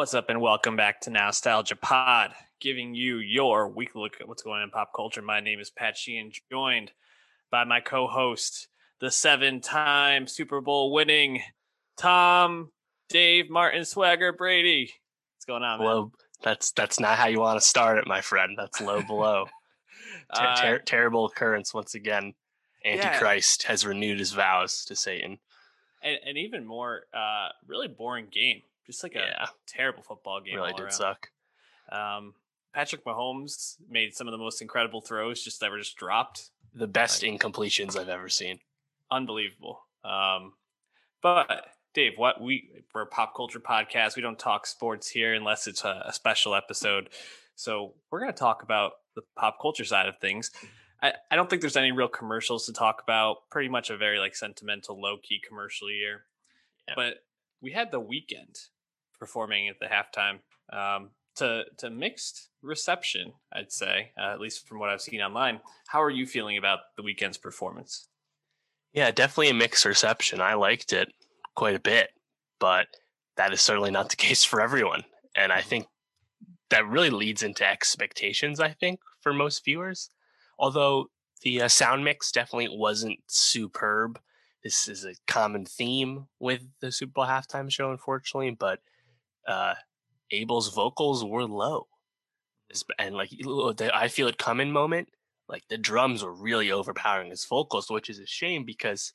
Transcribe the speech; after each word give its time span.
What's 0.00 0.14
up, 0.14 0.30
and 0.30 0.40
welcome 0.40 0.76
back 0.76 1.02
to 1.02 1.10
Nostalgia 1.10 1.76
Pod, 1.76 2.30
giving 2.58 2.94
you 2.94 3.18
your 3.18 3.68
weekly 3.68 4.00
look 4.00 4.18
at 4.18 4.26
what's 4.26 4.42
going 4.42 4.56
on 4.56 4.62
in 4.62 4.70
pop 4.70 4.92
culture. 4.96 5.20
My 5.20 5.40
name 5.40 5.60
is 5.60 5.68
Pat 5.68 5.94
Sheehan, 5.94 6.32
joined 6.50 6.92
by 7.50 7.64
my 7.64 7.80
co 7.80 8.06
host, 8.06 8.68
the 9.02 9.10
seven 9.10 9.60
time 9.60 10.26
Super 10.26 10.62
Bowl 10.62 10.90
winning 10.90 11.42
Tom, 11.98 12.70
Dave, 13.10 13.50
Martin, 13.50 13.84
Swagger, 13.84 14.32
Brady. 14.32 14.90
What's 15.36 15.44
going 15.44 15.62
on, 15.62 15.80
man? 15.80 15.86
Low. 15.86 16.12
That's 16.42 16.70
that's 16.72 16.98
not 16.98 17.18
how 17.18 17.26
you 17.26 17.40
want 17.40 17.60
to 17.60 17.66
start 17.66 17.98
it, 17.98 18.06
my 18.06 18.22
friend. 18.22 18.56
That's 18.56 18.80
low 18.80 19.02
below. 19.02 19.48
Ter- 20.34 20.42
Uh, 20.46 20.56
ter- 20.56 20.78
terrible 20.78 21.26
occurrence 21.26 21.74
once 21.74 21.94
again. 21.94 22.32
Yeah. 22.82 22.92
Antichrist 22.92 23.64
has 23.64 23.84
renewed 23.84 24.18
his 24.18 24.32
vows 24.32 24.82
to 24.86 24.96
Satan. 24.96 25.40
and, 26.02 26.16
and 26.26 26.38
even 26.38 26.64
more, 26.64 27.02
uh, 27.12 27.48
really 27.66 27.88
boring 27.88 28.28
game. 28.32 28.62
Just 28.90 29.02
like 29.02 29.14
a 29.14 29.18
Yeah, 29.20 29.46
terrible 29.66 30.02
football 30.02 30.40
game. 30.40 30.56
really 30.56 30.70
all 30.72 30.76
did 30.76 30.82
around. 30.84 30.92
suck. 30.92 31.30
Um, 31.90 32.34
Patrick 32.74 33.04
Mahomes 33.04 33.76
made 33.88 34.14
some 34.14 34.26
of 34.28 34.32
the 34.32 34.38
most 34.38 34.60
incredible 34.62 35.00
throws 35.00 35.42
just 35.42 35.60
that 35.60 35.70
were 35.70 35.78
just 35.78 35.96
dropped. 35.96 36.50
The 36.74 36.86
best 36.86 37.22
Like- 37.22 37.32
incompletions 37.32 37.96
I've 37.98 38.08
ever 38.08 38.28
seen. 38.28 38.60
Unbelievable. 39.10 39.84
Um, 40.04 40.54
but 41.22 41.66
Dave, 41.94 42.16
what 42.16 42.40
we 42.40 42.84
we're 42.94 43.02
a 43.02 43.06
pop 43.06 43.34
culture 43.34 43.60
podcast. 43.60 44.14
We 44.16 44.22
don't 44.22 44.38
talk 44.38 44.66
sports 44.66 45.08
here 45.10 45.34
unless 45.34 45.66
it's 45.66 45.84
a, 45.84 46.02
a 46.06 46.12
special 46.12 46.54
episode. 46.54 47.10
So 47.56 47.94
we're 48.10 48.20
going 48.20 48.32
to 48.32 48.38
talk 48.38 48.62
about 48.62 48.92
the 49.14 49.22
pop 49.36 49.58
culture 49.60 49.84
side 49.84 50.06
of 50.08 50.18
things. 50.18 50.50
I, 51.02 51.14
I 51.30 51.36
don't 51.36 51.50
think 51.50 51.60
there's 51.62 51.76
any 51.76 51.92
real 51.92 52.08
commercials 52.08 52.66
to 52.66 52.72
talk 52.72 53.02
about. 53.02 53.48
Pretty 53.50 53.68
much 53.68 53.90
a 53.90 53.96
very 53.96 54.18
like 54.18 54.36
sentimental, 54.36 55.00
low 55.00 55.16
key 55.18 55.40
commercial 55.46 55.90
year. 55.90 56.26
Yeah. 56.86 56.94
But 56.96 57.24
we 57.60 57.72
had 57.72 57.90
the 57.90 58.00
Weeknd 58.00 58.68
performing 59.20 59.68
at 59.68 59.76
the 59.78 59.86
halftime 59.86 60.40
um, 60.76 61.10
to 61.36 61.64
to 61.78 61.90
mixed 61.90 62.48
reception. 62.62 63.34
I'd 63.52 63.70
say, 63.70 64.10
uh, 64.18 64.32
at 64.32 64.40
least 64.40 64.66
from 64.66 64.80
what 64.80 64.88
I've 64.88 65.00
seen 65.00 65.20
online. 65.20 65.60
How 65.86 66.02
are 66.02 66.10
you 66.10 66.26
feeling 66.26 66.58
about 66.58 66.80
the 66.96 67.04
Weeknd's 67.04 67.38
performance? 67.38 68.08
Yeah, 68.92 69.12
definitely 69.12 69.50
a 69.50 69.54
mixed 69.54 69.84
reception. 69.84 70.40
I 70.40 70.54
liked 70.54 70.92
it 70.92 71.12
quite 71.54 71.76
a 71.76 71.80
bit, 71.80 72.10
but 72.58 72.88
that 73.36 73.52
is 73.52 73.60
certainly 73.60 73.92
not 73.92 74.08
the 74.10 74.16
case 74.28 74.42
for 74.42 74.60
everyone. 74.60 75.04
And 75.36 75.52
I 75.52 75.60
think 75.60 75.86
that 76.70 76.88
really 76.88 77.10
leads 77.10 77.42
into 77.42 77.66
expectations, 77.66 78.58
I 78.58 78.70
think, 78.70 79.00
for 79.20 79.32
most 79.32 79.64
viewers. 79.64 80.10
Although 80.58 81.06
the 81.42 81.62
uh, 81.62 81.68
sound 81.68 82.04
mix 82.04 82.32
definitely 82.32 82.68
wasn't 82.76 83.18
superb. 83.28 84.18
This 84.62 84.88
is 84.88 85.04
a 85.04 85.14
common 85.26 85.64
theme 85.64 86.26
with 86.38 86.62
the 86.80 86.92
Super 86.92 87.12
Bowl 87.12 87.26
halftime 87.26 87.70
show, 87.70 87.90
unfortunately, 87.90 88.50
but 88.50 88.80
uh, 89.46 89.74
Abel's 90.30 90.72
vocals 90.74 91.24
were 91.24 91.44
low. 91.44 91.86
And 92.98 93.14
like, 93.14 93.30
the 93.30 93.90
I 93.92 94.08
feel 94.08 94.28
it 94.28 94.38
coming 94.38 94.70
moment, 94.70 95.08
like 95.48 95.64
the 95.68 95.78
drums 95.78 96.22
were 96.22 96.32
really 96.32 96.70
overpowering 96.70 97.30
his 97.30 97.44
vocals, 97.44 97.90
which 97.90 98.08
is 98.08 98.18
a 98.20 98.26
shame 98.26 98.64
because 98.64 99.12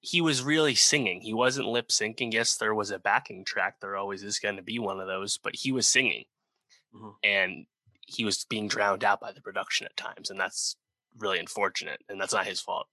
he 0.00 0.20
was 0.20 0.42
really 0.42 0.74
singing. 0.74 1.20
He 1.20 1.32
wasn't 1.34 1.68
lip 1.68 1.88
syncing. 1.88 2.32
Yes, 2.32 2.56
there 2.56 2.74
was 2.74 2.90
a 2.90 2.98
backing 2.98 3.44
track. 3.44 3.80
There 3.80 3.96
always 3.96 4.22
is 4.22 4.38
going 4.38 4.56
to 4.56 4.62
be 4.62 4.78
one 4.78 5.00
of 5.00 5.06
those, 5.06 5.38
but 5.38 5.56
he 5.56 5.72
was 5.72 5.86
singing, 5.86 6.24
Mhm. 6.94 7.14
and 7.22 7.66
he 8.00 8.24
was 8.24 8.44
being 8.44 8.68
drowned 8.68 9.04
out 9.04 9.20
by 9.20 9.32
the 9.32 9.40
production 9.40 9.86
at 9.86 9.96
times, 9.96 10.30
and 10.30 10.40
that's 10.40 10.76
really 11.16 11.38
unfortunate. 11.38 12.02
And 12.08 12.20
that's 12.20 12.32
not 12.32 12.46
his 12.46 12.60
fault. 12.60 12.88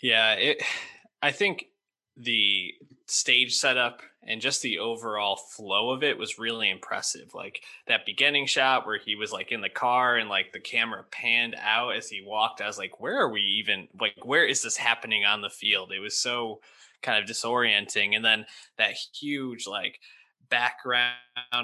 Yeah, 0.00 0.34
it. 0.34 0.62
I 1.22 1.32
think 1.32 1.66
the 2.16 2.74
stage 3.06 3.54
setup 3.54 4.02
and 4.22 4.40
just 4.40 4.62
the 4.62 4.78
overall 4.78 5.36
flow 5.36 5.90
of 5.90 6.02
it 6.02 6.18
was 6.18 6.38
really 6.38 6.70
impressive. 6.70 7.34
Like 7.34 7.62
that 7.86 8.06
beginning 8.06 8.46
shot 8.46 8.86
where 8.86 8.98
he 8.98 9.14
was 9.14 9.32
like 9.32 9.52
in 9.52 9.60
the 9.60 9.68
car 9.68 10.16
and 10.16 10.28
like 10.28 10.52
the 10.52 10.60
camera 10.60 11.04
panned 11.10 11.54
out 11.60 11.90
as 11.94 12.08
he 12.08 12.22
walked. 12.22 12.60
I 12.60 12.66
was 12.66 12.78
like, 12.78 13.00
where 13.00 13.18
are 13.20 13.30
we 13.30 13.42
even? 13.42 13.88
Like, 14.00 14.24
where 14.24 14.44
is 14.46 14.62
this 14.62 14.76
happening 14.76 15.24
on 15.24 15.42
the 15.42 15.50
field? 15.50 15.92
It 15.92 16.00
was 16.00 16.16
so 16.16 16.60
kind 17.02 17.22
of 17.22 17.28
disorienting. 17.30 18.16
And 18.16 18.24
then 18.24 18.46
that 18.78 18.94
huge 19.14 19.66
like 19.66 20.00
background 20.48 21.14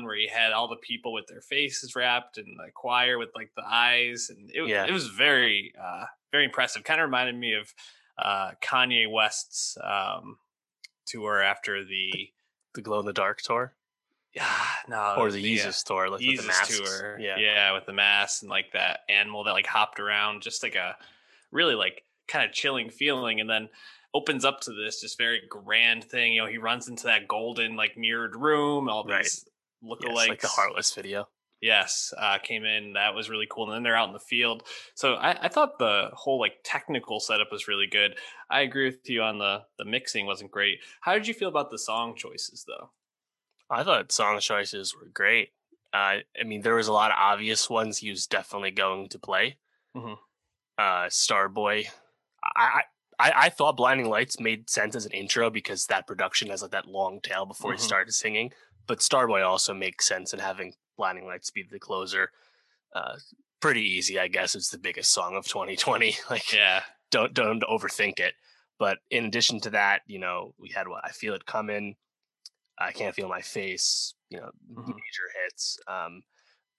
where 0.04 0.16
he 0.16 0.28
had 0.28 0.52
all 0.52 0.68
the 0.68 0.76
people 0.76 1.12
with 1.12 1.26
their 1.28 1.40
faces 1.40 1.94
wrapped 1.96 2.38
and 2.38 2.58
the 2.58 2.70
choir 2.74 3.18
with 3.18 3.30
like 3.34 3.50
the 3.56 3.64
eyes 3.66 4.28
and 4.30 4.50
it, 4.52 4.68
Yeah. 4.68 4.86
it 4.86 4.92
was 4.92 5.08
very 5.08 5.72
uh 5.80 6.06
very 6.32 6.44
impressive 6.44 6.82
kind 6.82 7.00
of 7.00 7.04
reminded 7.06 7.36
me 7.36 7.52
of 7.54 7.72
uh 8.22 8.52
kanye 8.62 9.10
west's 9.10 9.76
um 9.82 10.38
tour 11.06 11.42
after 11.42 11.84
the 11.84 12.30
The 12.74 12.82
glow 12.82 13.00
in 13.00 13.06
the 13.06 13.12
dark 13.12 13.42
tour? 13.42 13.74
Yeah 14.34 14.46
no 14.88 15.14
or 15.18 15.30
the 15.30 15.38
uh, 15.40 15.42
Yeezus 15.42 15.82
tour, 15.84 16.08
like 16.08 16.20
with 16.20 16.36
the 16.36 16.42
Yeezus 16.42 16.46
masks. 16.46 16.78
tour. 16.78 17.18
Yeah, 17.20 17.38
yeah 17.38 17.72
with 17.74 17.86
the 17.86 17.92
mask 17.92 18.42
and 18.42 18.50
like 18.50 18.72
that 18.72 19.00
animal 19.08 19.44
that 19.44 19.52
like 19.52 19.66
hopped 19.66 20.00
around 20.00 20.42
just 20.42 20.62
like 20.62 20.74
a 20.74 20.96
really 21.50 21.74
like 21.74 22.04
kind 22.28 22.44
of 22.48 22.52
chilling 22.54 22.88
feeling 22.88 23.40
and 23.40 23.50
then 23.50 23.68
opens 24.14 24.44
up 24.44 24.60
to 24.60 24.72
this 24.72 25.00
just 25.00 25.18
very 25.18 25.40
grand 25.48 26.04
thing 26.04 26.32
you 26.32 26.40
know 26.40 26.46
he 26.46 26.58
runs 26.58 26.88
into 26.88 27.04
that 27.04 27.26
golden 27.28 27.76
like 27.76 27.96
mirrored 27.96 28.36
room 28.36 28.88
all 28.88 29.04
these 29.04 29.12
Yes, 29.12 29.44
lookalikes 29.84 30.28
like 30.28 30.40
the 30.40 30.48
Heartless 30.48 30.94
video. 30.94 31.28
Yes 31.62 32.12
uh, 32.18 32.36
came 32.38 32.64
in 32.64 32.92
that 32.92 33.14
was 33.14 33.30
really 33.30 33.46
cool 33.50 33.64
and 33.64 33.72
then 33.74 33.82
they're 33.82 33.96
out 33.96 34.08
in 34.08 34.12
the 34.12 34.18
field 34.18 34.64
so 34.94 35.14
I, 35.14 35.46
I 35.46 35.48
thought 35.48 35.78
the 35.78 36.10
whole 36.12 36.38
like 36.38 36.56
technical 36.64 37.20
setup 37.20 37.48
was 37.50 37.68
really 37.68 37.86
good 37.86 38.18
i 38.50 38.60
agree 38.60 38.86
with 38.86 39.08
you 39.08 39.22
on 39.22 39.38
the 39.38 39.62
the 39.78 39.84
mixing 39.86 40.26
wasn't 40.26 40.50
great 40.50 40.80
how 41.00 41.14
did 41.14 41.26
you 41.26 41.34
feel 41.34 41.48
about 41.48 41.70
the 41.70 41.78
song 41.78 42.14
choices 42.16 42.64
though 42.66 42.90
I 43.70 43.84
thought 43.84 44.12
song 44.12 44.38
choices 44.40 44.94
were 44.94 45.08
great. 45.14 45.50
Uh, 45.94 46.18
I 46.38 46.44
mean, 46.44 46.60
there 46.60 46.74
was 46.74 46.88
a 46.88 46.92
lot 46.92 47.10
of 47.10 47.16
obvious 47.18 47.70
ones 47.70 47.98
he 47.98 48.10
was 48.10 48.26
definitely 48.26 48.70
going 48.70 49.08
to 49.08 49.18
play. 49.18 49.56
Mhm. 49.96 50.18
Uh, 50.78 51.06
Starboy. 51.06 51.86
I, 52.44 52.82
I 53.18 53.32
I 53.36 53.48
thought 53.48 53.76
Blinding 53.76 54.08
Lights 54.10 54.40
made 54.40 54.68
sense 54.68 54.96
as 54.96 55.06
an 55.06 55.12
intro 55.12 55.48
because 55.48 55.86
that 55.86 56.06
production 56.06 56.50
has 56.50 56.60
like 56.62 56.72
that 56.72 56.86
long 56.86 57.20
tail 57.22 57.46
before 57.46 57.72
Mhm. 57.72 57.76
he 57.76 57.80
started 57.82 58.12
singing. 58.12 58.52
But 58.86 58.98
Starboy 58.98 59.46
also 59.46 59.72
makes 59.72 60.06
sense 60.06 60.32
in 60.34 60.40
having 60.40 60.74
Blinding 61.02 61.26
Lights 61.26 61.50
be 61.50 61.64
the 61.64 61.80
closer. 61.80 62.30
Uh, 62.94 63.16
pretty 63.58 63.82
easy, 63.82 64.20
I 64.20 64.28
guess. 64.28 64.54
It's 64.54 64.70
the 64.70 64.78
biggest 64.78 65.10
song 65.10 65.34
of 65.34 65.48
2020. 65.48 66.14
Like, 66.30 66.52
yeah 66.52 66.82
don't 67.10 67.34
don't 67.34 67.62
overthink 67.64 68.20
it. 68.20 68.34
But 68.78 68.98
in 69.10 69.24
addition 69.24 69.58
to 69.62 69.70
that, 69.70 70.02
you 70.06 70.20
know, 70.20 70.54
we 70.58 70.68
had 70.70 70.86
what 70.86 71.04
I 71.04 71.10
feel 71.10 71.34
it 71.34 71.44
coming. 71.44 71.96
I 72.78 72.92
can't 72.92 73.16
feel 73.16 73.28
my 73.28 73.42
face. 73.42 74.14
You 74.30 74.38
know, 74.38 74.50
Mhm. 74.72 74.86
major 74.86 75.28
hits. 75.42 75.78
Um, 75.88 76.22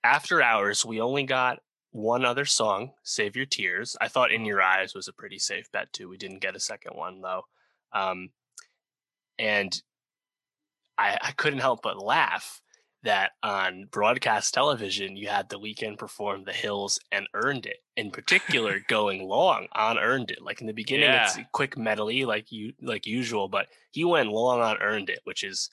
after 0.06 0.41
hours, 0.41 0.85
we 0.85 1.01
only 1.01 1.23
got 1.23 1.62
one 1.91 2.23
other 2.23 2.45
song, 2.45 2.94
"Save 3.03 3.35
Your 3.35 3.45
Tears." 3.45 3.97
I 4.00 4.07
thought 4.07 4.31
"In 4.31 4.45
Your 4.45 4.62
Eyes" 4.62 4.95
was 4.95 5.09
a 5.09 5.13
pretty 5.13 5.38
safe 5.38 5.69
bet 5.72 5.91
too. 5.91 6.07
We 6.07 6.17
didn't 6.17 6.39
get 6.39 6.56
a 6.56 6.59
second 6.62 6.95
one 6.95 7.19
though, 7.19 7.44
um, 7.91 8.31
and 9.38 9.83
I, 10.97 11.17
I 11.22 11.31
couldn't 11.33 11.59
help 11.59 11.81
but 11.83 11.97
laugh 12.01 12.62
that 13.03 13.31
on 13.44 13.86
broadcast 13.91 14.53
television 14.53 15.16
you 15.16 15.28
had 15.28 15.50
the 15.50 15.59
Weeknd 15.59 15.97
perform 15.97 16.44
the 16.46 16.53
hills 16.53 17.00
and 17.12 17.28
earned 17.34 17.66
it 17.66 17.78
in 17.97 18.12
particular 18.12 18.80
going 18.88 19.24
long 19.28 19.68
on 19.74 20.00
earned 20.00 20.31
it 20.31 20.41
like 20.41 20.62
in 20.62 20.68
the 20.68 20.74
beginning 20.74 21.12
it's 21.13 21.38
Yeah. 21.38 21.44
quick 21.52 21.78
medley 21.78 22.25
like 22.25 22.52
you 22.52 22.74
like 22.81 23.06
usual 23.06 23.47
but 23.50 23.68
he 23.92 24.03
went 24.06 24.30
long 24.31 24.62
on 24.62 24.78
earned 24.81 25.09
it 25.09 25.19
which 25.25 25.44
is 25.44 25.69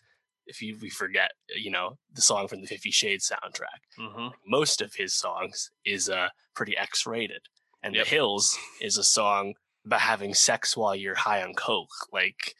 if 0.46 0.60
you 0.60 0.76
we 0.82 0.90
forget 0.90 1.30
you 1.54 1.70
know 1.70 1.98
the 2.12 2.22
song 2.22 2.48
from 2.48 2.60
the 2.62 2.66
50 2.66 2.90
shades 2.90 3.30
soundtrack 3.30 3.80
hmm 3.96 4.28
most 4.46 4.80
of 4.82 4.94
his 4.94 5.14
songs 5.14 5.70
is 5.84 6.08
uh 6.10 6.28
pretty 6.54 6.76
x-rated 6.76 7.42
and 7.82 7.94
Yep. 7.94 8.04
the 8.04 8.10
hills 8.10 8.58
is 8.80 8.98
a 8.98 9.04
song 9.04 9.54
about 9.86 10.00
having 10.00 10.34
sex 10.34 10.76
while 10.76 10.96
you're 10.96 11.14
high 11.14 11.42
on 11.42 11.54
coke 11.54 11.88
like 12.12 12.54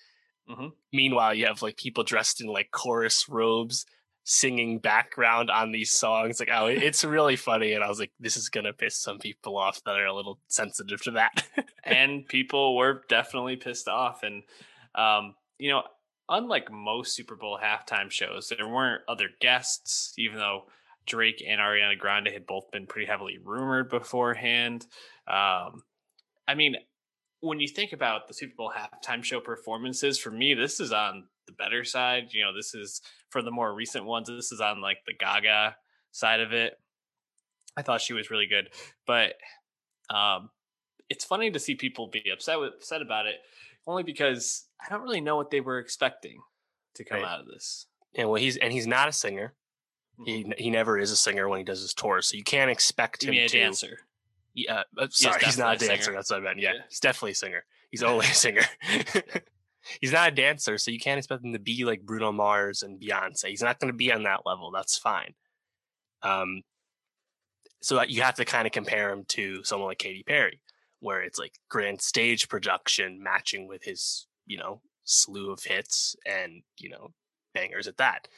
Mhm. 0.49 0.73
meanwhile 0.93 1.35
you 1.35 1.47
have 1.47 1.63
like 1.63 1.77
people 1.77 2.03
dressed 2.05 2.41
in 2.41 2.47
like 2.47 2.71
chorus 2.71 3.29
robes 3.29 3.85
singing 4.33 4.79
background 4.79 5.51
on 5.51 5.73
these 5.73 5.91
songs. 5.91 6.39
Like 6.39 6.51
oh 6.53 6.67
it's 6.67 7.03
really 7.03 7.35
funny. 7.35 7.73
And 7.73 7.83
i 7.83 7.89
was 7.89 7.99
like 7.99 8.13
this 8.21 8.37
is 8.37 8.49
gonna 8.49 8.73
piss 8.73 8.97
some 8.97 9.19
people 9.19 9.59
off 9.59 9.83
that 9.83 9.99
are 9.99 10.07
a 10.07 10.15
little 10.15 10.39
sensitive 10.47 11.03
to 11.03 11.11
that. 11.13 11.45
And 11.83 12.29
people 12.29 12.77
were 12.77 13.03
definitely 13.09 13.57
pissed 13.57 13.89
off. 13.89 14.23
And 14.23 14.45
um 14.95 15.35
you 15.59 15.71
know 15.71 15.83
unlike 16.29 16.71
most 16.71 17.17
super 17.17 17.35
bowl 17.35 17.59
halftime 17.61 18.09
shows 18.09 18.49
there 18.49 18.69
weren't 18.69 19.03
other 19.09 19.31
guests 19.41 20.15
even 20.17 20.39
though 20.39 20.67
drake 21.07 21.43
and 21.45 21.61
ariana 21.61 21.99
grande 21.99 22.29
had 22.29 22.47
both 22.47 22.71
been 22.71 22.87
pretty 22.87 23.07
heavily 23.07 23.39
rumored 23.45 23.91
beforehand. 23.91 24.87
Um 25.27 25.83
i 26.47 26.55
mean 26.55 26.77
when 27.41 27.59
you 27.59 27.67
think 27.67 27.93
about 27.93 28.29
the 28.29 28.35
super 28.35 28.55
bowl 28.57 28.73
halftime 28.77 29.25
show 29.25 29.41
performances 29.41 30.21
for 30.21 30.31
me 30.31 30.55
this 30.55 30.79
is 30.79 30.93
on 30.93 31.25
the 31.51 31.53
better 31.53 31.85
side. 31.85 32.29
You 32.31 32.45
know 32.45 32.55
this 32.55 32.75
is 32.75 33.01
for 33.31 33.43
the 33.43 33.51
more 33.51 33.73
recent 33.75 34.05
ones 34.05 34.29
this 34.29 34.53
is 34.53 34.61
on 34.61 34.81
like 34.81 34.99
the 35.07 35.15
gaga 35.15 35.77
side 36.13 36.41
of 36.41 36.53
it 36.53 36.75
i 37.77 37.83
thought 37.83 38.01
she 38.01 38.13
was 38.13 38.31
really 38.31 38.47
good 38.47 38.69
but 39.07 39.35
um 40.11 40.51
it's 41.09 41.25
funny 41.25 41.51
to 41.51 41.59
see 41.59 41.75
people 41.75 42.07
be 42.09 42.23
upset 42.33 42.61
with, 42.61 42.75
upset 42.75 43.03
about 43.03 43.27
it 43.27 43.37
only 43.87 44.03
because 44.05 44.67
I 44.81 44.89
don't 44.91 45.03
really 45.03 45.21
know 45.21 45.37
what 45.37 45.51
they 45.51 45.61
were 45.61 45.79
expecting 45.81 46.39
to 46.95 47.05
come 47.05 47.19
Right. 47.23 47.29
out 47.29 47.41
of 47.41 47.47
this. 47.47 47.87
Yeah, 48.13 48.27
well, 48.27 48.37
he's 48.41 48.57
and 48.57 48.73
he's 48.73 48.87
not 48.87 49.09
a 49.09 49.13
singer. 49.13 49.55
He 50.25 50.45
Mhm. 50.45 50.59
he 50.59 50.71
never 50.71 50.99
is 50.99 51.11
a 51.11 51.17
singer 51.17 51.49
when 51.49 51.59
he 51.59 51.65
does 51.65 51.81
his 51.81 51.95
tours, 51.95 52.27
so 52.29 52.37
you 52.37 52.45
can't 52.45 52.71
expect 52.71 53.25
You 53.25 53.33
him 53.33 53.39
a 53.39 53.49
to. 53.49 53.59
dancer? 53.59 53.99
Yeah, 54.55 54.85
uh, 54.99 55.09
sorry, 55.11 55.41
he's 55.45 55.59
not 55.59 55.73
a 55.83 55.85
a 55.85 55.89
dancer. 55.89 56.05
singer. 56.05 56.17
That's 56.17 56.31
what 56.31 56.37
I 56.41 56.43
meant. 56.43 56.61
Yeah, 56.61 56.75
Yeah. 56.75 56.83
he's 56.89 57.01
definitely 57.01 57.33
a 57.33 57.35
singer. 57.35 57.65
He's 57.91 58.03
only 58.11 58.27
a 58.27 58.35
singer. 58.35 58.63
he's 60.01 60.13
not 60.13 60.29
a 60.29 60.35
dancer, 60.35 60.79
so 60.79 60.91
you 60.91 60.99
can't 60.99 61.19
expect 61.19 61.45
him 61.45 61.53
to 61.53 61.59
be 61.59 61.85
like 61.85 62.03
Bruno 62.03 62.33
Mars 62.33 62.83
and 62.83 63.01
Beyonce. 63.01 63.47
He's 63.47 63.63
not 63.63 63.79
going 63.79 63.93
to 63.93 63.97
be 63.97 64.13
on 64.13 64.25
that 64.25 64.47
level. 64.47 64.71
That's 64.71 64.99
fine. 64.99 65.35
Um, 66.23 66.63
so 67.83 67.97
that 67.97 68.11
you 68.11 68.23
have 68.23 68.35
to 68.35 68.45
kind 68.45 68.67
of 68.67 68.73
compare 68.73 69.11
him 69.11 69.25
to 69.29 69.65
someone 69.65 69.89
like 69.89 69.99
Katy 69.99 70.23
Perry, 70.23 70.61
where 71.01 71.23
it's 71.23 71.39
like 71.39 71.55
grand 71.69 72.01
stage 72.01 72.49
production 72.49 73.23
matching 73.23 73.67
with 73.67 73.83
his, 73.83 74.27
you 74.47 74.59
know, 74.59 74.83
slew 75.05 75.51
of 75.51 75.63
hits 75.63 76.15
and 76.27 76.63
you 76.79 76.91
know 76.91 77.13
bangers 77.55 77.89
at 77.89 77.97
that. 77.97 78.29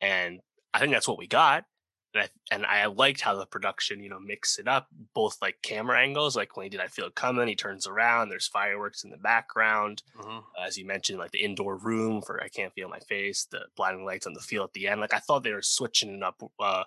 And 0.00 0.40
I 0.72 0.78
think 0.78 0.92
that's 0.92 1.08
what 1.08 1.18
we 1.18 1.26
got. 1.26 1.64
And 2.12 2.24
I, 2.24 2.28
and 2.50 2.66
I 2.66 2.86
liked 2.86 3.20
how 3.20 3.36
the 3.36 3.46
production, 3.46 4.02
you 4.02 4.10
know, 4.10 4.18
mixed 4.18 4.58
it 4.58 4.66
up, 4.66 4.88
both 5.14 5.40
like 5.40 5.62
camera 5.62 6.00
angles, 6.00 6.34
like 6.34 6.56
when 6.56 6.64
he 6.64 6.70
did 6.70 6.80
I 6.80 6.88
Feel 6.88 7.06
It 7.06 7.14
Coming, 7.14 7.46
he 7.46 7.54
turns 7.54 7.86
around, 7.86 8.28
there's 8.30 8.48
fireworks 8.48 9.04
in 9.04 9.10
the 9.10 9.16
background. 9.16 10.02
Mhm. 10.16 10.42
As 10.60 10.76
you 10.76 10.84
mentioned, 10.84 11.20
like 11.20 11.30
the 11.30 11.44
indoor 11.44 11.76
room 11.76 12.20
for 12.20 12.42
I 12.42 12.48
Can't 12.48 12.72
Feel 12.72 12.88
My 12.88 12.98
Face, 12.98 13.44
the 13.44 13.66
blinding 13.76 14.04
lights 14.04 14.26
on 14.26 14.34
the 14.34 14.40
field 14.40 14.70
at 14.70 14.72
the 14.72 14.88
end. 14.88 15.00
Like 15.00 15.14
I 15.14 15.20
thought 15.20 15.44
they 15.44 15.52
were 15.52 15.62
switching 15.62 16.14
it 16.16 16.22
up 16.22 16.42
uh, 16.58 16.84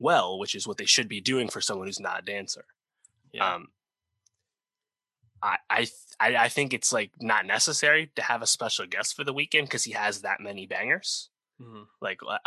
well, 0.00 0.36
which 0.38 0.54
is 0.56 0.66
what 0.66 0.78
they 0.78 0.84
should 0.84 1.08
be 1.08 1.20
doing 1.20 1.48
for 1.48 1.60
someone 1.60 1.86
who's 1.86 2.00
not 2.00 2.20
a 2.20 2.24
dancer. 2.24 2.64
Yeah. 3.32 3.54
Um, 3.54 3.68
I, 5.42 5.58
I 5.70 5.86
I 6.18 6.48
think 6.48 6.72
it's 6.72 6.92
like 6.92 7.12
not 7.20 7.46
necessary 7.46 8.10
to 8.16 8.22
have 8.22 8.42
a 8.42 8.46
special 8.46 8.86
guest 8.86 9.14
for 9.14 9.22
the 9.22 9.34
Weeknd 9.34 9.62
because 9.62 9.84
he 9.84 9.92
has 9.92 10.22
that 10.22 10.40
many 10.40 10.66
bangers. 10.66 11.28
Mhm. 11.60 11.86
Like 12.00 12.20
I, 12.28 12.38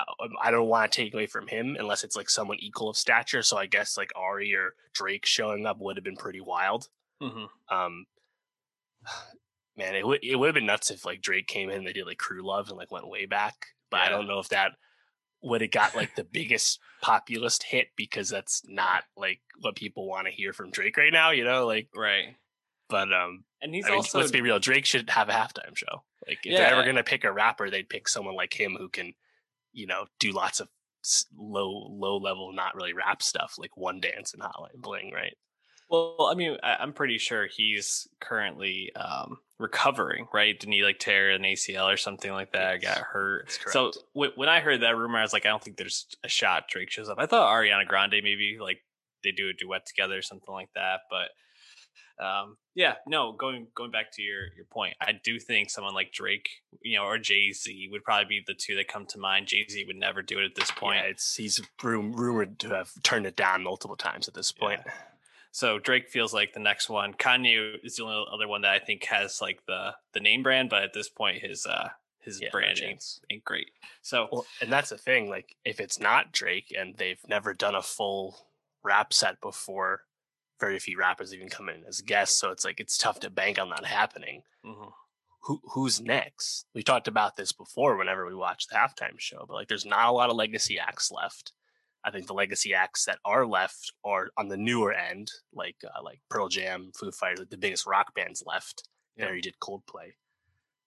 I 0.41 0.51
don't 0.51 0.67
want 0.67 0.91
to 0.91 0.95
take 1.03 1.13
away 1.13 1.25
from 1.25 1.47
him 1.47 1.75
unless 1.79 2.03
it's 2.03 2.15
like 2.15 2.29
someone 2.29 2.57
equal 2.59 2.89
of 2.89 2.97
stature. 2.97 3.41
So 3.41 3.57
I 3.57 3.65
guess 3.65 3.97
like 3.97 4.11
Ari 4.15 4.53
or 4.53 4.75
Drake 4.93 5.25
showing 5.25 5.65
up 5.65 5.77
would 5.79 5.97
have 5.97 6.03
been 6.03 6.15
pretty 6.15 6.41
wild. 6.41 6.89
Mhm. 7.21 7.47
Um, 7.69 8.05
man, 9.77 9.95
it 9.95 10.05
would 10.05 10.19
it 10.23 10.35
would 10.35 10.47
have 10.47 10.55
been 10.55 10.65
nuts 10.65 10.91
if 10.91 11.05
like 11.05 11.21
Drake 11.21 11.47
came 11.47 11.69
in 11.69 11.77
and 11.79 11.87
they 11.87 11.93
did 11.93 12.05
like 12.05 12.17
Crew 12.17 12.45
Love 12.45 12.69
and 12.69 12.77
like 12.77 12.91
went 12.91 13.07
way 13.07 13.25
back. 13.25 13.67
But 13.89 14.01
I 14.01 14.09
don't 14.09 14.27
know 14.27 14.39
if 14.39 14.49
that 14.49 14.73
would 15.41 15.61
have 15.61 15.71
got 15.71 15.95
like 15.95 16.15
the 16.15 16.23
biggest 16.23 16.79
populist 17.01 17.63
hit 17.63 17.87
because 17.95 18.29
that's 18.29 18.61
not 18.67 19.05
like 19.17 19.39
what 19.61 19.75
people 19.75 20.07
want 20.07 20.27
to 20.27 20.33
hear 20.33 20.53
from 20.53 20.69
Drake 20.69 20.97
right 20.97 21.13
now. 21.13 21.31
You 21.31 21.43
know, 21.45 21.65
like 21.65 21.87
Right. 21.95 22.35
but 22.89 23.11
um, 23.13 23.45
And 23.61 23.73
he's 23.73 23.85
I 23.85 23.89
mean, 23.89 23.97
also 23.97 24.19
let's 24.19 24.31
be 24.31 24.41
real. 24.41 24.59
Drake 24.59 24.85
should 24.85 25.09
have 25.09 25.29
a 25.29 25.33
halftime 25.33 25.75
show. 25.75 26.03
Like 26.27 26.39
if 26.43 26.57
they're 26.57 26.73
ever 26.73 26.83
gonna 26.85 27.03
pick 27.03 27.23
a 27.23 27.31
rapper, 27.31 27.69
they'd 27.69 27.89
pick 27.89 28.07
someone 28.07 28.35
like 28.35 28.57
him 28.57 28.75
who 28.77 28.89
can, 28.89 29.13
you 29.73 29.87
know, 29.87 30.05
do 30.19 30.31
lots 30.31 30.59
of 30.59 30.69
low 31.37 31.87
low 31.89 32.17
level, 32.17 32.53
not 32.53 32.75
really 32.75 32.93
rap 32.93 33.21
stuff 33.21 33.55
like 33.57 33.75
One 33.75 33.99
Dance 33.99 34.33
and 34.33 34.43
Hotline 34.43 34.81
Bling, 34.81 35.11
right? 35.13 35.35
Well, 35.89 36.29
I 36.31 36.35
mean, 36.35 36.55
I'm 36.61 36.93
pretty 36.93 37.17
sure 37.17 37.47
he's 37.47 38.07
currently 38.21 38.91
um, 38.95 39.39
recovering, 39.57 40.27
right? 40.31 40.57
Didn't 40.57 40.73
he 40.73 40.83
like 40.83 40.99
tear 40.99 41.31
an 41.31 41.41
ACL 41.41 41.91
or 41.91 41.97
something 41.97 42.31
like 42.31 42.51
that? 42.51 42.83
Yes, 42.83 42.95
Got 42.95 43.05
hurt. 43.07 43.59
So 43.71 43.91
w- 44.13 44.31
when 44.35 44.49
I 44.49 44.59
heard 44.59 44.81
that 44.81 44.95
rumor, 44.95 45.17
I 45.17 45.23
was 45.23 45.33
like, 45.33 45.47
I 45.47 45.49
don't 45.49 45.63
think 45.63 45.77
there's 45.77 46.05
a 46.23 46.29
shot 46.29 46.67
Drake 46.69 46.91
shows 46.91 47.09
up. 47.09 47.17
I 47.17 47.25
thought 47.25 47.51
Ariana 47.51 47.87
Grande 47.87 48.21
maybe 48.23 48.57
like 48.61 48.81
they 49.23 49.31
do 49.31 49.49
a 49.49 49.53
duet 49.53 49.87
together 49.87 50.17
or 50.17 50.21
something 50.21 50.53
like 50.53 50.69
that. 50.75 51.01
But 51.09 51.29
um, 52.19 52.57
yeah, 52.75 52.95
no. 53.07 53.31
Going 53.31 53.67
going 53.75 53.91
back 53.91 54.11
to 54.13 54.21
your 54.21 54.53
your 54.55 54.65
point, 54.65 54.95
I 55.01 55.11
do 55.11 55.39
think 55.39 55.69
someone 55.69 55.93
like 55.93 56.11
Drake, 56.11 56.49
you 56.81 56.97
know, 56.97 57.05
or 57.05 57.17
Jay 57.17 57.51
Z 57.51 57.89
would 57.91 58.03
probably 58.03 58.25
be 58.25 58.43
the 58.45 58.53
two 58.53 58.75
that 58.75 58.87
come 58.87 59.05
to 59.07 59.17
mind. 59.17 59.47
Jay 59.47 59.65
Z 59.69 59.83
would 59.85 59.95
never 59.95 60.21
do 60.21 60.39
it 60.39 60.45
at 60.45 60.55
this 60.55 60.71
point. 60.71 60.97
Yeah, 60.97 61.09
it's 61.09 61.35
he's 61.35 61.61
rum- 61.83 62.13
rumored 62.13 62.59
to 62.59 62.69
have 62.69 62.91
turned 63.03 63.25
it 63.25 63.35
down 63.35 63.63
multiple 63.63 63.97
times 63.97 64.27
at 64.27 64.33
this 64.33 64.51
point. 64.51 64.81
Yeah. 64.85 64.93
So 65.51 65.79
Drake 65.79 66.09
feels 66.09 66.33
like 66.33 66.53
the 66.53 66.59
next 66.59 66.89
one. 66.89 67.13
Kanye 67.13 67.83
is 67.83 67.95
the 67.95 68.03
only 68.03 68.25
other 68.31 68.47
one 68.47 68.61
that 68.61 68.71
I 68.71 68.79
think 68.79 69.05
has 69.05 69.41
like 69.41 69.65
the 69.65 69.95
the 70.13 70.19
name 70.19 70.43
brand, 70.43 70.69
but 70.69 70.83
at 70.83 70.93
this 70.93 71.09
point 71.09 71.41
his 71.41 71.65
uh 71.65 71.89
his 72.19 72.39
Yeah, 72.41 72.49
brand 72.51 72.79
ain't, 72.83 73.03
ain't 73.31 73.43
great. 73.43 73.71
So 74.01 74.27
Well, 74.31 74.45
and 74.61 74.71
that's 74.71 74.89
the 74.89 74.97
thing. 74.97 75.29
Like, 75.29 75.55
if 75.65 75.79
it's 75.79 75.99
not 75.99 76.31
Drake 76.31 76.73
and 76.77 76.95
they've 76.97 77.21
never 77.27 77.53
done 77.53 77.75
a 77.75 77.81
full 77.81 78.37
rap 78.83 79.13
set 79.13 79.41
before, 79.41 80.01
very 80.59 80.79
few 80.79 80.97
rappers 80.97 81.33
even 81.33 81.49
come 81.49 81.69
in 81.69 81.83
as 81.87 82.01
guests. 82.01 82.37
So 82.37 82.51
it's 82.51 82.65
like 82.65 82.79
it's 82.79 82.97
tough 82.97 83.19
to 83.21 83.29
bank 83.29 83.59
on 83.59 83.69
that 83.69 83.85
happening. 83.85 84.43
mhm. 84.65 84.91
who 85.43 85.61
who's 85.73 86.01
next? 86.01 86.65
We 86.75 86.83
talked 86.83 87.07
about 87.07 87.35
this 87.35 87.51
before 87.51 87.95
whenever 87.97 88.25
we 88.25 88.35
watched 88.35 88.69
the 88.69 88.75
halftime 88.75 89.19
show, 89.19 89.45
but 89.47 89.53
like 89.55 89.67
there's 89.67 89.85
not 89.85 90.09
a 90.09 90.11
lot 90.11 90.29
of 90.29 90.35
legacy 90.35 90.77
acts 90.79 91.11
left. 91.11 91.53
I 92.03 92.11
think 92.11 92.27
the 92.27 92.33
legacy 92.33 92.73
acts 92.73 93.05
that 93.05 93.19
are 93.25 93.45
left 93.45 93.93
are 94.05 94.29
on 94.37 94.47
the 94.47 94.57
newer 94.57 94.93
end, 94.93 95.31
like 95.53 95.75
uh, 95.83 96.01
like 96.03 96.19
Pearl 96.29 96.47
Jam, 96.47 96.91
Foo 96.97 97.11
Fighters, 97.11 97.39
like 97.39 97.49
the 97.49 97.57
biggest 97.57 97.85
rock 97.85 98.13
bands 98.15 98.43
left. 98.45 98.87
Yeah. 99.15 99.25
There 99.25 99.35
you 99.35 99.41
did 99.41 99.55
Coldplay. 99.61 100.13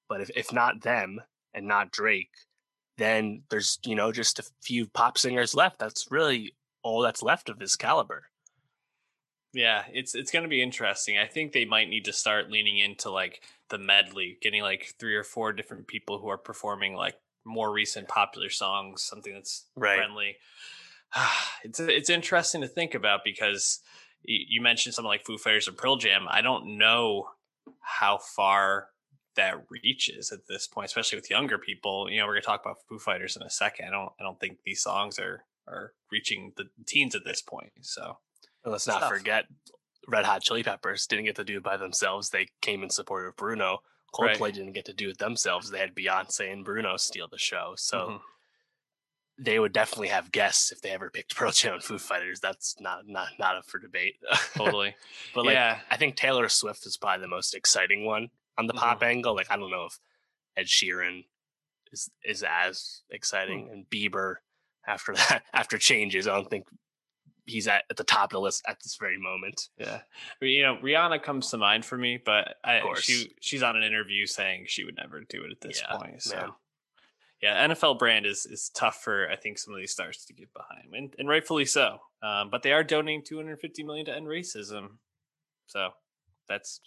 But 0.08 0.20
if, 0.22 0.30
if 0.36 0.52
not 0.52 0.82
them 0.82 1.20
and 1.54 1.66
not 1.66 1.90
Drake, 1.90 2.30
then 2.98 3.42
there's, 3.50 3.78
you 3.84 3.94
know, 3.94 4.10
just 4.12 4.38
a 4.38 4.44
few 4.62 4.86
pop 4.86 5.19
singers 5.19 5.54
left. 5.54 5.78
That's 5.78 6.08
really 6.10 6.54
all 6.82 7.02
that's 7.02 7.22
left 7.22 7.48
of 7.48 7.58
this 7.58 7.76
caliber. 7.76 8.24
Yeah, 9.52 9.84
it's 9.93 10.14
it's 10.14 10.31
gonna 10.31 10.49
be 10.49 10.62
interesting. 10.62 11.19
I 11.19 11.26
think 11.26 11.52
they 11.52 11.64
might 11.64 11.88
need 11.88 12.04
to 12.06 12.12
start 12.12 12.50
leaning 12.50 12.78
into 12.78 13.10
like 13.10 13.43
the 13.69 13.78
medley, 13.78 14.38
getting 14.40 14.62
like 14.62 14.94
three 14.99 15.14
or 15.14 15.25
four 15.25 15.52
different 15.52 15.87
people 15.87 16.19
who 16.19 16.28
are 16.28 16.38
performing 16.38 16.94
like 16.94 17.16
more 17.44 17.72
recent 17.72 18.08
popular 18.08 18.49
songs, 18.50 19.02
something 19.02 19.32
that's 19.34 19.66
Right. 19.76 19.96
friendly. 19.96 20.37
It's 21.64 21.78
it's 21.78 22.10
interesting 22.10 22.60
to 22.62 22.69
think 22.69 22.94
about 22.94 23.20
because 23.25 23.81
you 24.25 24.60
mentioned 24.60 24.94
something 24.94 25.08
like 25.08 25.25
Foo 25.25 25.38
Fighters 25.38 25.69
or 25.69 25.72
Pearl 25.72 25.96
Jam. 25.96 26.26
I 26.28 26.40
don't 26.43 26.78
know 26.78 27.28
how 27.81 28.19
far 28.19 28.88
that 29.37 29.64
reaches 29.70 30.31
at 30.32 30.46
this 30.48 30.66
point, 30.66 30.87
especially 30.87 31.16
with 31.19 31.31
younger 31.31 31.58
people. 31.58 32.08
You 32.10 32.19
know, 32.20 32.26
we're 32.26 32.34
gonna 32.34 32.43
talk 32.43 32.62
about 32.64 32.82
Foo 32.88 32.98
Fighters 32.98 33.37
in 33.37 33.43
a 33.43 33.50
second. 33.50 33.87
I 33.88 33.90
don't 33.90 34.12
I 34.19 34.22
don't 34.22 34.40
think 34.40 34.58
these 34.64 34.82
songs 34.82 35.19
are 35.19 35.44
are 35.69 35.93
reaching 36.10 36.52
the 36.56 36.64
teens 36.86 37.15
at 37.15 37.24
this 37.24 37.41
point. 37.43 37.72
So 37.81 38.19
And 38.64 38.72
let's 38.72 38.86
not 38.86 39.00
Tough. 39.00 39.12
forget, 39.12 39.46
Red 40.08 40.24
Hot 40.24 40.42
Chili 40.42 40.62
Peppers 40.62 41.06
didn't 41.06 41.24
get 41.24 41.36
to 41.36 41.44
do 41.44 41.58
it 41.58 41.62
by 41.62 41.76
themselves. 41.76 42.31
They 42.31 42.48
came 42.60 42.82
in 42.82 42.90
support 42.90 43.26
of 43.26 43.36
Bruno. 43.36 43.78
Right. 44.20 44.36
Coldplay 44.36 44.52
didn't 44.52 44.72
get 44.72 44.84
to 44.86 44.92
do 44.92 45.08
it 45.08 45.19
themselves. 45.19 45.70
They 45.70 45.78
had 45.78 45.94
Beyonce 45.94 46.52
and 46.52 46.64
Bruno 46.64 46.96
steal 46.96 47.28
the 47.28 47.38
show. 47.38 47.74
So 47.76 47.98
mhm. 47.98 48.20
they 49.38 49.58
would 49.58 49.72
definitely 49.72 50.08
have 50.08 50.32
guests 50.32 50.70
if 50.70 50.82
they 50.82 50.90
ever 50.90 51.10
picked 51.10 51.34
Pearl 51.36 51.50
Jam 51.50 51.74
and 51.74 51.82
Foo 51.82 51.98
Fighters. 51.98 52.40
That's 52.40 52.76
not 52.81 53.06
not 53.06 53.28
not 53.38 53.56
up 53.56 53.66
for 53.66 53.78
debate. 53.78 54.16
totally. 54.54 54.94
but 55.34 55.46
like 55.46 55.54
yeah. 55.54 55.78
I 55.90 55.96
think 55.96 56.16
Taylor 56.16 56.48
Swift 56.48 56.86
is 56.86 56.96
probably 56.96 57.22
the 57.22 57.28
most 57.28 57.54
exciting 57.54 58.04
one 58.04 58.28
on 58.58 58.66
the 58.66 58.74
pop 58.74 59.02
angle. 59.02 59.34
Like 59.34 59.50
I 59.50 59.56
don't 59.56 59.70
know 59.70 59.86
if 59.86 59.98
Ed 60.56 60.66
Sheeran 60.66 61.24
is 61.90 62.10
is 62.24 62.42
as 62.42 63.02
exciting 63.10 63.70
and 63.72 63.88
Bieber 63.88 64.36
after 64.86 65.14
that 65.14 65.42
after 65.52 65.78
changes. 65.78 66.26
I 66.26 66.34
don't 66.34 66.50
think 66.50 66.66
he's 67.44 67.67
at, 67.69 67.84
at 67.91 67.96
the 67.96 68.05
top 68.05 68.25
of 68.25 68.31
the 68.31 68.41
list 68.41 68.63
at 68.67 68.79
this 68.82 68.96
very 68.99 69.19
moment. 69.19 69.69
Yeah, 69.79 70.01
you 70.41 70.63
know, 70.63 70.77
Rihanna 70.82 71.22
comes 71.22 71.51
to 71.51 71.58
mind 71.58 71.84
for 71.84 71.96
me, 71.96 72.19
but 72.25 72.56
I 72.65 72.82
she 73.01 73.34
she's 73.41 73.63
on 73.63 73.77
an 73.77 73.82
interview 73.82 74.27
saying 74.27 74.65
she 74.69 74.84
would 74.84 74.96
never 74.96 75.20
do 75.29 75.44
it 75.44 75.53
at 75.53 75.61
this 75.61 75.82
Yeah, 75.82 75.96
point. 75.96 76.22
So, 76.22 76.37
man. 76.37 76.49
yeah, 77.43 77.69
NFL 77.69 77.99
brand 77.99 78.27
is 78.27 78.46
is 78.46 78.70
tough 78.75 79.03
for 79.03 79.29
I 79.31 79.37
think 79.37 79.58
some 79.58 79.75
of 79.75 79.81
these 79.81 79.93
stars 79.93 80.25
to 80.27 80.32
get 80.34 80.53
behind, 80.53 80.94
and, 80.94 81.15
and 81.19 81.29
rightfully 81.29 81.65
so. 81.65 81.99
Um, 82.22 82.51
but 82.51 82.63
they 82.63 82.72
are 82.72 82.84
donating 82.84 83.22
250 83.25 83.82
million 83.82 84.06
to 84.06 84.15
end 84.15 84.27
racism, 84.27 84.99
so 85.67 85.91
that's 86.49 86.81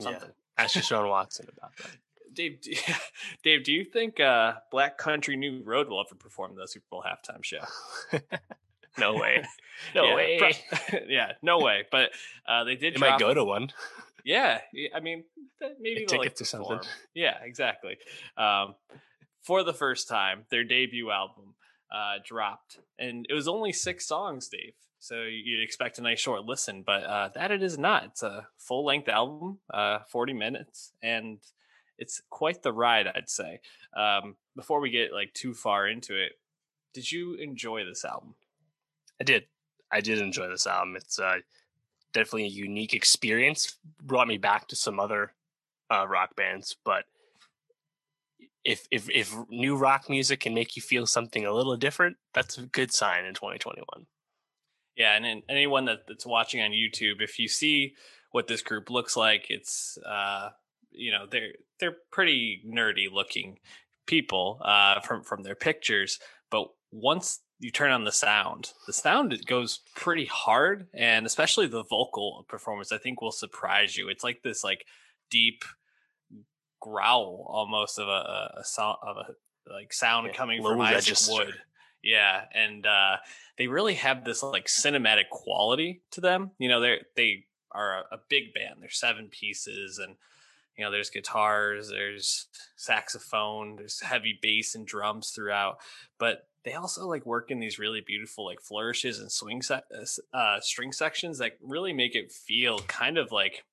something. 0.00 0.28
Yeah. 0.58 0.64
Ask 0.64 0.82
Sean 0.82 1.08
Watson 1.08 1.46
about 1.56 1.76
that. 1.78 1.90
Dave, 2.32 2.60
do, 2.60 2.72
Dave, 3.42 3.64
do 3.64 3.72
you 3.72 3.84
think 3.84 4.20
uh, 4.20 4.54
Black 4.70 4.98
Country 4.98 5.36
New 5.36 5.62
Road 5.64 5.88
will 5.88 6.00
ever 6.00 6.14
perform 6.14 6.54
the 6.54 6.66
Super 6.66 6.84
Bowl 6.90 7.02
halftime 7.06 7.42
show? 7.42 7.60
no 8.98 9.14
way. 9.14 9.44
No 9.94 10.04
yeah, 10.04 10.14
way. 10.14 10.38
pro- 10.38 10.98
yeah, 11.08 11.32
no 11.42 11.58
way. 11.58 11.84
But 11.90 12.10
uh, 12.48 12.64
they 12.64 12.76
did. 12.76 12.94
They 12.94 12.98
might 12.98 13.20
go 13.20 13.34
to 13.34 13.44
one. 13.44 13.70
Yeah, 14.24 14.60
I 14.94 15.00
mean, 15.00 15.24
maybe 15.78 16.06
they'll, 16.08 16.18
like, 16.18 16.28
tickets 16.30 16.40
or 16.40 16.44
something. 16.46 16.80
Yeah, 17.14 17.36
exactly. 17.44 17.98
Um, 18.38 18.74
for 19.42 19.62
the 19.62 19.74
first 19.74 20.08
time, 20.08 20.44
their 20.50 20.64
debut 20.64 21.10
album 21.10 21.54
uh, 21.92 22.14
dropped, 22.24 22.78
and 22.98 23.26
it 23.28 23.34
was 23.34 23.46
only 23.46 23.72
six 23.72 24.06
songs, 24.06 24.48
Dave. 24.48 24.72
So 24.98 25.22
you'd 25.22 25.62
expect 25.62 25.98
a 25.98 26.02
nice 26.02 26.18
short 26.18 26.44
listen, 26.44 26.82
but 26.84 27.04
uh, 27.04 27.28
that 27.34 27.50
it 27.50 27.62
is 27.62 27.78
not. 27.78 28.04
It's 28.04 28.22
a 28.22 28.48
full 28.56 28.84
length 28.84 29.08
album, 29.08 29.58
uh, 29.72 30.00
forty 30.08 30.32
minutes, 30.32 30.92
and 31.02 31.38
it's 31.98 32.22
quite 32.30 32.62
the 32.62 32.72
ride, 32.72 33.06
I'd 33.06 33.30
say. 33.30 33.60
Um, 33.96 34.36
before 34.56 34.80
we 34.80 34.90
get 34.90 35.12
like 35.12 35.32
too 35.34 35.54
far 35.54 35.86
into 35.86 36.16
it, 36.16 36.32
did 36.92 37.12
you 37.12 37.34
enjoy 37.34 37.84
this 37.84 38.04
album? 38.04 38.34
I 39.20 39.24
did. 39.24 39.44
I 39.90 40.00
did 40.00 40.18
enjoy 40.18 40.48
this 40.48 40.66
album. 40.66 40.96
It's 40.96 41.18
uh, 41.18 41.36
definitely 42.12 42.44
a 42.44 42.48
unique 42.48 42.94
experience. 42.94 43.78
Brought 44.02 44.28
me 44.28 44.38
back 44.38 44.68
to 44.68 44.76
some 44.76 44.98
other 44.98 45.32
uh, 45.90 46.06
rock 46.08 46.34
bands, 46.36 46.76
but 46.84 47.04
if 48.64 48.86
if 48.90 49.08
if 49.08 49.34
new 49.48 49.76
rock 49.76 50.10
music 50.10 50.40
can 50.40 50.52
make 50.52 50.76
you 50.76 50.82
feel 50.82 51.06
something 51.06 51.46
a 51.46 51.52
little 51.52 51.76
different, 51.76 52.16
that's 52.34 52.58
a 52.58 52.62
good 52.62 52.92
sign 52.92 53.24
in 53.24 53.34
2021. 53.34 53.84
Yeah, 54.96 55.14
and, 55.14 55.26
and 55.26 55.42
anyone 55.48 55.84
that, 55.84 56.00
that's 56.08 56.26
watching 56.26 56.62
on 56.62 56.70
YouTube, 56.70 57.20
if 57.20 57.38
you 57.38 57.48
see 57.48 57.94
what 58.32 58.48
this 58.48 58.62
group 58.62 58.90
looks 58.90 59.16
like, 59.16 59.46
it's 59.50 59.98
uh, 60.04 60.50
you 60.90 61.12
know 61.12 61.26
they're 61.30 61.52
they're 61.78 61.96
pretty 62.10 62.62
nerdy 62.66 63.06
looking 63.12 63.58
people 64.06 64.60
uh, 64.64 65.00
from 65.00 65.22
from 65.22 65.42
their 65.42 65.54
pictures, 65.54 66.18
but 66.50 66.68
once 66.90 67.40
you 67.58 67.70
turn 67.70 67.90
on 67.90 68.04
the 68.04 68.12
sound, 68.12 68.72
the 68.86 68.92
sound 68.92 69.32
it 69.32 69.46
goes 69.46 69.80
pretty 69.94 70.26
hard, 70.26 70.88
and 70.92 71.24
especially 71.24 71.66
the 71.66 71.84
vocal 71.84 72.44
performance, 72.48 72.92
I 72.92 72.98
think 72.98 73.20
will 73.20 73.32
surprise 73.32 73.96
you. 73.96 74.08
It's 74.08 74.24
like 74.24 74.42
this 74.42 74.62
like 74.62 74.84
deep 75.30 75.64
growl 76.80 77.46
almost 77.48 77.98
of 77.98 78.08
a, 78.08 78.52
a 78.58 78.64
sound 78.64 78.98
of 79.02 79.16
a 79.16 79.72
like 79.72 79.92
sound 79.92 80.26
yeah, 80.26 80.32
coming 80.32 80.62
from 80.62 80.80
Isaac 80.80 80.94
register. 80.94 81.32
Wood. 81.32 81.54
Yeah, 82.02 82.42
and 82.54 82.86
uh, 82.86 83.16
they 83.58 83.66
really 83.66 83.94
have 83.94 84.24
this 84.24 84.42
like 84.42 84.66
cinematic 84.66 85.28
quality 85.30 86.02
to 86.12 86.20
them. 86.20 86.50
You 86.58 86.68
know, 86.68 86.80
they 86.80 87.00
they 87.16 87.44
are 87.72 87.98
a, 87.98 88.16
a 88.16 88.18
big 88.28 88.54
band. 88.54 88.76
They're 88.80 88.90
seven 88.90 89.28
pieces, 89.28 89.98
and 89.98 90.16
you 90.76 90.84
know, 90.84 90.90
there's 90.90 91.10
guitars, 91.10 91.88
there's 91.88 92.46
saxophone, 92.76 93.76
there's 93.76 94.00
heavy 94.00 94.38
bass 94.40 94.74
and 94.74 94.86
drums 94.86 95.30
throughout. 95.30 95.78
But 96.18 96.46
they 96.66 96.74
also 96.74 97.06
like 97.06 97.24
work 97.24 97.50
in 97.50 97.60
these 97.60 97.78
really 97.78 98.02
beautiful 98.04 98.44
like 98.44 98.60
flourishes 98.60 99.20
and 99.20 99.30
swing 99.30 99.62
se- 99.62 99.82
uh, 99.94 100.36
uh 100.36 100.60
string 100.60 100.92
sections 100.92 101.38
that 101.38 101.52
really 101.62 101.92
make 101.92 102.14
it 102.14 102.32
feel 102.32 102.80
kind 102.80 103.16
of 103.16 103.30
like 103.32 103.64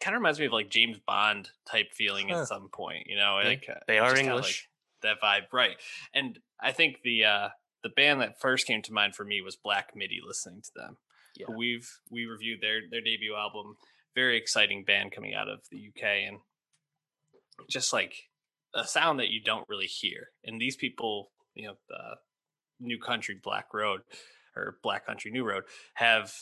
kind 0.00 0.14
of 0.14 0.20
reminds 0.20 0.38
me 0.38 0.46
of 0.46 0.52
like 0.52 0.70
James 0.70 0.98
Bond 1.04 1.50
type 1.70 1.92
feeling 1.92 2.28
huh. 2.28 2.42
at 2.42 2.48
some 2.48 2.68
point, 2.68 3.06
you 3.06 3.16
know, 3.16 3.40
like 3.44 3.66
uh, 3.68 3.80
they 3.86 3.98
are 3.98 4.16
English. 4.16 4.68
Like 5.02 5.20
that 5.20 5.20
vibe, 5.20 5.52
right? 5.52 5.76
And 6.14 6.38
I 6.60 6.72
think 6.72 7.00
the 7.02 7.24
uh 7.24 7.48
the 7.82 7.88
band 7.88 8.20
that 8.20 8.40
first 8.40 8.66
came 8.66 8.82
to 8.82 8.92
mind 8.92 9.14
for 9.14 9.24
me 9.24 9.40
was 9.40 9.56
Black 9.56 9.94
Midi. 9.94 10.20
Listening 10.24 10.62
to 10.62 10.70
them, 10.74 10.96
yeah. 11.36 11.46
we've 11.56 11.90
we 12.10 12.26
reviewed 12.26 12.60
their 12.60 12.80
their 12.88 13.00
debut 13.00 13.34
album. 13.36 13.76
Very 14.14 14.36
exciting 14.36 14.84
band 14.84 15.12
coming 15.12 15.34
out 15.34 15.48
of 15.48 15.60
the 15.70 15.88
UK, 15.88 16.02
and 16.26 16.38
just 17.68 17.92
like 17.92 18.28
a 18.74 18.84
sound 18.84 19.20
that 19.20 19.30
you 19.30 19.40
don't 19.40 19.68
really 19.68 19.86
hear. 19.86 20.30
And 20.44 20.60
these 20.60 20.76
people, 20.76 21.30
you 21.54 21.68
know, 21.68 21.74
the 21.88 22.16
New 22.80 22.98
Country 22.98 23.38
Black 23.42 23.72
Road 23.72 24.00
or 24.56 24.78
Black 24.82 25.06
Country 25.06 25.30
New 25.30 25.44
Road 25.44 25.64
have 25.94 26.32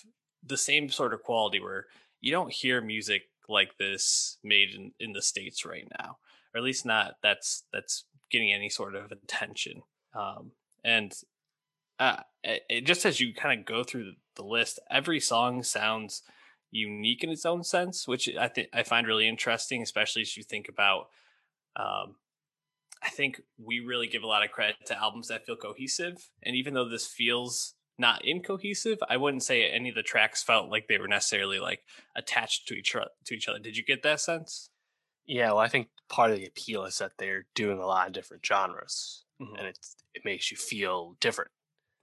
the 0.44 0.56
same 0.56 0.88
sort 0.88 1.12
of 1.12 1.22
quality 1.22 1.60
where 1.60 1.86
you 2.20 2.32
don't 2.32 2.52
hear 2.52 2.80
music 2.80 3.22
like 3.48 3.76
this 3.78 4.38
made 4.42 4.74
in, 4.74 4.92
in 4.98 5.12
the 5.12 5.22
states 5.22 5.64
right 5.64 5.88
now 5.98 6.18
or 6.54 6.58
at 6.58 6.64
least 6.64 6.84
not 6.84 7.14
that's 7.22 7.64
that's 7.72 8.04
getting 8.30 8.52
any 8.52 8.68
sort 8.68 8.94
of 8.94 9.12
attention 9.12 9.82
um, 10.14 10.52
and 10.84 11.12
uh, 11.98 12.16
it, 12.42 12.84
just 12.84 13.06
as 13.06 13.20
you 13.20 13.32
kind 13.32 13.58
of 13.58 13.66
go 13.66 13.84
through 13.84 14.12
the 14.34 14.42
list 14.42 14.78
every 14.90 15.20
song 15.20 15.62
sounds 15.62 16.22
unique 16.70 17.22
in 17.22 17.30
its 17.30 17.46
own 17.46 17.62
sense 17.62 18.08
which 18.08 18.28
i 18.36 18.48
think 18.48 18.68
i 18.72 18.82
find 18.82 19.06
really 19.06 19.28
interesting 19.28 19.82
especially 19.82 20.22
as 20.22 20.36
you 20.36 20.42
think 20.42 20.68
about 20.68 21.08
um, 21.76 22.16
i 23.06 23.10
think 23.10 23.40
we 23.56 23.80
really 23.80 24.06
give 24.06 24.22
a 24.22 24.26
lot 24.26 24.44
of 24.44 24.50
credit 24.50 24.76
to 24.84 24.98
albums 24.98 25.28
that 25.28 25.46
feel 25.46 25.56
cohesive 25.56 26.30
and 26.42 26.56
even 26.56 26.74
though 26.74 26.88
this 26.88 27.06
feels 27.06 27.76
not 27.98 28.24
incohesive. 28.24 28.98
I 29.08 29.16
wouldn't 29.16 29.42
say 29.42 29.68
any 29.68 29.88
of 29.88 29.94
the 29.94 30.02
tracks 30.02 30.42
felt 30.42 30.70
like 30.70 30.88
they 30.88 30.98
were 30.98 31.08
necessarily 31.08 31.58
like 31.58 31.80
attached 32.14 32.68
to 32.68 32.74
each 32.74 32.94
other. 32.94 33.10
To 33.26 33.34
each 33.34 33.48
other, 33.48 33.58
did 33.58 33.76
you 33.76 33.84
get 33.84 34.02
that 34.02 34.20
sense? 34.20 34.70
Yeah, 35.26 35.48
well, 35.48 35.58
I 35.58 35.68
think 35.68 35.88
part 36.08 36.30
of 36.30 36.36
the 36.36 36.46
appeal 36.46 36.84
is 36.84 36.98
that 36.98 37.12
they're 37.18 37.46
doing 37.54 37.78
a 37.78 37.86
lot 37.86 38.06
of 38.06 38.12
different 38.12 38.46
genres, 38.46 39.24
mm-hmm. 39.40 39.56
and 39.56 39.66
it 39.66 39.78
it 40.14 40.22
makes 40.24 40.50
you 40.50 40.56
feel 40.56 41.16
different, 41.20 41.50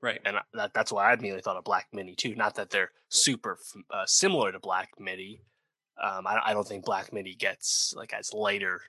right? 0.02 0.20
And 0.26 0.38
that, 0.54 0.74
that's 0.74 0.92
why 0.92 1.10
I 1.10 1.14
immediately 1.14 1.42
thought 1.42 1.58
of 1.58 1.64
Black 1.64 1.88
Midi 1.94 2.16
too. 2.16 2.36
Not 2.36 2.56
that 2.56 2.70
they're 2.70 2.92
super 3.10 3.58
uh, 3.92 4.06
similar 4.06 4.52
to 4.52 4.60
Black 4.60 4.90
Midi. 5.00 5.42
Um, 6.02 6.26
I, 6.28 6.40
I 6.48 6.54
don't 6.54 6.68
think 6.68 6.86
Black 6.86 7.14
Midi 7.14 7.36
gets 7.36 7.94
like 7.96 8.14
as 8.14 8.34
lighter 8.34 8.82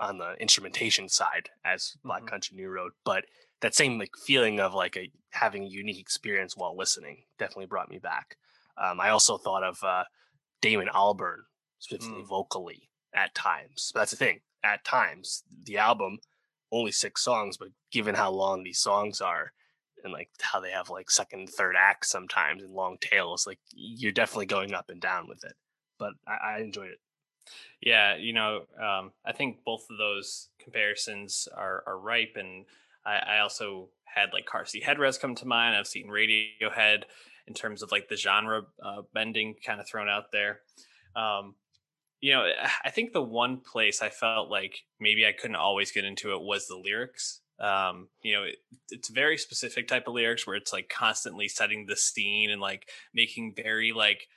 on 0.00 0.18
the 0.18 0.34
instrumentation 0.40 1.08
side 1.08 1.50
as 1.64 1.96
Black 2.04 2.20
mm-hmm. 2.20 2.28
Country 2.28 2.56
New 2.56 2.68
Road, 2.68 2.92
but 3.04 3.24
that 3.60 3.74
same 3.74 3.98
like 3.98 4.16
feeling 4.16 4.60
of 4.60 4.74
like 4.74 4.96
a 4.96 5.10
having 5.30 5.64
a 5.64 5.68
unique 5.68 6.00
experience 6.00 6.56
while 6.56 6.76
listening 6.76 7.24
definitely 7.38 7.66
brought 7.66 7.90
me 7.90 7.98
back. 7.98 8.36
Um, 8.76 9.00
I 9.00 9.10
also 9.10 9.38
thought 9.38 9.62
of 9.62 9.82
uh, 9.82 10.04
Damon 10.60 10.88
Albarn 10.94 11.42
specifically 11.78 12.22
mm. 12.22 12.28
vocally 12.28 12.88
at 13.14 13.34
times. 13.34 13.90
But 13.92 14.00
that's 14.00 14.10
the 14.12 14.16
thing. 14.16 14.40
At 14.64 14.84
times, 14.84 15.42
the 15.64 15.78
album 15.78 16.18
only 16.70 16.92
six 16.92 17.22
songs, 17.22 17.56
but 17.56 17.68
given 17.90 18.14
how 18.14 18.30
long 18.30 18.62
these 18.62 18.78
songs 18.78 19.20
are, 19.20 19.52
and 20.04 20.12
like 20.12 20.30
how 20.40 20.60
they 20.60 20.70
have 20.70 20.90
like 20.90 21.10
second, 21.10 21.48
third 21.48 21.76
acts 21.78 22.10
sometimes 22.10 22.62
and 22.62 22.72
long 22.72 22.96
tails, 23.00 23.46
like 23.46 23.58
you're 23.72 24.12
definitely 24.12 24.46
going 24.46 24.74
up 24.74 24.88
and 24.88 25.00
down 25.00 25.28
with 25.28 25.44
it. 25.44 25.54
But 25.98 26.14
I, 26.26 26.54
I 26.54 26.58
enjoyed 26.58 26.90
it. 26.90 26.98
Yeah, 27.80 28.16
you 28.16 28.32
know, 28.32 28.62
um, 28.80 29.12
I 29.24 29.32
think 29.32 29.64
both 29.64 29.86
of 29.90 29.98
those 29.98 30.48
comparisons 30.62 31.48
are 31.54 31.82
are 31.86 31.98
ripe 31.98 32.36
and 32.36 32.64
I, 33.04 33.16
I 33.16 33.38
also 33.40 33.88
had 34.04 34.32
like 34.32 34.46
Car 34.46 34.64
Seat 34.64 34.84
Headrest 34.84 35.20
come 35.20 35.34
to 35.36 35.46
mind. 35.46 35.76
I've 35.76 35.86
seen 35.86 36.08
Radiohead 36.08 37.04
in 37.46 37.54
terms 37.54 37.82
of 37.82 37.90
like 37.90 38.08
the 38.08 38.16
genre 38.16 38.62
uh, 38.82 39.02
bending 39.12 39.54
kind 39.64 39.80
of 39.80 39.86
thrown 39.88 40.08
out 40.08 40.32
there. 40.32 40.60
Um, 41.16 41.56
you 42.20 42.32
know, 42.32 42.46
I 42.84 42.90
think 42.90 43.12
the 43.12 43.22
one 43.22 43.58
place 43.58 44.00
I 44.00 44.08
felt 44.08 44.48
like 44.48 44.82
maybe 45.00 45.26
I 45.26 45.32
couldn't 45.32 45.56
always 45.56 45.90
get 45.90 46.04
into 46.04 46.32
it 46.32 46.42
was 46.42 46.66
the 46.68 46.76
lyrics. 46.76 47.40
Um, 47.58 48.08
you 48.22 48.34
know, 48.34 48.44
it, 48.44 48.56
it's 48.90 49.08
very 49.08 49.36
specific 49.36 49.88
type 49.88 50.06
of 50.06 50.14
lyrics 50.14 50.46
where 50.46 50.56
it's 50.56 50.72
like 50.72 50.88
constantly 50.88 51.48
setting 51.48 51.86
the 51.86 51.96
scene 51.96 52.50
and 52.50 52.60
like 52.60 52.88
making 53.12 53.54
very 53.56 53.92
like 53.92 54.28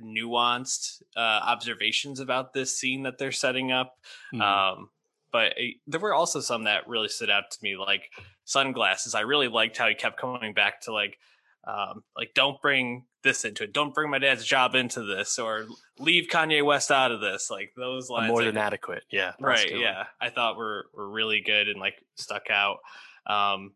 nuanced 0.00 1.02
uh, 1.16 1.20
observations 1.20 2.20
about 2.20 2.52
this 2.52 2.78
scene 2.78 3.02
that 3.02 3.18
they're 3.18 3.32
setting 3.32 3.72
up. 3.72 3.94
Mm-hmm. 4.34 4.40
Um, 4.40 4.90
but 5.32 5.54
it, 5.56 5.76
there 5.86 6.00
were 6.00 6.14
also 6.14 6.40
some 6.40 6.64
that 6.64 6.88
really 6.88 7.08
stood 7.08 7.30
out 7.30 7.50
to 7.50 7.58
me, 7.62 7.76
like 7.76 8.10
sunglasses. 8.44 9.14
I 9.14 9.20
really 9.20 9.48
liked 9.48 9.78
how 9.78 9.88
he 9.88 9.94
kept 9.94 10.20
coming 10.20 10.52
back 10.52 10.82
to 10.82 10.92
like, 10.92 11.18
um, 11.66 12.02
like 12.16 12.32
don't 12.34 12.60
bring 12.60 13.06
this 13.22 13.44
into 13.44 13.64
it. 13.64 13.72
Don't 13.72 13.94
bring 13.94 14.10
my 14.10 14.18
dad's 14.18 14.44
job 14.44 14.74
into 14.74 15.02
this, 15.02 15.38
or 15.38 15.66
leave 15.98 16.28
Kanye 16.28 16.64
West 16.64 16.90
out 16.90 17.12
of 17.12 17.20
this. 17.20 17.50
Like 17.50 17.72
those 17.76 18.10
lines, 18.10 18.28
more 18.28 18.44
than 18.44 18.56
adequate. 18.56 19.04
Yeah, 19.10 19.32
right. 19.40 19.70
Yeah, 19.74 20.04
I 20.20 20.30
thought 20.30 20.56
were 20.56 20.86
were 20.94 21.08
really 21.08 21.40
good 21.40 21.68
and 21.68 21.80
like 21.80 21.94
stuck 22.16 22.50
out. 22.50 22.78
Um, 23.26 23.72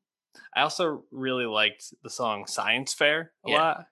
I 0.55 0.63
also 0.63 1.05
really 1.11 1.47
liked 1.47 1.95
the 2.03 2.11
song 2.11 2.47
"Science 2.47 2.93
Fair" 2.93 3.33
a 3.47 3.51
yeah. 3.51 3.57
lot 3.57 3.87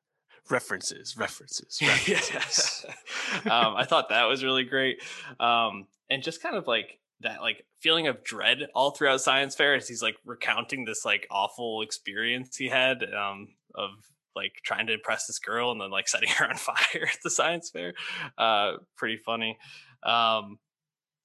references, 0.51 1.17
references, 1.17 1.79
references. 1.83 2.85
um, 3.45 3.75
I 3.77 3.85
thought 3.85 4.09
that 4.11 4.25
was 4.25 4.45
really 4.45 4.65
great. 4.65 5.03
Um, 5.41 5.87
and 6.11 6.23
just 6.23 6.43
kind 6.43 6.57
of 6.57 6.67
like 6.67 6.99
that 7.21 7.41
like 7.41 7.65
feeling 7.81 8.07
of 8.07 8.23
dread 8.25 8.69
all 8.75 8.91
throughout 8.91 9.21
science 9.21 9.55
fair 9.55 9.75
as 9.75 9.89
he's 9.89 10.03
like 10.03 10.17
recounting 10.25 10.85
this 10.85 11.05
like 11.05 11.27
awful 11.31 11.81
experience 11.81 12.57
he 12.57 12.69
had 12.69 13.05
um 13.15 13.49
of 13.75 13.91
like 14.35 14.53
trying 14.65 14.87
to 14.87 14.93
impress 14.93 15.27
this 15.27 15.39
girl 15.39 15.71
and 15.71 15.81
then 15.81 15.91
like 15.91 16.09
setting 16.09 16.29
her 16.29 16.49
on 16.49 16.57
fire 16.57 17.09
at 17.11 17.19
the 17.23 17.31
science 17.31 17.71
fair 17.71 17.95
uh 18.37 18.73
pretty 18.97 19.17
funny 19.17 19.57
um 20.03 20.59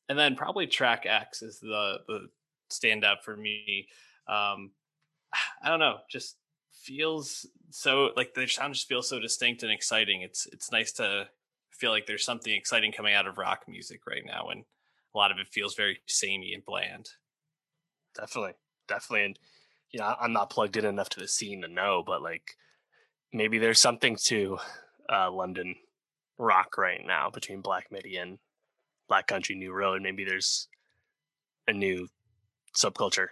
and 0.08 0.18
then 0.18 0.36
probably 0.36 0.68
track 0.68 1.06
x 1.08 1.42
is 1.42 1.60
the 1.60 1.98
the 2.08 2.28
standout 2.72 3.22
for 3.24 3.36
me 3.36 3.88
um 4.28 4.72
i 5.64 5.70
don't 5.70 5.80
know 5.80 5.98
just 6.10 6.38
feels 6.82 7.46
so 7.70 8.10
like 8.16 8.34
the 8.34 8.48
sound 8.48 8.74
just 8.74 8.88
feels 8.88 9.08
so 9.10 9.20
distinct 9.20 9.64
and 9.64 9.72
exciting 9.72 10.22
it's 10.22 10.48
it's 10.48 10.72
nice 10.72 10.92
to 10.92 11.28
feel 11.72 11.92
like 11.92 12.06
there's 12.08 12.26
something 12.26 12.54
exciting 12.54 12.92
coming 12.92 13.14
out 13.14 13.28
of 13.28 13.38
rock 13.38 13.66
music 13.68 14.02
right 14.08 14.24
now 14.26 14.48
and 14.50 14.64
a 15.14 15.18
lot 15.18 15.32
of 15.32 15.40
it 15.40 15.48
feels 15.48 15.76
very 15.76 16.02
samey 16.08 16.54
and 16.54 16.66
bland. 16.66 17.10
Definitely, 18.16 18.54
definitely, 18.88 19.26
and 19.26 19.40
you 19.92 20.00
know, 20.00 20.16
I'm 20.20 20.34
not 20.34 20.50
plugged 20.50 20.78
in 20.78 20.86
enough 20.86 21.10
to 21.10 21.20
the 21.20 21.28
scene 21.28 21.62
to 21.62 21.68
know, 21.68 22.04
but 22.06 22.22
like 22.22 22.56
maybe 23.34 23.58
there's 23.58 23.82
something 23.82 24.18
to 24.26 24.60
uh, 25.12 25.32
London 25.32 25.76
rock 26.38 26.78
right 26.78 27.02
now 27.06 27.30
between 27.30 27.62
Black 27.62 27.92
Midi 27.92 28.18
and 28.18 28.38
Black 29.08 29.28
Country 29.28 29.56
New 29.56 29.74
Road. 29.74 30.02
Maybe 30.02 30.24
there's 30.24 30.68
a 31.68 31.74
new 31.74 32.08
subculture 32.76 33.30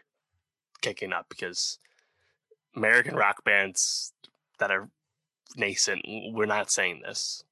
kicking 0.82 1.14
up 1.14 1.28
because 1.30 1.78
American 2.78 3.16
rock 3.16 3.44
bands 3.44 4.14
that 4.60 4.72
are 4.72 4.90
nascent, 5.56 6.02
we're 6.32 6.46
not 6.46 6.72
saying 6.72 7.02
this. 7.04 7.44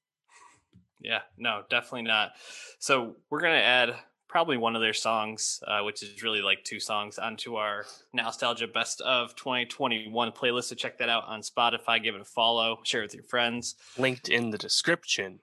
Yeah, 1.00 1.20
no, 1.36 1.62
definitely 1.68 2.02
not. 2.02 2.32
So 2.78 3.16
we're 3.28 3.40
gonna 3.40 3.56
add 3.56 3.96
probably 4.28 4.56
one 4.56 4.74
of 4.74 4.82
their 4.82 4.92
songs, 4.92 5.62
uh, 5.66 5.80
which 5.82 6.02
is 6.02 6.22
really 6.22 6.42
like 6.42 6.64
two 6.64 6.80
songs, 6.80 7.18
onto 7.18 7.56
our 7.56 7.84
Nostalgia 8.12 8.66
Best 8.66 9.00
of 9.02 9.34
2021 9.36 10.32
playlist. 10.32 10.64
So 10.64 10.74
check 10.74 10.98
that 10.98 11.08
out 11.08 11.24
on 11.26 11.42
Spotify. 11.42 12.02
Give 12.02 12.14
it 12.14 12.20
a 12.20 12.24
follow, 12.24 12.80
share 12.82 13.02
it 13.02 13.06
with 13.06 13.14
your 13.14 13.24
friends. 13.24 13.76
Linked 13.98 14.28
in 14.28 14.50
the 14.50 14.58
description 14.58 15.40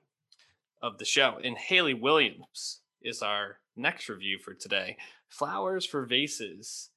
of 0.82 0.98
the 0.98 1.06
show. 1.06 1.40
And 1.44 1.58
Hayley 1.58 1.94
Williams 1.94 2.82
is 3.02 3.22
our 3.22 3.60
next 3.76 4.10
review 4.10 4.38
for 4.38 4.54
today. 4.54 4.98
Flowers 5.28 5.86
for 5.86 6.06
Vases, 6.06 6.90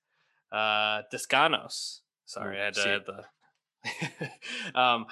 uh, 0.53 1.03
Descansos. 1.13 2.01
Sorry, 2.27 2.61
I 2.61 2.65
had 2.67 2.75
to 2.75 2.89
add 2.89 3.03
the. 3.07 4.75
um, 4.81 5.07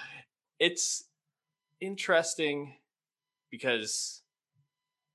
it's 0.58 1.04
interesting 1.80 2.76
because 3.50 4.22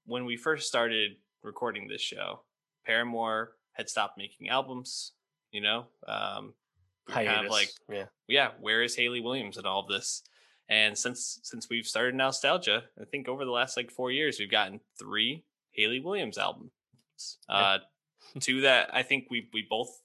when 0.06 0.26
we 0.26 0.38
first 0.38 0.68
started 0.68 1.12
recording 1.44 1.88
this 1.88 2.02
show, 2.02 2.42
Paramore 2.86 3.52
had 3.74 3.90
stopped 3.90 4.18
making 4.18 4.50
albums. 4.50 5.12
You 5.52 5.62
know, 5.62 5.88
um, 6.08 6.54
we 7.08 7.14
kind 7.14 7.46
of 7.46 7.52
like, 7.52 7.70
yeah, 7.92 8.06
yeah. 8.28 8.50
Where 8.62 8.82
is 8.82 8.96
Hayley 8.96 9.20
Williams 9.20 9.58
and 9.58 9.66
all 9.66 9.82
of 9.82 9.88
this? 9.88 10.24
And 10.70 10.98
since 10.98 11.40
since 11.44 11.68
we've 11.70 11.88
started 11.88 12.16
nostalgia, 12.16 12.84
I 13.00 13.06
think 13.06 13.28
over 13.28 13.44
the 13.44 13.52
last 13.52 13.76
like 13.76 13.92
four 13.92 14.12
years, 14.12 14.38
we've 14.40 14.52
gotten 14.52 14.80
three 14.98 15.44
Hayley 15.72 16.00
Williams 16.00 16.38
albums. 16.38 16.72
Uh, 17.50 17.80
two 18.40 18.62
that 18.62 18.90
I 18.94 19.04
think 19.04 19.28
we 19.30 19.50
we 19.52 19.66
both 19.68 20.02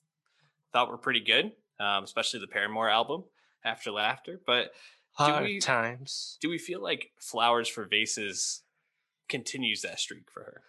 thought 0.73 0.91
were 0.91 0.99
pretty 0.99 1.21
good, 1.21 1.53
um, 1.81 2.05
especially 2.05 2.41
the 2.41 2.47
Paramore 2.47 2.89
album, 2.89 3.25
After 3.65 3.91
Laughter. 3.91 4.41
But 4.47 4.73
Hard 5.13 5.45
do 5.47 5.53
we, 5.53 5.61
times. 5.61 6.39
Do 6.41 6.49
we 6.49 6.59
feel 6.59 6.83
like 6.83 7.13
Flowers 7.19 7.69
for 7.69 7.85
Vases 7.85 8.63
continues 9.29 9.83
that 9.83 10.01
streak 10.01 10.31
for 10.33 10.41
her? 10.41 10.63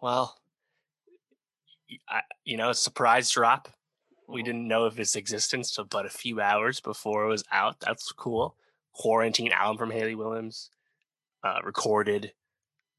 Well, 0.00 0.38
I, 2.08 2.20
you 2.44 2.56
know, 2.56 2.70
a 2.70 2.74
surprise 2.74 3.30
drop. 3.30 3.68
We 4.28 4.40
mm-hmm. 4.40 4.46
didn't 4.46 4.68
know 4.68 4.84
of 4.84 5.00
its 5.00 5.16
existence 5.16 5.74
till 5.74 5.84
but 5.84 6.06
a 6.06 6.10
few 6.10 6.40
hours 6.40 6.80
before 6.80 7.24
it 7.24 7.28
was 7.28 7.44
out. 7.50 7.80
That's 7.80 8.12
cool 8.12 8.56
quarantine 8.98 9.52
album 9.52 9.78
from 9.78 9.90
Hayley 9.92 10.16
Williams, 10.16 10.70
uh, 11.42 11.60
recorded, 11.64 12.32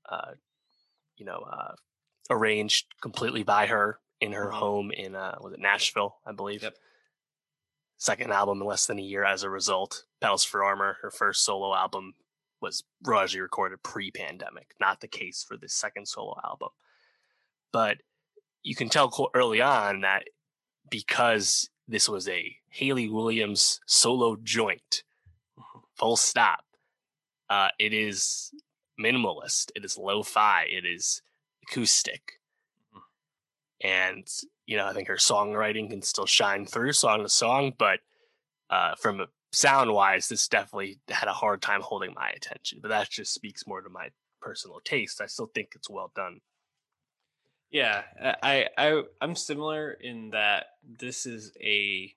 uh, 0.10 0.32
you 1.18 1.25
know, 1.25 1.46
uh, 1.51 1.74
arranged 2.30 2.88
completely 3.01 3.44
by 3.44 3.68
her 3.68 4.00
in 4.22 4.32
her 4.32 4.48
mm-hmm. 4.48 4.58
home 4.58 4.92
in 4.92 5.16
uh, 5.16 5.36
was 5.42 5.54
it 5.54 5.60
Nashville, 5.60 6.16
I 6.25 6.32
believe. 6.32 6.63
Yep. 6.63 6.75
Second 8.00 8.32
album 8.32 8.62
in 8.62 8.68
less 8.68 8.88
than 8.88 8.98
a 8.98 9.03
year 9.03 9.25
as 9.25 9.44
a 9.44 9.50
result. 9.50 10.06
Petals 10.22 10.46
for 10.46 10.63
Armor, 10.63 10.98
her 11.01 11.12
first 11.12 11.44
solo 11.44 11.75
album, 11.75 12.13
was 12.62 12.84
largely 13.06 13.41
recorded 13.41 13.84
pre-pandemic. 13.84 14.74
Not 14.79 15.01
the 15.01 15.08
case 15.08 15.46
for 15.48 15.58
the 15.58 15.70
second 15.70 16.08
solo 16.08 16.39
album, 16.44 16.70
but 17.72 17.98
you 18.63 18.74
can 18.74 18.89
tell 18.89 19.29
early 19.34 19.62
on 19.62 20.01
that 20.01 20.24
because 20.89 21.70
this 21.88 22.08
was 22.08 22.27
a 22.27 22.56
Hayley 22.70 23.10
Williams 23.10 23.82
solo 23.86 24.38
joint 24.41 25.03
full 25.96 26.15
stop. 26.15 26.63
Uh, 27.50 27.70
it 27.79 27.94
is 27.94 28.53
minimalist. 29.00 29.72
It 29.75 29.84
is 29.84 29.98
lo-fi. 29.98 30.63
It 30.70 30.86
is 30.86 31.22
acoustic. 31.68 32.39
And 33.82 34.27
you 34.70 34.78
know, 34.78 34.86
I 34.86 34.94
think 34.94 35.08
her 35.08 35.16
songwriting 35.16 35.90
can 35.90 36.04
still 36.04 36.28
shine 36.28 36.68
through 36.68 36.94
song 36.94 37.24
to 37.24 37.30
song, 37.30 37.74
but 37.80 38.02
uh, 38.70 38.94
from 39.02 39.26
sound 39.52 39.92
wise, 39.92 40.30
this 40.30 40.48
definitely 40.48 41.00
had 41.10 41.28
a 41.28 41.34
hard 41.34 41.64
time 41.64 41.82
holding 41.82 42.14
my 42.14 42.30
attention. 42.30 42.78
But 42.80 42.90
that 42.90 43.10
just 43.10 43.34
speaks 43.34 43.66
more 43.66 43.82
to 43.82 43.90
my 43.90 44.10
personal 44.40 44.80
taste. 44.86 45.22
I 45.22 45.26
still 45.26 45.50
think 45.56 45.70
it's 45.74 45.90
well 45.90 46.12
done. 46.16 46.42
Yeah, 47.72 48.04
I 48.44 48.68
I 48.78 49.02
I'm 49.20 49.36
similar 49.36 49.90
in 49.90 50.30
that 50.32 50.68
this 50.88 51.26
is 51.26 51.52
a 51.60 52.14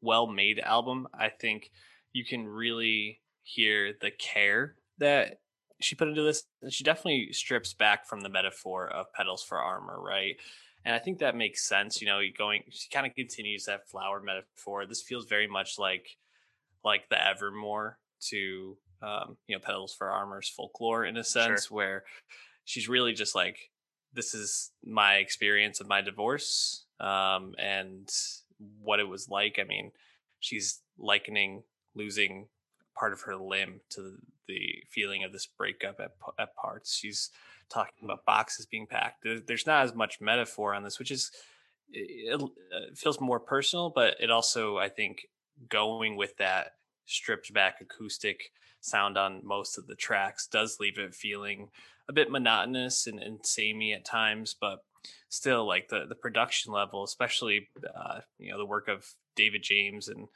well 0.00 0.26
made 0.26 0.58
album. 0.58 1.06
I 1.14 1.28
think 1.28 1.70
you 2.12 2.24
can 2.24 2.48
really 2.48 3.20
hear 3.44 3.92
the 4.00 4.10
care 4.10 4.74
that 4.98 5.38
she 5.80 5.94
put 5.94 6.08
into 6.08 6.22
this. 6.22 6.42
She 6.68 6.82
definitely 6.82 7.28
strips 7.32 7.74
back 7.74 8.08
from 8.08 8.22
the 8.22 8.28
metaphor 8.28 8.88
of 8.88 9.12
petals 9.12 9.44
for 9.44 9.58
armor, 9.58 10.00
right? 10.00 10.34
And 10.86 10.94
I 10.94 11.00
think 11.00 11.18
that 11.18 11.34
makes 11.34 11.68
sense. 11.68 12.00
You 12.00 12.06
know, 12.06 12.20
going 12.38 12.62
she 12.70 12.88
kind 12.88 13.06
of 13.06 13.14
continues 13.14 13.64
that 13.64 13.88
flower 13.88 14.22
metaphor. 14.22 14.86
This 14.86 15.02
feels 15.02 15.26
very 15.26 15.48
much 15.48 15.78
like 15.78 16.16
like 16.84 17.08
the 17.10 17.16
Evermore 17.16 17.98
to 18.28 18.76
um, 19.02 19.36
you 19.46 19.56
know, 19.56 19.60
petals 19.60 19.94
for 19.94 20.10
armor's 20.10 20.48
folklore 20.48 21.04
in 21.04 21.16
a 21.16 21.24
sense, 21.24 21.66
sure. 21.66 21.76
where 21.76 22.04
she's 22.64 22.88
really 22.88 23.12
just 23.12 23.34
like, 23.34 23.70
this 24.14 24.32
is 24.32 24.70
my 24.84 25.16
experience 25.16 25.80
of 25.80 25.88
my 25.88 26.00
divorce 26.00 26.86
um, 27.00 27.54
and 27.58 28.08
what 28.80 29.00
it 29.00 29.08
was 29.08 29.28
like. 29.28 29.58
I 29.60 29.64
mean, 29.64 29.92
she's 30.40 30.80
likening 30.98 31.64
losing 31.94 32.46
part 32.96 33.12
of 33.12 33.22
her 33.22 33.36
limb 33.36 33.80
to 33.90 34.16
the 34.46 34.82
feeling 34.88 35.24
of 35.24 35.32
this 35.32 35.46
breakup 35.46 36.00
at, 36.00 36.12
at 36.38 36.54
parts. 36.54 36.96
She's 36.96 37.30
talking 37.70 38.04
about 38.04 38.24
boxes 38.24 38.66
being 38.66 38.86
packed. 38.86 39.26
There's 39.46 39.66
not 39.66 39.84
as 39.84 39.94
much 39.94 40.20
metaphor 40.20 40.74
on 40.74 40.84
this, 40.84 40.98
which 40.98 41.10
is 41.10 41.30
it, 41.90 42.40
it 42.40 42.98
feels 42.98 43.20
more 43.20 43.40
personal, 43.40 43.90
but 43.90 44.16
it 44.20 44.30
also 44.30 44.78
I 44.78 44.88
think 44.88 45.26
going 45.68 46.16
with 46.16 46.36
that 46.38 46.72
stripped 47.06 47.52
back 47.52 47.80
acoustic 47.80 48.50
sound 48.80 49.16
on 49.16 49.40
most 49.44 49.78
of 49.78 49.86
the 49.86 49.94
tracks 49.94 50.46
does 50.46 50.78
leave 50.80 50.98
it 50.98 51.14
feeling 51.14 51.68
a 52.08 52.12
bit 52.12 52.30
monotonous 52.30 53.06
and, 53.06 53.20
and 53.20 53.44
samey 53.44 53.92
at 53.92 54.04
times, 54.04 54.54
but 54.58 54.84
still 55.28 55.66
like 55.66 55.88
the 55.88 56.04
the 56.08 56.14
production 56.14 56.72
level, 56.72 57.04
especially 57.04 57.68
uh, 57.94 58.20
you 58.38 58.50
know 58.50 58.58
the 58.58 58.66
work 58.66 58.88
of 58.88 59.06
David 59.34 59.62
James 59.62 60.08
and 60.08 60.28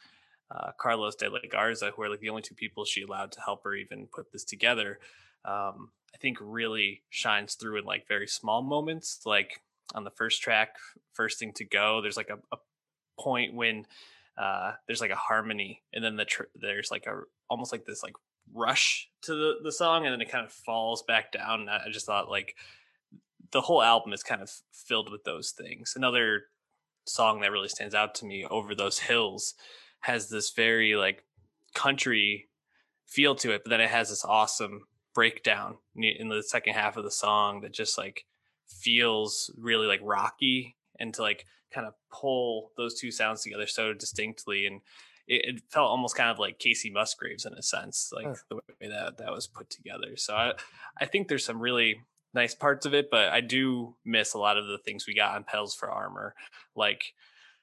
uh, 0.51 0.73
Carlos 0.79 1.15
de 1.15 1.29
la 1.29 1.39
Garza, 1.51 1.93
who 1.95 2.03
are 2.03 2.09
like 2.09 2.21
the 2.21 2.29
only 2.31 2.43
two 2.43 2.55
people 2.55 2.85
she 2.85 3.03
allowed 3.03 3.33
to 3.33 3.41
help 3.41 3.65
her 3.65 3.75
even 3.75 4.09
put 4.13 4.33
this 4.33 4.45
together, 4.45 4.99
um, 5.45 5.91
I 6.15 6.19
think 6.19 6.39
really 6.41 7.03
shines 7.09 7.55
through 7.55 7.79
in 7.79 7.85
like 7.85 8.09
very 8.09 8.27
small 8.27 8.63
moments. 8.63 9.21
Like 9.25 9.61
on 9.95 10.05
the 10.05 10.11
first 10.11 10.43
track, 10.43 10.77
First 11.13 11.39
Thing 11.39 11.53
to 11.55 11.65
Go, 11.65 12.01
there's 12.01 12.17
like 12.17 12.31
a, 12.31 12.39
a 12.53 12.59
point 13.19 13.55
when 13.55 13.87
uh, 14.37 14.73
there's 14.87 15.01
like 15.01 15.11
a 15.11 15.17
harmony, 15.17 15.83
and 15.93 16.05
then 16.05 16.17
the 16.17 16.25
tr- 16.25 16.45
there's 16.55 16.91
like 16.91 17.07
a 17.07 17.23
almost 17.49 17.73
like 17.73 17.85
this 17.85 18.03
like 18.03 18.15
rush 18.53 19.09
to 19.23 19.35
the, 19.35 19.55
the 19.63 19.73
song, 19.73 20.05
and 20.05 20.13
then 20.13 20.21
it 20.21 20.31
kind 20.31 20.45
of 20.45 20.53
falls 20.53 21.03
back 21.03 21.33
down. 21.33 21.69
I 21.69 21.91
just 21.91 22.07
thought 22.07 22.31
like 22.31 22.57
the 23.53 23.61
whole 23.61 23.83
album 23.83 24.13
is 24.13 24.23
kind 24.23 24.43
of 24.43 24.51
filled 24.73 25.11
with 25.11 25.25
those 25.25 25.51
things. 25.51 25.95
Another 25.97 26.45
song 27.07 27.41
that 27.41 27.51
really 27.53 27.69
stands 27.69 27.95
out 27.95 28.15
to 28.17 28.25
me, 28.25 28.45
Over 28.45 28.75
Those 28.75 29.01
Hills, 29.01 29.55
has 30.01 30.29
this 30.29 30.51
very 30.51 30.95
like 30.95 31.25
country 31.75 32.49
feel 33.07 33.35
to 33.37 33.53
it, 33.53 33.63
but 33.65 33.71
then 33.71 33.81
it 33.81 33.91
has 33.91 34.09
this 34.09 34.25
awesome 34.25 34.83
breakdown 35.15 35.77
in 35.97 36.29
the 36.29 36.43
second 36.43 36.75
half 36.75 36.97
of 36.97 37.05
the 37.05 37.11
song 37.11 37.61
that 37.61 37.73
just 37.73 37.99
like 37.99 38.25
feels 38.69 39.51
really 39.59 39.87
like 39.87 40.01
rocky 40.03 40.77
and 40.99 41.13
to 41.15 41.23
like 41.23 41.47
kind 41.73 41.87
of 41.87 41.95
pull 42.13 42.71
those 42.77 42.99
two 42.99 43.11
sounds 43.11 43.43
together 43.43 43.67
so 43.67 43.93
distinctly 43.93 44.67
and 44.67 44.81
it, 45.27 45.57
it 45.57 45.63
felt 45.71 45.89
almost 45.89 46.17
kind 46.17 46.31
of 46.31 46.39
like 46.39 46.59
Kacey 46.59 46.93
Musgraves 46.93 47.47
in 47.47 47.55
a 47.55 47.63
sense 47.63 48.13
like 48.15 48.37
the 48.49 48.57
way 48.57 48.89
that 48.89 49.19
that 49.19 49.33
was 49.33 49.47
put 49.47 49.71
together. 49.71 50.17
So 50.17 50.35
I 50.35 50.53
I 50.99 51.07
think 51.07 51.29
there's 51.29 51.45
some 51.45 51.61
really 51.61 52.01
nice 52.33 52.55
parts 52.55 52.87
of 52.87 52.95
it 52.95 53.11
but 53.11 53.29
I 53.29 53.41
do 53.41 53.97
miss 54.05 54.35
a 54.35 54.39
lot 54.39 54.57
of 54.57 54.67
the 54.67 54.79
things 54.79 55.07
we 55.07 55.15
got 55.15 55.35
on 55.35 55.45
Petals 55.45 55.75
for 55.75 55.91
Armor 55.91 56.35
like 56.77 57.15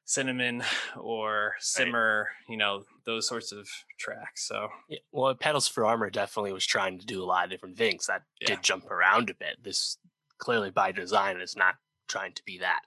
cinnamon 0.08 0.64
or 0.98 1.54
simmer 1.60 2.30
right. 2.30 2.52
you 2.52 2.58
know 2.58 2.84
those 3.06 3.28
sorts 3.28 3.52
of 3.52 3.68
tracks 4.00 4.48
so 4.48 4.70
yeah, 4.90 4.98
well 5.12 5.36
petals 5.36 5.68
for 5.68 5.86
armor 5.86 6.10
definitely 6.10 6.52
was 6.52 6.66
trying 6.66 6.98
to 6.98 7.06
do 7.06 7.22
a 7.22 7.26
lot 7.26 7.44
of 7.44 7.52
different 7.52 7.78
things 7.78 8.08
that 8.08 8.24
yeah. 8.42 8.48
did 8.48 8.64
jump 8.64 8.90
around 8.90 9.30
a 9.30 9.36
bit 9.36 9.58
this 9.64 9.98
clearly 10.40 10.72
by 10.72 10.92
design 10.92 11.40
is 11.40 11.56
not 11.56 11.76
trying 12.08 12.34
to 12.34 12.42
be 12.46 12.58
that 12.58 12.82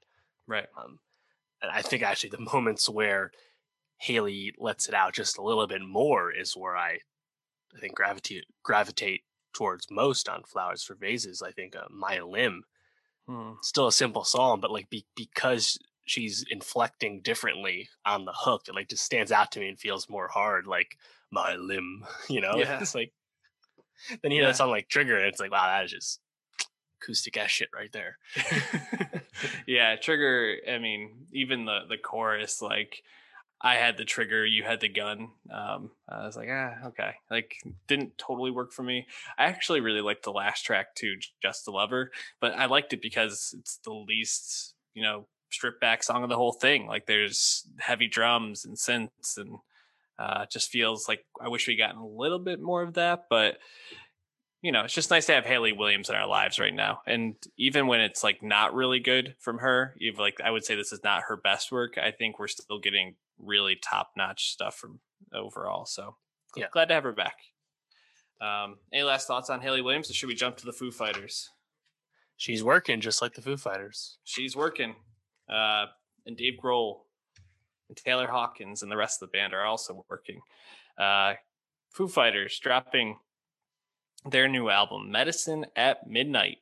right 0.49 0.67
um, 0.83 0.99
and 1.63 1.71
i 1.71 1.81
think 1.81 2.03
actually 2.03 2.31
the 2.31 2.41
moments 2.53 2.89
where 2.89 3.31
hayley 3.99 4.53
lets 4.59 4.89
it 4.89 4.95
out 4.95 5.13
just 5.13 5.39
a 5.39 5.43
little 5.43 5.67
bit 5.67 5.83
more 5.83 6.33
is 6.33 6.57
where 6.57 6.77
i 6.77 6.99
i 7.77 7.81
think 7.81 7.95
gravitate 7.95 8.45
gravitate 8.63 9.23
towards 9.53 9.89
most 9.91 10.29
on 10.29 10.43
flowers 10.45 10.83
for 10.83 10.95
vases 10.95 11.43
i 11.43 11.51
think 11.51 11.77
uh, 11.77 11.85
my 11.91 12.19
limb 12.21 12.63
hmm. 13.29 13.53
still 13.61 13.89
a 13.89 13.93
simple 13.93 14.25
song 14.25 14.59
but 14.59 14.71
like 14.71 14.89
be, 14.89 15.05
because 15.15 15.79
she's 16.11 16.45
inflecting 16.51 17.21
differently 17.23 17.89
on 18.05 18.25
the 18.25 18.33
hook. 18.35 18.63
It 18.67 18.75
like 18.75 18.89
just 18.89 19.05
stands 19.05 19.31
out 19.31 19.53
to 19.53 19.61
me 19.61 19.69
and 19.69 19.79
feels 19.79 20.11
more 20.11 20.27
hard, 20.27 20.67
like 20.67 20.99
my 21.31 21.55
limb, 21.55 22.05
you 22.29 22.41
know? 22.41 22.57
Yeah. 22.57 22.81
It's 22.81 22.95
like 22.95 23.13
then 24.23 24.33
you 24.33 24.39
hear 24.39 24.43
yeah. 24.43 24.49
that 24.49 24.57
song 24.57 24.71
like 24.71 24.89
trigger 24.89 25.17
and 25.17 25.27
it's 25.27 25.39
like, 25.39 25.53
wow, 25.53 25.67
that 25.67 25.85
is 25.85 25.93
just 25.93 26.21
acoustic 27.01 27.37
ass 27.37 27.51
shit 27.51 27.69
right 27.73 27.93
there. 27.93 28.19
yeah, 29.67 29.95
trigger, 29.97 30.57
I 30.69 30.79
mean, 30.79 31.27
even 31.33 31.65
the 31.65 31.81
the 31.89 31.97
chorus, 31.97 32.61
like 32.61 33.03
I 33.63 33.77
had 33.77 33.97
the 33.97 34.05
trigger, 34.05 34.45
you 34.45 34.65
had 34.65 34.81
the 34.81 34.89
gun. 34.89 35.29
Um, 35.53 35.91
I 36.09 36.27
was 36.27 36.35
like, 36.35 36.49
ah, 36.51 36.89
okay. 36.89 37.13
Like, 37.31 37.57
didn't 37.87 38.17
totally 38.17 38.51
work 38.51 38.73
for 38.73 38.83
me. 38.83 39.07
I 39.39 39.45
actually 39.45 39.81
really 39.81 40.01
liked 40.01 40.25
the 40.25 40.33
last 40.33 40.63
track 40.63 40.95
too, 40.95 41.17
Just 41.43 41.67
the 41.67 41.71
Lover, 41.71 42.11
but 42.41 42.55
I 42.55 42.67
liked 42.67 42.95
it 42.95 43.03
because 43.03 43.55
it's 43.59 43.77
the 43.85 43.93
least, 43.93 44.75
you 44.95 45.03
know, 45.03 45.27
stripped 45.51 45.81
back 45.81 46.03
song 46.03 46.23
of 46.23 46.29
the 46.29 46.37
whole 46.37 46.53
thing. 46.53 46.87
Like 46.87 47.07
there's 47.07 47.67
heavy 47.79 48.09
drums 48.09 48.65
and 48.65 48.77
synths 48.77 49.37
and 49.37 49.59
uh, 50.19 50.47
just 50.47 50.71
feels 50.71 51.09
like 51.09 51.25
I 51.41 51.49
wish 51.49 51.67
we 51.67 51.77
gotten 51.77 52.01
a 52.01 52.07
little 52.07 52.39
bit 52.39 52.61
more 52.61 52.83
of 52.83 52.95
that. 52.95 53.27
But 53.29 53.59
you 54.63 54.73
know, 54.73 54.83
it's 54.83 54.95
just 54.95 55.11
nice 55.11 55.27
to 55.27 55.33
have 55.33 55.47
Hayley 55.47 55.73
Williams 55.73 56.11
in 56.11 56.15
our 56.15 56.27
lives 56.27 56.59
right 56.59 56.75
now. 56.75 57.01
And 57.07 57.35
even 57.57 57.87
when 57.87 58.01
it's 58.01 58.23
like 58.23 58.43
not 58.43 58.75
really 58.75 59.01
good 59.01 59.35
from 59.39 59.59
her, 59.59 59.95
you've 59.99 60.19
like 60.19 60.41
I 60.43 60.51
would 60.51 60.65
say 60.65 60.75
this 60.75 60.93
is 60.93 61.03
not 61.03 61.25
her 61.29 61.37
best 61.37 61.73
work. 61.73 61.97
I 61.97 62.11
think 62.11 62.39
we're 62.39 62.49
still 62.49 62.79
getting 62.79 63.15
really 63.39 63.77
top 63.77 64.13
notch 64.17 64.51
stuff 64.51 64.77
from 64.77 65.01
overall. 65.33 65.87
So 65.87 66.17
yeah. 66.57 66.67
glad 66.71 66.89
to 66.89 66.95
have 66.95 67.05
her 67.05 67.13
back. 67.13 67.37
Um, 68.41 68.77
any 68.93 69.03
last 69.03 69.27
thoughts 69.27 69.51
on 69.51 69.61
Hayley 69.61 69.83
Williams, 69.83 70.11
or 70.11 70.15
should 70.15 70.29
we 70.29 70.35
jump 70.35 70.57
to 70.59 70.67
the 70.67 70.73
Foo 70.73 70.91
Fighters? 70.91 71.51
She's 72.37 72.65
working 72.65 73.01
just 73.01 73.21
like 73.21 73.35
the 73.35 73.43
Foo 73.43 73.59
Fighters. 73.59 74.17
She's 74.25 74.57
working. 74.57 74.97
Uh, 75.51 75.87
and 76.27 76.37
Dave 76.37 76.59
Grohl 76.63 77.01
and 77.89 77.97
Taylor 77.97 78.29
Hawkins 78.29 78.83
and 78.83 78.91
the 78.91 78.97
rest 78.97 79.23
of 79.23 79.31
the 79.31 79.37
band 79.37 79.53
are 79.53 79.65
also 79.65 80.05
working. 80.09 80.41
Uh, 80.99 81.35
Foo 81.91 82.09
Fighters 82.09 82.59
dropping 82.59 83.19
their 84.29 84.49
new 84.49 84.69
album, 84.69 85.11
Medicine 85.11 85.67
at 85.75 86.07
Midnight, 86.07 86.59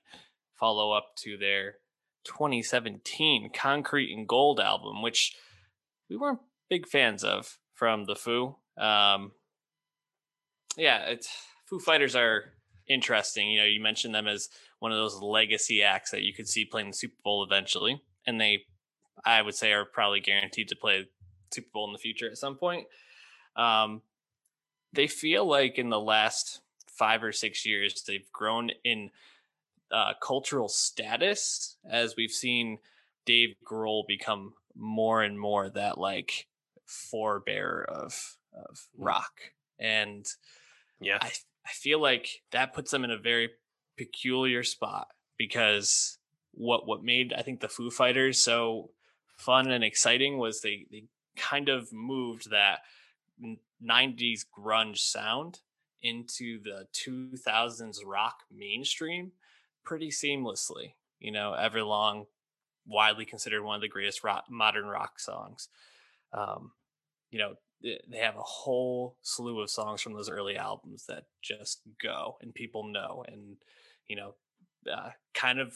follow 0.54 0.92
up 0.92 1.16
to 1.16 1.36
their 1.36 1.76
2017 2.24 3.50
Concrete 3.52 4.14
and 4.14 4.28
Gold 4.28 4.60
album, 4.60 5.02
which 5.02 5.36
we 6.08 6.16
weren't 6.16 6.40
big 6.70 6.86
fans 6.86 7.24
of 7.24 7.58
from 7.74 8.04
the 8.04 8.14
Foo. 8.14 8.56
Um, 8.76 9.32
yeah, 10.76 11.06
it's 11.06 11.28
Foo 11.66 11.80
Fighters 11.80 12.14
are 12.14 12.52
interesting. 12.88 13.50
You 13.50 13.60
know, 13.60 13.66
you 13.66 13.80
mentioned 13.80 14.14
them 14.14 14.26
as 14.26 14.48
one 14.78 14.92
of 14.92 14.98
those 14.98 15.20
legacy 15.20 15.82
acts 15.82 16.10
that 16.10 16.22
you 16.22 16.32
could 16.32 16.48
see 16.48 16.64
playing 16.64 16.88
the 16.88 16.96
Super 16.96 17.16
Bowl 17.24 17.44
eventually, 17.44 18.02
and 18.26 18.40
they, 18.40 18.64
I 19.24 19.42
would 19.42 19.54
say, 19.54 19.72
are 19.72 19.84
probably 19.84 20.20
guaranteed 20.20 20.68
to 20.68 20.76
play 20.76 21.08
Super 21.52 21.68
Bowl 21.72 21.86
in 21.86 21.92
the 21.92 21.98
future 21.98 22.28
at 22.30 22.38
some 22.38 22.56
point. 22.56 22.86
Um, 23.56 24.02
they 24.92 25.06
feel 25.06 25.46
like 25.46 25.78
in 25.78 25.90
the 25.90 26.00
last 26.00 26.60
five 26.86 27.22
or 27.22 27.32
six 27.32 27.64
years 27.64 28.02
they've 28.02 28.30
grown 28.32 28.70
in 28.84 29.10
uh, 29.92 30.12
cultural 30.20 30.68
status 30.68 31.76
as 31.88 32.16
we've 32.16 32.30
seen 32.30 32.78
Dave 33.24 33.54
Grohl 33.64 34.06
become 34.06 34.54
more 34.74 35.22
and 35.22 35.38
more 35.38 35.70
that 35.70 35.98
like 35.98 36.46
forebearer 36.86 37.84
of 37.86 38.36
of 38.52 38.76
mm. 38.76 39.04
rock 39.04 39.52
and 39.78 40.26
yeah 41.00 41.18
I, 41.20 41.32
I 41.66 41.70
feel 41.70 42.00
like 42.00 42.42
that 42.52 42.74
puts 42.74 42.90
them 42.90 43.04
in 43.04 43.10
a 43.10 43.18
very 43.18 43.50
peculiar 43.96 44.62
spot 44.62 45.08
because 45.36 46.18
what 46.52 46.86
what 46.86 47.04
made 47.04 47.32
I 47.32 47.42
think 47.42 47.60
the 47.60 47.68
Foo 47.68 47.90
Fighters 47.90 48.42
so 48.42 48.90
fun 49.38 49.70
and 49.70 49.84
exciting 49.84 50.38
was 50.38 50.60
they 50.60 50.86
they 50.90 51.04
kind 51.36 51.68
of 51.68 51.92
moved 51.92 52.50
that 52.50 52.80
90s 53.84 54.44
grunge 54.56 54.98
sound 54.98 55.60
into 56.02 56.60
the 56.62 56.86
2000s 56.92 57.98
rock 58.04 58.42
mainstream 58.54 59.32
pretty 59.84 60.10
seamlessly. 60.10 60.94
You 61.20 61.32
know, 61.32 61.54
Everlong, 61.58 62.26
widely 62.86 63.24
considered 63.24 63.62
one 63.62 63.76
of 63.76 63.80
the 63.80 63.88
greatest 63.88 64.24
rock, 64.24 64.44
modern 64.50 64.86
rock 64.86 65.20
songs. 65.20 65.68
Um, 66.32 66.72
you 67.30 67.38
know, 67.38 67.54
they 67.82 68.18
have 68.18 68.36
a 68.36 68.42
whole 68.42 69.16
slew 69.22 69.60
of 69.60 69.70
songs 69.70 70.00
from 70.00 70.14
those 70.14 70.28
early 70.30 70.56
albums 70.56 71.06
that 71.06 71.24
just 71.42 71.80
go 72.02 72.36
and 72.40 72.54
people 72.54 72.84
know 72.84 73.24
and, 73.28 73.56
you 74.08 74.16
know, 74.16 74.34
uh, 74.92 75.10
kind 75.34 75.60
of 75.60 75.74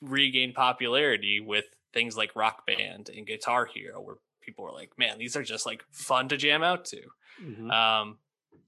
regain 0.00 0.52
popularity 0.52 1.40
with 1.40 1.66
things 1.94 2.16
like 2.16 2.36
Rock 2.36 2.66
Band 2.66 3.08
and 3.08 3.26
Guitar 3.26 3.66
Hero, 3.72 4.00
where 4.00 4.16
people 4.42 4.64
were 4.64 4.72
like, 4.72 4.90
man, 4.98 5.18
these 5.18 5.36
are 5.36 5.42
just 5.42 5.64
like 5.64 5.84
fun 5.90 6.28
to 6.28 6.36
jam 6.36 6.62
out 6.62 6.84
to. 6.86 7.00
Mm-hmm. 7.42 7.70
Um, 7.70 8.18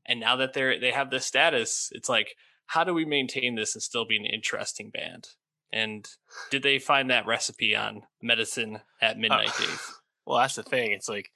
and 0.07 0.21
now 0.21 0.37
that 0.37 0.55
they're 0.55 0.81
they 0.81 0.93
have 0.93 1.11
this 1.11 1.27
status, 1.27 1.91
it's 1.93 2.09
like, 2.09 2.37
how 2.67 2.85
do 2.85 2.95
we 2.95 3.05
maintain 3.05 3.55
this 3.55 3.75
and 3.75 3.83
still 3.83 4.07
be 4.07 4.17
an 4.17 4.25
interesting 4.25 4.91
band? 4.91 5.29
And 5.73 6.09
did 6.51 6.63
they 6.63 6.79
find 6.79 7.11
that 7.11 7.27
recipe 7.27 7.75
on 7.77 8.03
Medicine 8.23 8.81
at 9.03 9.19
Midnight, 9.19 9.51
uh, 9.51 9.67
Dave? 9.67 9.91
Well, 10.25 10.39
that's 10.39 10.55
the 10.55 10.63
thing. 10.63 10.93
It's 10.93 11.09
like 11.09 11.31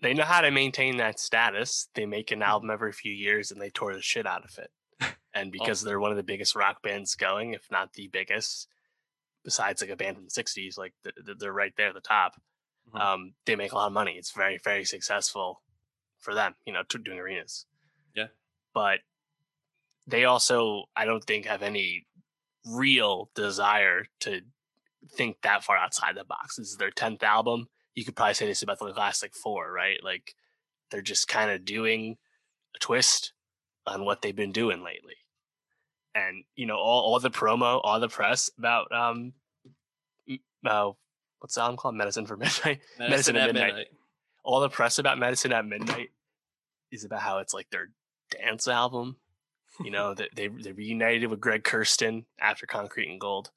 they 0.00 0.14
know 0.14 0.24
how 0.24 0.40
to 0.40 0.50
maintain 0.50 0.96
that 0.96 1.20
status. 1.20 1.88
They 1.94 2.06
make 2.06 2.30
an 2.30 2.42
album 2.42 2.70
every 2.70 2.92
few 2.92 3.12
years 3.12 3.50
and 3.50 3.60
they 3.60 3.70
tore 3.70 3.94
the 3.94 4.02
shit 4.02 4.26
out 4.26 4.44
of 4.44 4.58
it. 4.58 4.70
And 5.34 5.52
because 5.52 5.84
oh. 5.84 5.86
they're 5.86 6.00
one 6.00 6.10
of 6.10 6.16
the 6.16 6.24
biggest 6.24 6.56
rock 6.56 6.82
bands 6.82 7.14
going, 7.14 7.52
if 7.52 7.70
not 7.70 7.92
the 7.92 8.08
biggest, 8.08 8.66
besides 9.48 9.80
like 9.80 9.88
a 9.88 9.96
band 9.96 10.14
from 10.14 10.26
the 10.26 10.42
60s, 10.42 10.76
like 10.76 10.92
they're 11.38 11.50
right 11.50 11.72
there 11.78 11.88
at 11.88 11.94
the 11.94 12.02
top. 12.02 12.34
Mm-hmm. 12.90 12.98
Um, 12.98 13.32
they 13.46 13.56
make 13.56 13.72
a 13.72 13.76
lot 13.76 13.86
of 13.86 13.94
money. 13.94 14.12
It's 14.18 14.32
very, 14.32 14.58
very 14.62 14.84
successful 14.84 15.62
for 16.18 16.34
them, 16.34 16.54
you 16.66 16.72
know, 16.74 16.82
doing 17.02 17.18
arenas. 17.18 17.64
Yeah. 18.14 18.26
But 18.74 18.98
they 20.06 20.26
also, 20.26 20.84
I 20.94 21.06
don't 21.06 21.24
think, 21.24 21.46
have 21.46 21.62
any 21.62 22.06
real 22.66 23.30
desire 23.34 24.04
to 24.20 24.42
think 25.14 25.38
that 25.40 25.64
far 25.64 25.78
outside 25.78 26.14
the 26.14 26.24
box. 26.24 26.56
This 26.56 26.68
is 26.68 26.76
their 26.76 26.90
10th 26.90 27.22
album. 27.22 27.68
You 27.94 28.04
could 28.04 28.16
probably 28.16 28.34
say 28.34 28.48
this 28.48 28.62
about 28.62 28.80
the 28.80 28.84
last 28.84 29.22
like 29.22 29.34
four, 29.34 29.72
right? 29.72 29.96
Like 30.04 30.34
they're 30.90 31.00
just 31.00 31.26
kind 31.26 31.50
of 31.50 31.64
doing 31.64 32.18
a 32.76 32.78
twist 32.80 33.32
on 33.86 34.04
what 34.04 34.20
they've 34.20 34.36
been 34.36 34.52
doing 34.52 34.84
lately. 34.84 35.14
And, 36.14 36.44
you 36.56 36.66
know, 36.66 36.76
all, 36.76 37.02
all 37.02 37.20
the 37.20 37.30
promo, 37.30 37.80
all 37.84 38.00
the 38.00 38.08
press 38.08 38.50
about, 38.58 38.90
um, 38.92 39.32
uh, 40.66 40.90
what's 41.38 41.54
the 41.54 41.62
album 41.62 41.76
called? 41.76 41.94
Medicine 41.94 42.26
for 42.26 42.36
Midnight. 42.38 42.80
Medicine, 42.98 43.10
Medicine 43.10 43.36
at, 43.36 43.46
midnight. 43.46 43.66
midnight. 43.66 43.86
All 44.44 44.60
the 44.60 44.68
press 44.68 44.98
about 44.98 45.18
Medicine 45.18 45.52
at 45.52 45.66
Midnight 45.66 46.10
is 46.90 47.04
about 47.04 47.20
how 47.20 47.38
it's 47.38 47.54
like 47.54 47.70
their 47.70 47.90
dance 48.30 48.68
album. 48.68 49.16
You 49.84 49.92
know, 49.92 50.12
that 50.14 50.30
they 50.34 50.48
they 50.48 50.72
reunited 50.72 51.30
with 51.30 51.40
Greg 51.40 51.62
Kurstin 51.62 52.24
after 52.40 52.66
Concrete 52.66 53.10
and 53.10 53.20
Gold. 53.20 53.50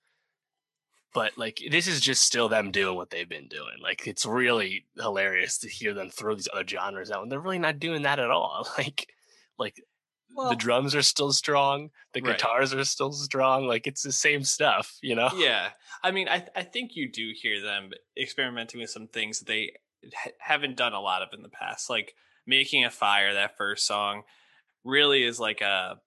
But 1.14 1.38
like 1.38 1.62
this 1.72 1.88
is 1.88 2.00
just 2.00 2.22
still 2.22 2.48
them 2.48 2.72
doing 2.72 2.96
what 2.96 3.10
they've 3.10 3.28
been 3.28 3.48
doing. 3.48 3.78
Like 3.82 4.06
it's 4.06 4.26
really 4.26 4.86
hilarious 4.98 5.58
to 5.60 5.70
hear 5.70 5.94
them 5.94 6.10
throw 6.10 6.36
these 6.36 6.50
other 6.54 6.68
genres 6.68 7.10
out, 7.10 7.24
and 7.24 7.32
they're 7.32 7.40
really 7.40 7.60
not 7.60 7.80
doing 7.80 8.04
that 8.04 8.20
at 8.20 8.30
all. 8.30 8.68
Like, 8.78 9.08
like 9.58 9.84
well, 10.36 10.50
the 10.50 10.56
drums 10.56 10.96
are 10.96 11.02
still 11.02 11.32
strong, 11.32 11.90
the 12.14 12.22
right. 12.22 12.38
guitars 12.38 12.74
are 12.74 12.84
still 12.84 13.12
strong. 13.12 13.68
Like 13.68 13.88
it's 13.88 14.04
the 14.04 14.12
same 14.12 14.44
stuff, 14.44 14.98
you 15.02 15.16
know. 15.16 15.30
Yeah, 15.36 15.70
I 16.04 16.12
mean, 16.12 16.28
I 16.28 16.46
I 16.56 16.64
think 16.64 16.96
you 16.96 17.12
do 17.12 17.32
hear 17.36 17.62
them 17.62 17.92
experimenting 18.18 18.80
with 18.80 18.90
some 18.90 19.08
things 19.08 19.40
that 19.40 19.48
they 19.48 19.74
ha- 20.14 20.32
haven't 20.40 20.78
done 20.78 20.94
a 20.94 21.02
lot 21.02 21.22
of 21.22 21.30
in 21.34 21.42
the 21.42 21.50
past, 21.50 21.90
like 21.90 22.16
making 22.46 22.86
a 22.86 22.90
fire. 22.90 23.34
That 23.34 23.58
first 23.58 23.86
song 23.86 24.24
really 24.84 25.24
is 25.24 25.40
like 25.40 25.62
a 25.62 26.00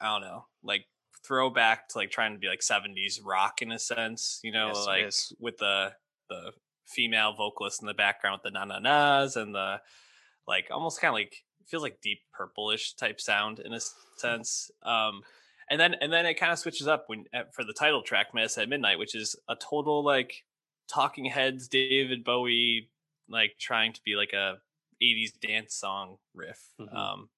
I 0.00 0.06
don't 0.06 0.22
know, 0.22 0.46
like 0.62 0.84
throwback 1.24 1.88
to 1.88 1.98
like 1.98 2.10
trying 2.10 2.32
to 2.32 2.38
be 2.38 2.48
like 2.48 2.60
70s 2.60 3.20
rock 3.24 3.62
in 3.62 3.72
a 3.72 3.78
sense, 3.78 4.40
you 4.42 4.52
know, 4.52 4.68
yes, 4.68 4.86
like 4.86 5.40
with 5.40 5.58
the 5.58 5.92
the 6.28 6.52
female 6.86 7.34
vocalist 7.34 7.80
in 7.80 7.86
the 7.86 7.94
background 7.94 8.40
with 8.42 8.52
the 8.52 8.58
na 8.58 8.64
na 8.64 8.78
nas 8.78 9.36
and 9.36 9.54
the 9.54 9.80
like 10.46 10.66
almost 10.70 11.00
kind 11.00 11.10
of 11.10 11.14
like 11.14 11.36
feels 11.68 11.82
like 11.82 12.00
deep 12.02 12.20
purplish 12.32 12.94
type 12.94 13.20
sound 13.20 13.58
in 13.58 13.72
a 13.72 13.80
sense. 14.16 14.70
Um 14.82 15.22
and 15.70 15.80
then 15.80 15.94
and 16.00 16.12
then 16.12 16.26
it 16.26 16.34
kind 16.34 16.52
of 16.52 16.58
switches 16.58 16.88
up 16.88 17.04
when 17.06 17.24
for 17.52 17.64
the 17.64 17.72
title 17.72 18.02
track 18.02 18.28
Mass 18.34 18.58
at 18.58 18.68
Midnight, 18.68 18.98
which 18.98 19.14
is 19.14 19.36
a 19.48 19.56
total 19.56 20.04
like 20.04 20.44
talking 20.88 21.26
heads 21.26 21.68
David 21.68 22.24
Bowie 22.24 22.90
like 23.28 23.54
trying 23.58 23.92
to 23.92 24.00
be 24.04 24.14
like 24.16 24.32
a 24.32 24.58
80s 25.02 25.30
dance 25.40 25.74
song 25.74 26.18
riff. 26.34 26.60
Mm-hmm. 26.80 26.96
Um 26.96 27.28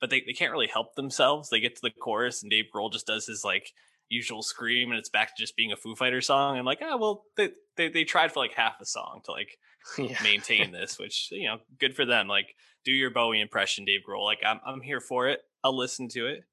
but 0.00 0.10
they, 0.10 0.22
they 0.26 0.34
can't 0.34 0.52
really 0.52 0.66
help 0.66 0.96
themselves. 0.96 1.48
They 1.48 1.60
get 1.60 1.76
to 1.76 1.82
the 1.82 1.90
chorus 1.90 2.42
and 2.42 2.50
Dave 2.50 2.66
Grohl 2.74 2.92
just 2.92 3.06
does 3.06 3.26
his 3.26 3.42
like 3.42 3.72
usual 4.08 4.42
scream 4.42 4.90
and 4.90 4.98
it's 4.98 5.08
back 5.08 5.28
to 5.28 5.42
just 5.42 5.56
being 5.56 5.72
a 5.72 5.76
Foo 5.76 5.94
Fighter 5.94 6.20
song. 6.20 6.56
And 6.56 6.66
like, 6.66 6.80
ah, 6.82 6.90
oh, 6.92 6.96
well, 6.98 7.22
they, 7.36 7.50
they, 7.76 7.88
they 7.88 8.04
tried 8.04 8.32
for 8.32 8.40
like 8.40 8.52
half 8.52 8.80
a 8.80 8.84
song 8.84 9.22
to 9.24 9.32
like 9.32 9.58
yeah. 9.98 10.16
maintain 10.22 10.72
this, 10.72 10.98
which, 10.98 11.28
you 11.30 11.46
know, 11.46 11.58
good 11.78 11.94
for 11.94 12.04
them. 12.04 12.28
Like 12.28 12.54
do 12.84 12.92
your 12.92 13.10
Bowie 13.10 13.40
impression, 13.40 13.84
Dave 13.84 14.00
Grohl. 14.08 14.24
Like 14.24 14.40
I'm, 14.44 14.60
I'm 14.66 14.80
here 14.80 15.00
for 15.00 15.28
it. 15.28 15.40
I'll 15.62 15.76
listen 15.76 16.08
to 16.10 16.26
it. 16.26 16.44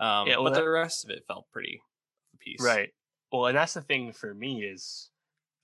Um, 0.00 0.26
yeah, 0.26 0.36
well, 0.36 0.44
but 0.44 0.54
that, 0.54 0.60
the 0.60 0.68
rest 0.68 1.04
of 1.04 1.10
it 1.10 1.24
felt 1.26 1.46
pretty 1.52 1.80
piece. 2.40 2.62
Right. 2.62 2.90
Well, 3.32 3.46
and 3.46 3.56
that's 3.56 3.74
the 3.74 3.82
thing 3.82 4.12
for 4.12 4.34
me 4.34 4.62
is 4.62 5.10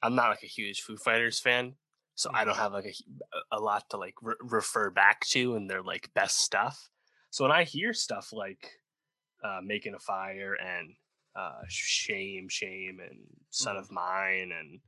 I'm 0.03 0.15
not 0.15 0.31
like 0.31 0.43
a 0.43 0.47
huge 0.47 0.81
Foo 0.81 0.97
Fighters 0.97 1.39
fan, 1.39 1.75
so 2.15 2.31
I 2.33 2.45
don't 2.45 2.55
mm-hmm. 2.55 2.63
have 2.63 2.73
like 2.73 2.95
a, 3.53 3.57
a 3.57 3.61
lot 3.61 3.85
to 3.91 3.97
like 3.97 4.15
re- 4.23 4.35
refer 4.41 4.91
back 4.91 5.27
to 5.29 5.57
in 5.57 5.67
their 5.67 5.83
like 5.83 6.11
best 6.15 6.39
stuff. 6.39 6.91
So 7.31 7.45
when 7.45 7.53
I 7.53 7.65
hear 7.65 7.93
stuff 7.93 8.33
like 8.33 8.71
uh, 9.45 9.61
making 9.65 9.95
a 9.95 9.99
fire 9.99 10.55
and 10.55 10.95
uh, 11.37 11.63
shame, 11.69 12.49
shame, 12.49 12.99
and 13.01 13.21
son 13.51 13.77
mm. 13.77 13.81
of 13.81 13.91
mine, 13.91 14.51
and 14.59 14.81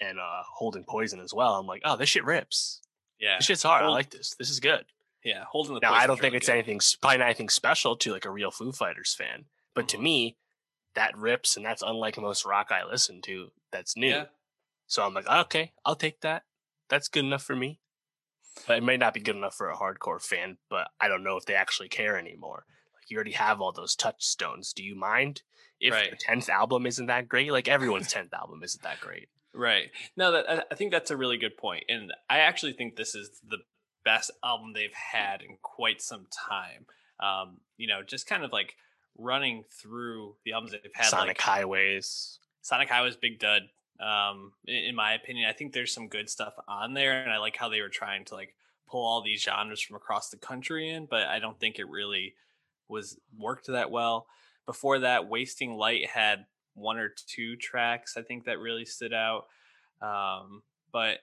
and 0.00 0.18
uh, 0.18 0.42
holding 0.46 0.84
poison 0.84 1.20
as 1.20 1.34
well, 1.34 1.54
I'm 1.54 1.66
like, 1.66 1.82
oh, 1.84 1.96
this 1.96 2.08
shit 2.08 2.24
rips. 2.24 2.80
Yeah, 3.18 3.36
this 3.38 3.46
shit's 3.46 3.62
hard. 3.62 3.82
Hold, 3.82 3.92
I 3.92 3.94
like 3.94 4.10
this. 4.10 4.34
This 4.38 4.50
is 4.50 4.60
good. 4.60 4.84
Yeah, 5.24 5.44
holding 5.50 5.74
the. 5.74 5.80
Now 5.80 5.92
I 5.92 6.06
don't 6.06 6.16
think 6.16 6.32
really 6.32 6.38
it's 6.38 6.46
good. 6.46 6.54
anything, 6.54 6.80
probably 7.00 7.18
not 7.18 7.26
anything 7.26 7.48
special 7.48 7.96
to 7.96 8.12
like 8.12 8.24
a 8.24 8.30
real 8.30 8.50
Foo 8.50 8.72
Fighters 8.72 9.14
fan, 9.14 9.44
but 9.74 9.82
mm-hmm. 9.82 9.98
to 9.98 10.02
me, 10.02 10.36
that 10.94 11.16
rips, 11.16 11.56
and 11.56 11.64
that's 11.64 11.82
unlike 11.82 12.18
most 12.18 12.44
rock 12.44 12.68
I 12.70 12.84
listen 12.84 13.20
to. 13.22 13.48
That's 13.70 13.96
new. 13.96 14.08
Yeah. 14.08 14.24
So 14.86 15.04
I'm 15.04 15.14
like, 15.14 15.28
okay, 15.28 15.72
I'll 15.84 15.94
take 15.94 16.20
that. 16.22 16.42
That's 16.88 17.08
good 17.08 17.24
enough 17.24 17.42
for 17.42 17.54
me. 17.54 17.78
But 18.66 18.78
it 18.78 18.82
may 18.82 18.96
not 18.96 19.14
be 19.14 19.20
good 19.20 19.36
enough 19.36 19.54
for 19.54 19.70
a 19.70 19.76
hardcore 19.76 20.20
fan, 20.20 20.58
but 20.68 20.88
I 21.00 21.06
don't 21.06 21.22
know 21.22 21.36
if 21.36 21.46
they 21.46 21.54
actually 21.54 21.88
care 21.88 22.18
anymore. 22.18 22.64
Like 22.94 23.08
you 23.08 23.16
already 23.16 23.30
have 23.32 23.60
all 23.60 23.70
those 23.70 23.94
touchstones. 23.94 24.72
Do 24.72 24.82
you 24.82 24.96
mind 24.96 25.42
if 25.78 25.94
Right. 25.94 26.10
the 26.10 26.16
tenth 26.16 26.48
album 26.48 26.86
isn't 26.86 27.06
that 27.06 27.28
great? 27.28 27.52
Like 27.52 27.68
everyone's 27.68 28.10
tenth 28.12 28.34
album 28.34 28.62
isn't 28.64 28.82
that 28.82 29.00
great. 29.00 29.28
Right. 29.52 29.90
No, 30.16 30.32
that 30.32 30.66
I- 30.70 30.74
think 30.74 30.92
that's 30.92 31.10
a 31.10 31.16
really 31.16 31.36
good 31.36 31.56
point, 31.56 31.84
and 31.88 32.12
I 32.28 32.38
actually 32.40 32.72
think 32.72 32.96
this 32.96 33.14
is 33.14 33.40
the 33.48 33.58
best 34.04 34.30
album 34.44 34.72
they've 34.72 34.94
had 34.94 35.42
in 35.42 35.58
quite 35.60 36.00
some 36.00 36.26
time. 36.48 36.86
Um, 37.18 37.58
you 37.76 37.86
know, 37.86 38.02
just 38.02 38.26
kind 38.26 38.44
of 38.44 38.52
like 38.52 38.76
running 39.18 39.64
through 39.70 40.36
the 40.44 40.52
albums 40.52 40.72
they've 40.72 40.90
had, 40.94 41.06
Sonic 41.06 41.28
like 41.28 41.40
Highways. 41.40 42.38
Sonic 42.62 42.88
Highway's 42.88 43.16
big 43.16 43.38
dud. 43.38 43.62
Um, 43.98 44.52
in, 44.66 44.76
in 44.76 44.94
my 44.94 45.12
opinion, 45.14 45.48
I 45.48 45.52
think 45.52 45.72
there's 45.72 45.92
some 45.92 46.08
good 46.08 46.30
stuff 46.30 46.54
on 46.68 46.94
there, 46.94 47.20
and 47.22 47.30
I 47.32 47.38
like 47.38 47.56
how 47.56 47.68
they 47.68 47.80
were 47.82 47.88
trying 47.88 48.24
to 48.26 48.34
like 48.34 48.54
pull 48.88 49.04
all 49.04 49.22
these 49.22 49.42
genres 49.42 49.80
from 49.80 49.96
across 49.96 50.30
the 50.30 50.36
country 50.36 50.88
in, 50.90 51.06
but 51.06 51.26
I 51.26 51.38
don't 51.38 51.58
think 51.60 51.78
it 51.78 51.88
really 51.88 52.34
was 52.88 53.18
worked 53.38 53.66
that 53.66 53.90
well. 53.90 54.26
Before 54.66 55.00
that, 55.00 55.28
Wasting 55.28 55.74
Light 55.74 56.08
had 56.08 56.46
one 56.74 56.98
or 56.98 57.12
two 57.26 57.56
tracks 57.56 58.16
I 58.16 58.22
think 58.22 58.44
that 58.44 58.58
really 58.58 58.84
stood 58.84 59.12
out. 59.12 59.46
Um, 60.00 60.62
but 60.92 61.18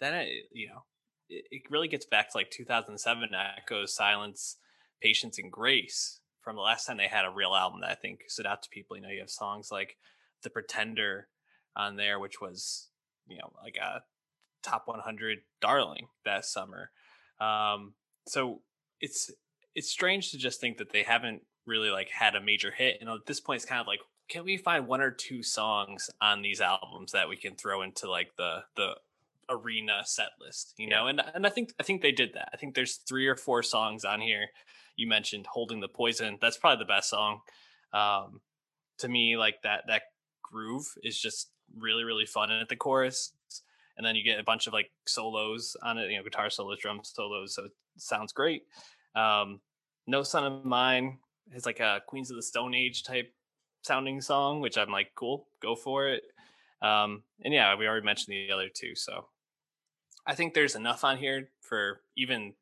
then 0.00 0.14
it, 0.14 0.28
you 0.52 0.68
know, 0.68 0.84
it, 1.28 1.44
it 1.50 1.62
really 1.70 1.88
gets 1.88 2.06
back 2.06 2.30
to 2.30 2.38
like 2.38 2.50
2007 2.50 3.28
Echoes, 3.58 3.94
Silence, 3.94 4.56
Patience, 5.02 5.38
and 5.38 5.50
Grace 5.50 6.20
from 6.40 6.56
the 6.56 6.62
last 6.62 6.86
time 6.86 6.96
they 6.96 7.08
had 7.08 7.24
a 7.24 7.30
real 7.30 7.54
album 7.54 7.80
that 7.80 7.90
I 7.90 7.94
think 7.94 8.20
stood 8.28 8.46
out 8.46 8.62
to 8.62 8.68
people. 8.70 8.96
You 8.96 9.02
know, 9.02 9.10
you 9.10 9.20
have 9.20 9.30
songs 9.30 9.70
like 9.70 9.96
The 10.42 10.50
Pretender 10.50 11.28
on 11.76 11.96
there, 11.96 12.18
which 12.18 12.40
was, 12.40 12.88
you 13.26 13.36
know, 13.36 13.52
like 13.62 13.76
a 13.76 14.02
top 14.62 14.84
100 14.86 15.38
darling 15.60 16.08
that 16.24 16.44
summer. 16.44 16.90
Um, 17.40 17.94
so 18.26 18.62
it's 19.00 19.30
it's 19.74 19.90
strange 19.90 20.30
to 20.30 20.38
just 20.38 20.60
think 20.60 20.78
that 20.78 20.90
they 20.90 21.02
haven't 21.02 21.42
really 21.66 21.90
like 21.90 22.08
had 22.08 22.34
a 22.34 22.40
major 22.40 22.72
hit. 22.72 22.98
And 23.00 23.08
at 23.08 23.26
this 23.26 23.40
point, 23.40 23.58
it's 23.58 23.68
kind 23.68 23.80
of 23.80 23.86
like, 23.86 24.00
can 24.28 24.44
we 24.44 24.56
find 24.56 24.86
one 24.86 25.00
or 25.00 25.10
two 25.10 25.42
songs 25.42 26.10
on 26.20 26.42
these 26.42 26.60
albums 26.60 27.12
that 27.12 27.28
we 27.28 27.36
can 27.36 27.54
throw 27.54 27.82
into 27.82 28.10
like 28.10 28.36
the 28.36 28.64
the 28.76 28.96
arena 29.50 30.02
set 30.04 30.30
list, 30.40 30.74
you 30.76 30.88
know? 30.88 31.06
And 31.06 31.22
and 31.34 31.46
I 31.46 31.50
think 31.50 31.72
I 31.80 31.82
think 31.82 32.02
they 32.02 32.12
did 32.12 32.34
that. 32.34 32.50
I 32.52 32.56
think 32.56 32.74
there's 32.74 32.96
three 32.96 33.26
or 33.26 33.36
four 33.36 33.62
songs 33.62 34.04
on 34.04 34.20
here. 34.20 34.46
You 34.96 35.08
mentioned 35.08 35.46
"Holding 35.46 35.80
the 35.80 35.88
Poison." 35.88 36.38
That's 36.40 36.58
probably 36.58 36.84
the 36.84 36.88
best 36.88 37.10
song. 37.10 37.40
Um, 37.92 38.40
to 38.98 39.08
me, 39.08 39.36
like 39.36 39.62
that 39.62 39.84
that 39.88 40.02
groove 40.42 40.94
is 41.02 41.18
just 41.18 41.50
really 41.76 42.04
really 42.04 42.26
fun 42.26 42.50
and 42.50 42.62
at 42.62 42.68
the 42.68 42.76
chorus 42.76 43.32
and 43.98 44.06
then 44.06 44.16
you 44.16 44.24
get 44.24 44.40
a 44.40 44.44
bunch 44.44 44.66
of 44.66 44.72
like 44.72 44.90
solos 45.06 45.76
on 45.82 45.98
it 45.98 46.10
you 46.10 46.16
know 46.16 46.22
guitar 46.22 46.48
solos 46.48 46.78
drum 46.78 47.00
solos 47.02 47.54
so 47.54 47.64
it 47.64 47.72
sounds 47.98 48.32
great 48.32 48.62
um 49.14 49.60
no 50.06 50.22
son 50.22 50.50
of 50.50 50.64
mine 50.64 51.18
is 51.54 51.66
like 51.66 51.80
a 51.80 52.00
queens 52.06 52.30
of 52.30 52.36
the 52.36 52.42
stone 52.42 52.74
age 52.74 53.02
type 53.02 53.32
sounding 53.88 54.20
song 54.20 54.60
which 54.60 54.78
i'm 54.78 54.90
like 54.90 55.10
cool 55.14 55.46
go 55.60 55.74
for 55.74 56.08
it 56.08 56.22
um 56.82 57.22
and 57.44 57.52
yeah 57.52 57.74
we 57.74 57.86
already 57.86 58.04
mentioned 58.04 58.32
the 58.32 58.52
other 58.52 58.68
two 58.72 58.94
so 58.94 59.26
i 60.26 60.34
think 60.34 60.54
there's 60.54 60.76
enough 60.76 61.02
on 61.04 61.16
here 61.16 61.48
for 61.60 62.00
even 62.16 62.52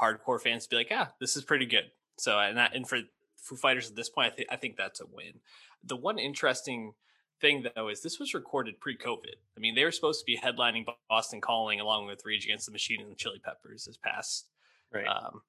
hardcore 0.00 0.40
fans 0.40 0.64
to 0.64 0.70
be 0.70 0.76
like 0.76 0.90
yeah 0.90 1.08
this 1.20 1.36
is 1.36 1.44
pretty 1.44 1.66
good 1.66 1.90
so 2.18 2.38
and 2.38 2.56
that 2.56 2.74
and 2.74 2.88
for 2.88 3.00
foo 3.36 3.56
fighters 3.56 3.90
at 3.90 3.96
this 3.96 4.08
point 4.08 4.32
i, 4.32 4.36
th- 4.36 4.48
I 4.50 4.56
think 4.56 4.76
that's 4.76 5.00
a 5.00 5.06
win 5.12 5.40
the 5.84 5.96
one 5.96 6.18
interesting 6.18 6.94
thing 7.40 7.64
though 7.74 7.88
is 7.88 8.02
this 8.02 8.18
was 8.18 8.34
recorded 8.34 8.80
pre-COVID. 8.80 9.36
I 9.56 9.60
mean, 9.60 9.74
they 9.74 9.84
were 9.84 9.92
supposed 9.92 10.20
to 10.20 10.26
be 10.26 10.38
headlining 10.38 10.84
Boston 11.08 11.40
Calling 11.40 11.80
along 11.80 12.06
with 12.06 12.22
Rage 12.24 12.44
Against 12.44 12.66
the 12.66 12.72
Machine 12.72 13.00
and 13.00 13.10
the 13.10 13.14
Chili 13.14 13.40
Peppers 13.42 13.84
this 13.86 13.96
past 13.96 14.46
Right. 14.92 15.06
um, 15.06 15.42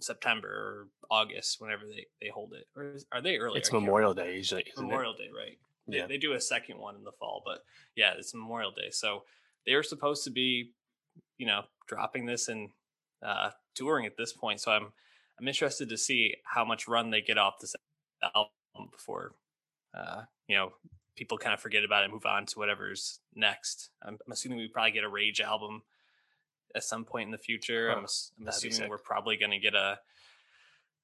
September 0.00 0.48
or 0.48 0.88
August, 1.10 1.60
whenever 1.60 1.84
they 1.86 2.06
they 2.20 2.28
hold 2.28 2.52
it. 2.52 2.66
Or 2.76 2.94
is, 2.94 3.06
are 3.12 3.20
they 3.20 3.36
early? 3.36 3.58
it's 3.60 3.72
Memorial 3.72 4.14
Day 4.14 4.36
usually. 4.36 4.64
Memorial 4.76 5.14
Day, 5.14 5.30
right? 5.36 5.58
They, 5.86 5.98
Yeah. 5.98 6.06
they 6.06 6.18
do 6.18 6.32
a 6.32 6.40
second 6.40 6.78
one 6.78 6.96
in 6.96 7.04
the 7.04 7.12
fall, 7.12 7.42
but 7.44 7.64
yeah, 7.94 8.14
it's 8.16 8.34
Memorial 8.34 8.70
Day. 8.70 8.90
So 8.90 9.24
they 9.66 9.74
were 9.74 9.82
supposed 9.82 10.24
to 10.24 10.30
be, 10.30 10.72
you 11.38 11.46
know, 11.46 11.62
dropping 11.86 12.26
this 12.26 12.48
and 12.48 12.70
uh, 13.22 13.50
touring 13.74 14.06
at 14.06 14.16
this 14.16 14.32
point. 14.32 14.60
So 14.60 14.72
I'm 14.72 14.92
I'm 15.38 15.48
interested 15.48 15.88
to 15.88 15.98
see 15.98 16.36
how 16.44 16.64
much 16.64 16.86
run 16.88 17.10
they 17.10 17.20
get 17.20 17.38
off 17.38 17.58
this 17.60 17.74
album 18.34 18.50
before, 18.92 19.32
uh, 19.96 20.22
you 20.48 20.56
know, 20.56 20.72
people 21.16 21.38
kind 21.38 21.54
of 21.54 21.60
forget 21.60 21.84
about 21.84 22.02
it, 22.02 22.04
and 22.06 22.12
move 22.14 22.26
on 22.26 22.46
to 22.46 22.58
whatever's 22.58 23.20
next. 23.34 23.90
I'm, 24.02 24.18
I'm 24.26 24.32
assuming 24.32 24.58
we 24.58 24.68
probably 24.68 24.92
get 24.92 25.04
a 25.04 25.08
Rage 25.08 25.40
album 25.40 25.82
at 26.74 26.82
some 26.84 27.04
point 27.04 27.26
in 27.26 27.30
the 27.32 27.38
future. 27.38 27.88
Huh, 27.90 27.96
I'm, 27.98 28.06
I'm 28.40 28.48
assuming 28.48 28.88
we're 28.88 28.98
probably 28.98 29.36
going 29.36 29.52
to 29.52 29.58
get 29.58 29.74
a. 29.74 29.98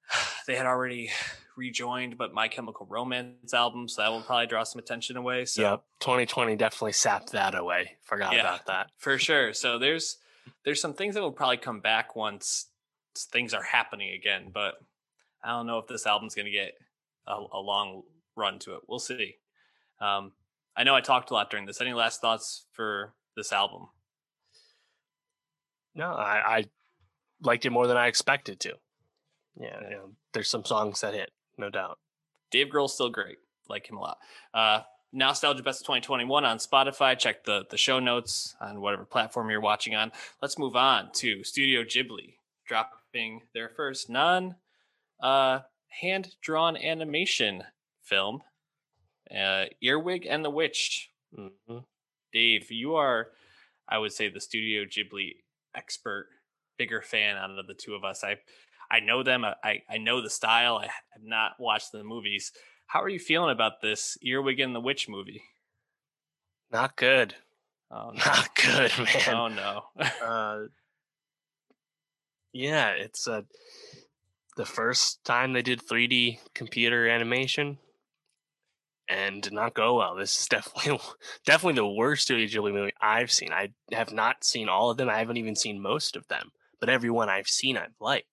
They 0.47 0.55
had 0.55 0.65
already 0.65 1.09
rejoined, 1.55 2.17
but 2.17 2.33
My 2.33 2.47
Chemical 2.47 2.85
Romance 2.89 3.53
album, 3.53 3.87
so 3.87 4.01
that 4.01 4.09
will 4.09 4.21
probably 4.21 4.47
draw 4.47 4.63
some 4.63 4.79
attention 4.79 5.15
away. 5.17 5.45
So 5.45 5.61
Yep. 5.61 5.83
2020 5.99 6.55
definitely 6.55 6.93
sapped 6.93 7.31
that 7.33 7.55
away. 7.55 7.97
Forgot 8.01 8.33
Yeah. 8.33 8.39
about 8.41 8.65
that. 8.65 8.89
for 8.97 9.17
sure. 9.19 9.53
So 9.53 9.77
there's 9.77 10.17
there's 10.65 10.81
some 10.81 10.93
things 10.93 11.13
that 11.15 11.21
will 11.21 11.31
probably 11.31 11.57
come 11.57 11.79
back 11.79 12.15
once 12.15 12.67
things 13.15 13.53
are 13.53 13.63
happening 13.63 14.13
again. 14.13 14.49
But 14.53 14.75
I 15.43 15.49
don't 15.49 15.67
know 15.67 15.77
if 15.77 15.87
this 15.87 16.05
album's 16.07 16.33
going 16.35 16.45
to 16.47 16.51
get 16.51 16.73
a, 17.27 17.33
a 17.53 17.59
long 17.59 18.03
run 18.35 18.57
to 18.59 18.75
it. 18.75 18.81
We'll 18.87 18.99
see. 18.99 19.35
Um, 19.99 20.31
I 20.75 20.83
know 20.83 20.95
I 20.95 21.01
talked 21.01 21.29
a 21.29 21.33
lot 21.33 21.49
during 21.51 21.65
this. 21.65 21.81
Any 21.81 21.93
last 21.93 22.21
thoughts 22.21 22.65
for 22.73 23.13
this 23.35 23.51
album? 23.53 23.87
No, 25.95 26.05
I, 26.11 26.57
I 26.57 26.65
liked 27.41 27.65
it 27.65 27.71
more 27.71 27.87
than 27.87 27.97
I 27.97 28.07
expected 28.07 28.59
to. 28.61 28.73
Yeah, 29.59 29.81
you 29.83 29.95
know, 29.95 30.09
there's 30.33 30.49
some 30.49 30.65
songs 30.65 31.01
that 31.01 31.13
hit, 31.13 31.31
no 31.57 31.69
doubt. 31.69 31.99
Dave 32.51 32.67
Grohl's 32.67 32.93
still 32.93 33.09
great. 33.09 33.37
Like 33.67 33.89
him 33.89 33.97
a 33.97 34.01
lot. 34.01 34.17
Uh, 34.53 34.81
Nostalgia 35.13 35.63
Best 35.63 35.81
of 35.81 35.87
2021 35.87 36.45
on 36.45 36.57
Spotify. 36.57 37.17
Check 37.17 37.43
the 37.43 37.65
the 37.69 37.77
show 37.77 37.99
notes 37.99 38.55
on 38.61 38.81
whatever 38.81 39.05
platform 39.05 39.49
you're 39.49 39.61
watching 39.61 39.95
on. 39.95 40.11
Let's 40.41 40.57
move 40.57 40.75
on 40.75 41.11
to 41.15 41.43
Studio 41.43 41.83
Ghibli 41.83 42.35
dropping 42.65 43.41
their 43.53 43.69
first 43.69 44.09
non 44.09 44.55
uh, 45.21 45.59
hand 46.01 46.35
drawn 46.41 46.77
animation 46.77 47.63
film, 48.01 48.41
uh, 49.29 49.65
Earwig 49.81 50.25
and 50.25 50.43
the 50.43 50.49
Witch. 50.49 51.11
hmm 51.35 51.79
Dave, 52.33 52.71
you 52.71 52.95
are, 52.95 53.27
I 53.89 53.97
would 53.97 54.13
say, 54.13 54.29
the 54.29 54.39
Studio 54.39 54.85
Ghibli 54.85 55.35
expert, 55.75 56.27
bigger 56.77 57.01
fan 57.01 57.37
out 57.37 57.57
of 57.57 57.67
the 57.67 57.73
two 57.73 57.93
of 57.93 58.03
us. 58.03 58.23
I, 58.23 58.37
I 58.89 58.99
know 58.99 59.23
them. 59.23 59.45
I, 59.45 59.81
I 59.89 59.97
know 59.97 60.21
the 60.21 60.29
style. 60.29 60.77
I 60.77 60.85
have 60.85 61.23
not 61.23 61.53
watched 61.59 61.91
the 61.91 62.03
movies. 62.03 62.51
How 62.87 63.01
are 63.01 63.09
you 63.09 63.19
feeling 63.19 63.51
about 63.51 63.81
this 63.81 64.17
Earwig 64.21 64.59
and 64.59 64.75
the 64.75 64.81
Witch 64.81 65.07
movie? 65.07 65.43
Not 66.71 66.97
good. 66.97 67.35
Oh 67.89 68.11
no! 68.15 68.23
Not 68.25 68.55
good, 68.55 68.91
man. 68.97 69.35
Oh 69.35 69.47
no! 69.47 69.83
uh, 70.25 70.59
yeah, 72.53 72.89
it's 72.89 73.27
uh, 73.27 73.41
the 74.57 74.65
first 74.65 75.23
time 75.23 75.53
they 75.53 75.61
did 75.61 75.81
3D 75.81 76.39
computer 76.53 77.07
animation, 77.07 77.77
and 79.09 79.41
did 79.41 79.53
not 79.53 79.73
go 79.73 79.97
well. 79.97 80.15
This 80.15 80.39
is 80.39 80.47
definitely 80.49 80.99
definitely 81.45 81.75
the 81.75 81.87
worst 81.87 82.23
Studio 82.23 82.47
Ghibli 82.47 82.73
movie 82.73 82.93
I've 83.01 83.31
seen. 83.31 83.51
I 83.51 83.69
have 83.91 84.11
not 84.11 84.43
seen 84.43 84.69
all 84.69 84.89
of 84.89 84.97
them. 84.97 85.09
I 85.09 85.19
haven't 85.19 85.37
even 85.37 85.55
seen 85.55 85.81
most 85.81 86.15
of 86.15 86.27
them, 86.27 86.51
but 86.79 86.89
every 86.89 87.09
one 87.09 87.29
I've 87.29 87.47
seen, 87.47 87.77
I've 87.77 87.95
liked. 87.99 88.27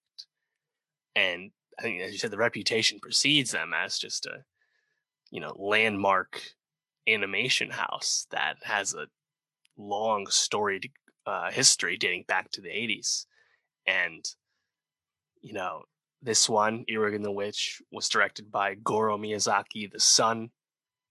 And 1.15 1.51
I 1.77 1.81
think, 1.81 2.01
as 2.01 2.11
you 2.11 2.17
said, 2.17 2.31
the 2.31 2.37
reputation 2.37 2.99
precedes 2.99 3.51
them 3.51 3.71
as 3.75 3.97
just 3.97 4.25
a, 4.25 4.43
you 5.31 5.39
know, 5.39 5.55
landmark 5.57 6.41
animation 7.07 7.71
house 7.71 8.27
that 8.31 8.57
has 8.63 8.93
a 8.93 9.07
long 9.77 10.27
storied 10.27 10.91
uh, 11.25 11.51
history 11.51 11.97
dating 11.97 12.25
back 12.27 12.51
to 12.51 12.61
the 12.61 12.69
80s. 12.69 13.25
And, 13.87 14.25
you 15.41 15.53
know, 15.53 15.83
this 16.21 16.49
one, 16.49 16.83
Earwig 16.87 17.13
and 17.13 17.23
the 17.23 17.31
Witch, 17.31 17.81
was 17.91 18.09
directed 18.09 18.51
by 18.51 18.75
Goro 18.75 19.17
Miyazaki, 19.17 19.89
the 19.89 19.99
son 19.99 20.51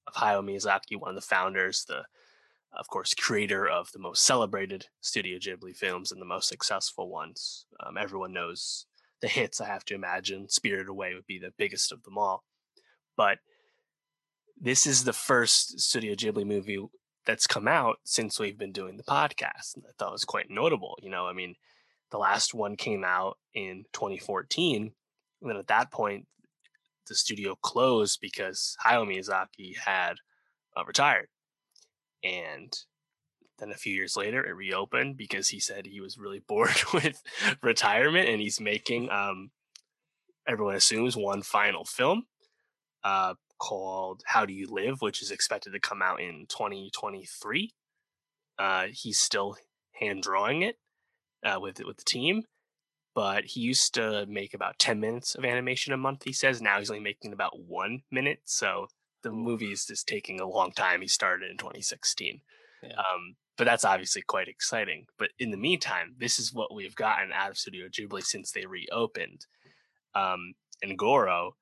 of 0.09 0.23
Hayao 0.23 0.45
Miyazaki, 0.45 0.99
one 0.99 1.11
of 1.11 1.15
the 1.15 1.21
founders, 1.21 1.85
the, 1.87 2.05
of 2.73 2.89
course, 2.89 3.15
creator 3.15 3.69
of 3.69 3.93
the 3.93 3.99
most 3.99 4.25
celebrated 4.25 4.87
Studio 5.01 5.39
Ghibli 5.39 5.77
films 5.77 6.13
and 6.13 6.21
the 6.21 6.27
most 6.27 6.49
successful 6.49 7.09
ones. 7.09 7.67
Um, 7.81 7.97
everyone 7.97 8.33
knows 8.33 8.87
the 9.21 9.29
hits, 9.29 9.61
I 9.61 9.67
have 9.67 9.85
to 9.87 9.95
imagine. 9.95 10.49
Spirited 10.49 10.89
Away 10.89 11.15
would 11.15 11.27
be 11.27 11.39
the 11.39 11.53
biggest 11.57 11.93
of 11.93 12.03
them 12.05 12.19
all. 12.19 12.45
But 13.17 13.39
this 14.61 14.87
is 14.87 15.05
the 15.05 15.13
first 15.13 15.81
Studio 15.81 16.15
Ghibli 16.15 16.47
movie 16.47 16.85
that's 17.27 17.47
come 17.47 17.69
out 17.69 17.99
since 18.05 18.39
we've 18.39 18.59
been 18.59 18.73
doing 18.73 18.97
the 18.97 19.03
podcast. 19.03 19.75
And 19.75 19.85
I 19.87 19.93
thought 19.99 20.13
was 20.13 20.25
quite 20.25 20.51
notable. 20.51 20.99
You 21.03 21.11
know, 21.11 21.27
I 21.27 21.33
mean, 21.33 21.57
the 22.11 22.19
last 22.19 22.55
one 22.55 22.77
came 22.77 23.05
out 23.05 23.39
in 23.55 23.85
2014. 23.93 24.93
And 25.43 25.51
then 25.51 25.59
at 25.59 25.67
that 25.69 25.91
point, 25.91 26.27
the 27.09 27.15
studio 27.15 27.57
closed 27.61 28.19
because 28.21 28.77
Hayao 28.85 29.07
Miyazaki 29.07 29.77
had 29.77 30.15
uh, 30.77 30.85
retired. 30.85 31.29
And 32.23 32.73
then 33.59 33.71
a 33.71 33.77
few 33.77 33.95
years 33.95 34.17
later, 34.17 34.45
it 34.45 34.55
reopened 34.55 35.17
because 35.17 35.49
he 35.49 35.61
said 35.61 35.87
he 35.87 36.01
was 36.01 36.19
really 36.19 36.39
bored 36.49 36.81
with 36.93 37.23
retirement 37.63 38.29
and 38.29 38.41
he's 38.41 38.61
making 38.61 39.11
um, 39.11 39.51
everyone 40.47 40.75
assumes, 40.75 41.17
one 41.17 41.43
final 41.43 41.85
film 41.85 42.25
uh, 43.05 43.35
called 43.59 44.23
How 44.27 44.47
Do 44.47 44.53
You 44.53 44.69
Live, 44.71 45.03
which 45.03 45.23
is 45.23 45.31
expected 45.31 45.73
to 45.73 45.81
come 45.81 46.03
out 46.03 46.21
in 46.21 46.47
2023. 46.49 47.73
Uh, 48.59 48.87
he's 48.91 49.21
still 49.21 49.57
hand 49.93 50.23
drawing 50.23 50.63
it 50.63 50.77
uh, 51.45 51.59
with 51.61 51.81
with 51.85 51.99
the 51.99 52.05
team, 52.05 52.45
but 53.19 53.47
he 53.47 53.59
used 53.59 53.95
to 53.95 54.25
make 54.27 54.55
about 54.55 54.79
10 54.79 55.01
minutes 55.01 55.35
of 55.35 55.45
animation 55.45 55.93
a 55.93 55.97
month. 55.97 56.23
He 56.23 56.33
says 56.33 56.63
now 56.63 56.79
he's 56.79 56.89
only 56.89 57.03
making 57.03 57.33
about 57.33 57.59
one 57.59 58.03
minute, 58.13 58.43
so 58.45 58.87
the 59.25 59.33
movie 59.33 59.73
is 59.73 59.87
just 59.87 60.07
taking 60.07 60.39
a 60.39 60.47
long 60.47 60.71
time. 60.71 61.01
He 61.01 61.09
started 61.09 61.51
in 61.51 61.57
2016. 61.57 62.41
Yeah. 62.81 62.91
Um, 62.91 63.35
but 63.57 63.65
that's 63.65 63.85
obviously 63.85 64.23
quite 64.23 64.47
exciting. 64.47 65.07
But 65.19 65.31
in 65.41 65.51
the 65.51 65.57
meantime, 65.57 66.15
this 66.17 66.39
is 66.39 66.55
what 66.55 66.73
we've 66.73 66.95
gotten 66.95 67.33
out 67.33 67.51
of 67.51 67.59
Studio 67.59 67.89
Ghibli 67.89 68.23
since 68.23 68.53
they 68.53 68.67
reopened. 68.67 69.47
Um, 70.15 70.55
and 70.81 70.97
Goro, 70.97 71.57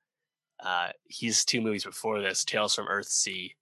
uh, 0.63 0.89
he's 1.05 1.43
two 1.43 1.61
movies 1.61 1.85
before 1.85 2.21
this, 2.21 2.45
Tales 2.45 2.75
from 2.75 2.85
Earthsea 2.85 3.53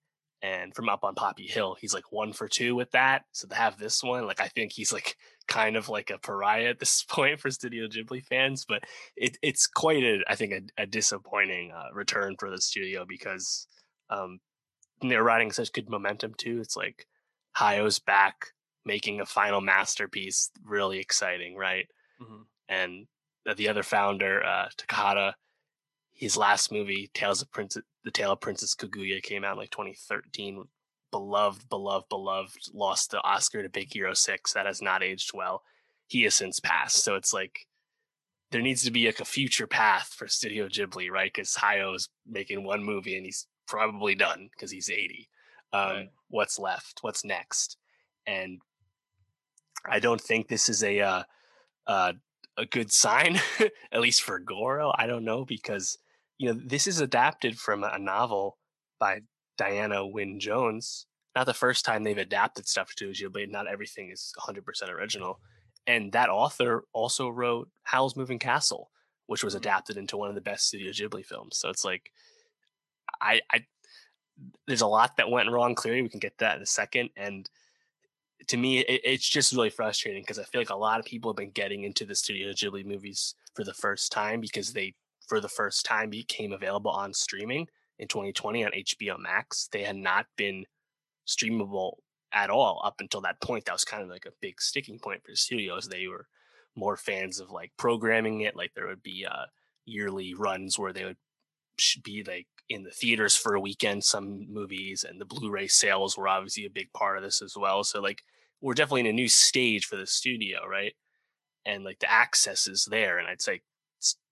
and 0.46 0.72
From 0.72 0.88
Up 0.88 1.02
on 1.02 1.16
Poppy 1.16 1.46
Hill. 1.46 1.76
He's 1.80 1.92
like 1.92 2.12
one 2.12 2.32
for 2.32 2.46
two 2.46 2.76
with 2.76 2.92
that. 2.92 3.24
So 3.32 3.48
to 3.48 3.54
have 3.56 3.78
this 3.78 4.00
one, 4.02 4.26
like 4.26 4.40
I 4.40 4.46
think 4.46 4.72
he's 4.72 4.92
like 4.92 5.16
kind 5.48 5.76
of 5.76 5.88
like 5.88 6.10
a 6.10 6.18
pariah 6.18 6.68
at 6.68 6.78
this 6.78 7.02
point 7.08 7.40
for 7.40 7.50
Studio 7.50 7.88
Ghibli 7.88 8.24
fans. 8.24 8.64
But 8.66 8.84
it, 9.16 9.36
it's 9.42 9.66
quite 9.66 10.04
a, 10.04 10.22
I 10.28 10.36
think, 10.36 10.52
a, 10.52 10.82
a 10.82 10.86
disappointing 10.86 11.72
uh, 11.72 11.92
return 11.92 12.36
for 12.38 12.48
the 12.48 12.60
studio 12.60 13.04
because 13.04 13.66
um, 14.08 14.38
they're 15.02 15.24
riding 15.24 15.50
such 15.50 15.72
good 15.72 15.90
momentum 15.90 16.34
too. 16.38 16.60
It's 16.60 16.76
like 16.76 17.06
Hayao's 17.56 17.98
back 17.98 18.52
making 18.84 19.20
a 19.20 19.26
final 19.26 19.60
masterpiece, 19.60 20.52
really 20.64 21.00
exciting, 21.00 21.56
right? 21.56 21.86
Mm-hmm. 22.22 22.42
And 22.68 23.06
the 23.56 23.68
other 23.68 23.82
founder, 23.82 24.44
uh, 24.44 24.68
Takahata, 24.78 25.32
his 26.12 26.36
last 26.36 26.70
movie, 26.70 27.10
Tales 27.14 27.42
of 27.42 27.50
Princess, 27.50 27.82
The 28.06 28.12
Tale 28.12 28.30
of 28.30 28.40
Princess 28.40 28.72
Kaguya, 28.76 29.20
came 29.20 29.42
out 29.42 29.54
in 29.54 29.58
like 29.58 29.70
2013. 29.70 30.62
Beloved, 31.10 31.68
beloved, 31.68 32.08
beloved. 32.08 32.70
Lost 32.72 33.10
the 33.10 33.20
Oscar 33.24 33.64
to 33.64 33.68
Big 33.68 33.92
Hero 33.92 34.14
Six. 34.14 34.52
That 34.52 34.64
has 34.64 34.80
not 34.80 35.02
aged 35.02 35.32
well. 35.34 35.64
He 36.06 36.22
has 36.22 36.36
since 36.36 36.60
passed. 36.60 37.02
So 37.02 37.16
it's 37.16 37.34
like 37.34 37.66
there 38.52 38.62
needs 38.62 38.84
to 38.84 38.92
be 38.92 39.06
like 39.06 39.18
a 39.18 39.24
future 39.24 39.66
path 39.66 40.14
for 40.16 40.28
Studio 40.28 40.68
Ghibli, 40.68 41.10
right? 41.10 41.32
Because 41.34 41.54
Hayao 41.56 41.96
is 41.96 42.08
making 42.24 42.62
one 42.62 42.84
movie 42.84 43.16
and 43.16 43.26
he's 43.26 43.48
probably 43.66 44.14
done 44.14 44.50
because 44.52 44.70
he's 44.70 44.88
80. 44.88 45.28
Um, 45.72 45.80
right. 45.80 46.08
What's 46.28 46.60
left? 46.60 46.98
What's 47.00 47.24
next? 47.24 47.76
And 48.24 48.60
I 49.84 49.98
don't 49.98 50.20
think 50.20 50.46
this 50.46 50.68
is 50.68 50.84
a 50.84 51.00
uh, 51.00 51.22
uh, 51.88 52.12
a 52.56 52.66
good 52.66 52.92
sign, 52.92 53.40
at 53.90 54.00
least 54.00 54.22
for 54.22 54.38
Goro. 54.38 54.92
I 54.96 55.08
don't 55.08 55.24
know 55.24 55.44
because 55.44 55.98
you 56.38 56.52
know 56.52 56.60
this 56.64 56.86
is 56.86 57.00
adapted 57.00 57.58
from 57.58 57.84
a 57.84 57.98
novel 57.98 58.58
by 58.98 59.20
Diana 59.56 60.06
Wynne 60.06 60.40
Jones. 60.40 61.06
Not 61.34 61.46
the 61.46 61.54
first 61.54 61.84
time 61.84 62.02
they've 62.02 62.16
adapted 62.16 62.66
stuff 62.66 62.94
to 62.96 63.10
Ghibli. 63.10 63.50
Not 63.50 63.66
everything 63.66 64.10
is 64.10 64.32
100% 64.40 64.88
original. 64.90 65.38
And 65.86 66.12
that 66.12 66.30
author 66.30 66.84
also 66.92 67.28
wrote 67.28 67.68
Howl's 67.84 68.16
Moving 68.16 68.38
Castle, 68.38 68.90
which 69.26 69.44
was 69.44 69.54
mm. 69.54 69.58
adapted 69.58 69.96
into 69.96 70.16
one 70.16 70.28
of 70.28 70.34
the 70.34 70.40
best 70.40 70.66
Studio 70.66 70.90
Ghibli 70.92 71.24
films. 71.24 71.58
So 71.58 71.68
it's 71.68 71.84
like, 71.84 72.10
I, 73.20 73.40
I, 73.52 73.64
there's 74.66 74.80
a 74.80 74.86
lot 74.86 75.16
that 75.18 75.30
went 75.30 75.50
wrong. 75.50 75.74
Clearly, 75.74 76.02
we 76.02 76.08
can 76.08 76.20
get 76.20 76.38
that 76.38 76.56
in 76.56 76.62
a 76.62 76.66
second. 76.66 77.10
And 77.16 77.48
to 78.48 78.56
me, 78.56 78.78
it, 78.80 79.02
it's 79.04 79.28
just 79.28 79.52
really 79.52 79.70
frustrating 79.70 80.22
because 80.22 80.38
I 80.38 80.44
feel 80.44 80.60
like 80.60 80.70
a 80.70 80.76
lot 80.76 81.00
of 81.00 81.06
people 81.06 81.30
have 81.30 81.36
been 81.36 81.50
getting 81.50 81.84
into 81.84 82.04
the 82.04 82.14
Studio 82.14 82.50
Ghibli 82.52 82.84
movies 82.84 83.34
for 83.54 83.62
the 83.62 83.74
first 83.74 84.10
time 84.10 84.40
because 84.40 84.72
they, 84.72 84.94
for 85.26 85.40
the 85.40 85.48
first 85.48 85.84
time, 85.84 86.10
became 86.10 86.52
available 86.52 86.90
on 86.90 87.12
streaming 87.12 87.68
in 87.98 88.08
2020 88.08 88.64
on 88.64 88.72
HBO 88.72 89.18
Max. 89.18 89.68
They 89.72 89.82
had 89.82 89.96
not 89.96 90.26
been 90.36 90.64
streamable 91.26 91.94
at 92.32 92.50
all 92.50 92.80
up 92.84 92.96
until 93.00 93.20
that 93.22 93.40
point. 93.40 93.64
That 93.64 93.72
was 93.72 93.84
kind 93.84 94.02
of 94.02 94.08
like 94.08 94.26
a 94.26 94.32
big 94.40 94.60
sticking 94.60 94.98
point 94.98 95.22
for 95.24 95.32
the 95.32 95.36
studios. 95.36 95.88
They 95.88 96.06
were 96.06 96.26
more 96.74 96.96
fans 96.96 97.40
of 97.40 97.50
like 97.50 97.72
programming 97.76 98.42
it. 98.42 98.56
Like 98.56 98.72
there 98.74 98.86
would 98.86 99.02
be 99.02 99.26
uh, 99.28 99.46
yearly 99.84 100.34
runs 100.34 100.78
where 100.78 100.92
they 100.92 101.04
would 101.04 101.16
be 102.02 102.24
like 102.26 102.46
in 102.68 102.82
the 102.82 102.90
theaters 102.90 103.36
for 103.36 103.54
a 103.54 103.60
weekend, 103.60 104.04
some 104.04 104.52
movies, 104.52 105.04
and 105.08 105.20
the 105.20 105.24
Blu-ray 105.24 105.68
sales 105.68 106.16
were 106.16 106.28
obviously 106.28 106.66
a 106.66 106.70
big 106.70 106.92
part 106.92 107.16
of 107.16 107.22
this 107.22 107.40
as 107.42 107.54
well. 107.56 107.84
So 107.84 108.00
like 108.00 108.22
we're 108.60 108.74
definitely 108.74 109.00
in 109.00 109.06
a 109.06 109.12
new 109.12 109.28
stage 109.28 109.86
for 109.86 109.96
the 109.96 110.06
studio, 110.06 110.66
right? 110.66 110.94
And 111.64 111.84
like 111.84 112.00
the 112.00 112.10
access 112.10 112.66
is 112.66 112.86
there, 112.90 113.18
and 113.18 113.28
I'd 113.28 113.42
say 113.42 113.62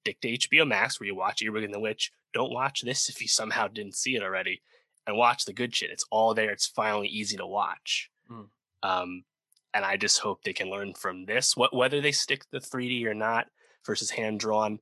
stick 0.05 0.21
to 0.21 0.37
HBO 0.37 0.69
Max 0.69 1.01
where 1.01 1.07
you 1.07 1.15
watch 1.15 1.43
Earwig 1.43 1.65
and 1.65 1.73
the 1.73 1.81
Witch. 1.81 2.13
Don't 2.35 2.53
watch 2.53 2.83
this 2.83 3.09
if 3.09 3.23
you 3.23 3.29
somehow 3.29 3.69
didn't 3.69 3.97
see 3.97 4.15
it 4.15 4.23
already, 4.23 4.61
and 5.07 5.17
watch 5.17 5.47
the 5.47 5.53
good 5.53 5.75
shit. 5.75 5.91
It's 5.91 6.05
all 6.11 6.35
there. 6.35 6.51
It's 6.51 6.67
finally 6.67 7.09
easy 7.09 7.39
to 7.39 7.47
watch. 7.47 8.11
Mm. 8.31 8.49
Um, 8.83 9.25
and 9.73 9.85
I 9.85 9.97
just 9.97 10.19
hope 10.19 10.43
they 10.43 10.53
can 10.53 10.71
learn 10.71 10.93
from 10.93 11.25
this. 11.25 11.57
What 11.57 11.75
whether 11.75 12.01
they 12.01 12.13
stick 12.13 12.45
the 12.51 12.59
3D 12.59 13.07
or 13.07 13.15
not 13.15 13.47
versus 13.87 14.11
hand 14.11 14.41
drawn. 14.41 14.79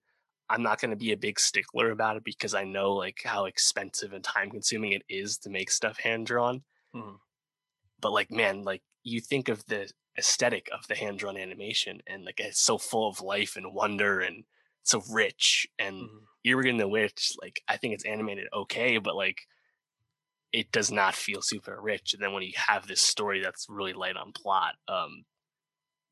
I'm 0.50 0.62
not 0.62 0.80
going 0.80 0.90
to 0.90 0.96
be 0.96 1.12
a 1.12 1.16
big 1.16 1.40
stickler 1.40 1.92
about 1.92 2.16
it 2.16 2.24
because 2.24 2.52
I 2.52 2.64
know 2.64 2.92
like 2.92 3.22
how 3.24 3.46
expensive 3.46 4.12
and 4.12 4.22
time 4.22 4.50
consuming 4.50 4.92
it 4.92 5.02
is 5.08 5.38
to 5.38 5.50
make 5.50 5.70
stuff 5.70 5.98
hand 5.98 6.26
drawn. 6.26 6.62
Mm. 6.94 7.16
But 8.00 8.12
like, 8.12 8.30
man, 8.30 8.64
like 8.64 8.82
you 9.02 9.20
think 9.20 9.48
of 9.48 9.64
the 9.66 9.88
aesthetic 10.18 10.68
of 10.72 10.86
the 10.88 10.94
hand 10.94 11.20
drawn 11.20 11.38
animation 11.38 12.02
and 12.06 12.24
like 12.24 12.38
it's 12.38 12.60
so 12.60 12.76
full 12.76 13.08
of 13.08 13.22
life 13.22 13.56
and 13.56 13.72
wonder 13.72 14.20
and 14.20 14.44
so 14.82 15.02
rich 15.10 15.66
and 15.78 15.96
mm-hmm. 15.96 16.16
Earwig 16.44 16.66
and 16.66 16.80
the 16.80 16.88
Witch, 16.88 17.32
like 17.40 17.62
I 17.68 17.76
think 17.76 17.94
it's 17.94 18.04
animated 18.04 18.48
okay, 18.52 18.98
but 18.98 19.16
like 19.16 19.38
it 20.52 20.70
does 20.70 20.90
not 20.90 21.14
feel 21.14 21.40
super 21.40 21.80
rich. 21.80 22.12
And 22.12 22.22
then 22.22 22.32
when 22.32 22.42
you 22.42 22.52
have 22.56 22.86
this 22.86 23.00
story 23.00 23.40
that's 23.42 23.66
really 23.68 23.94
light 23.94 24.16
on 24.16 24.32
plot, 24.32 24.74
um, 24.86 25.24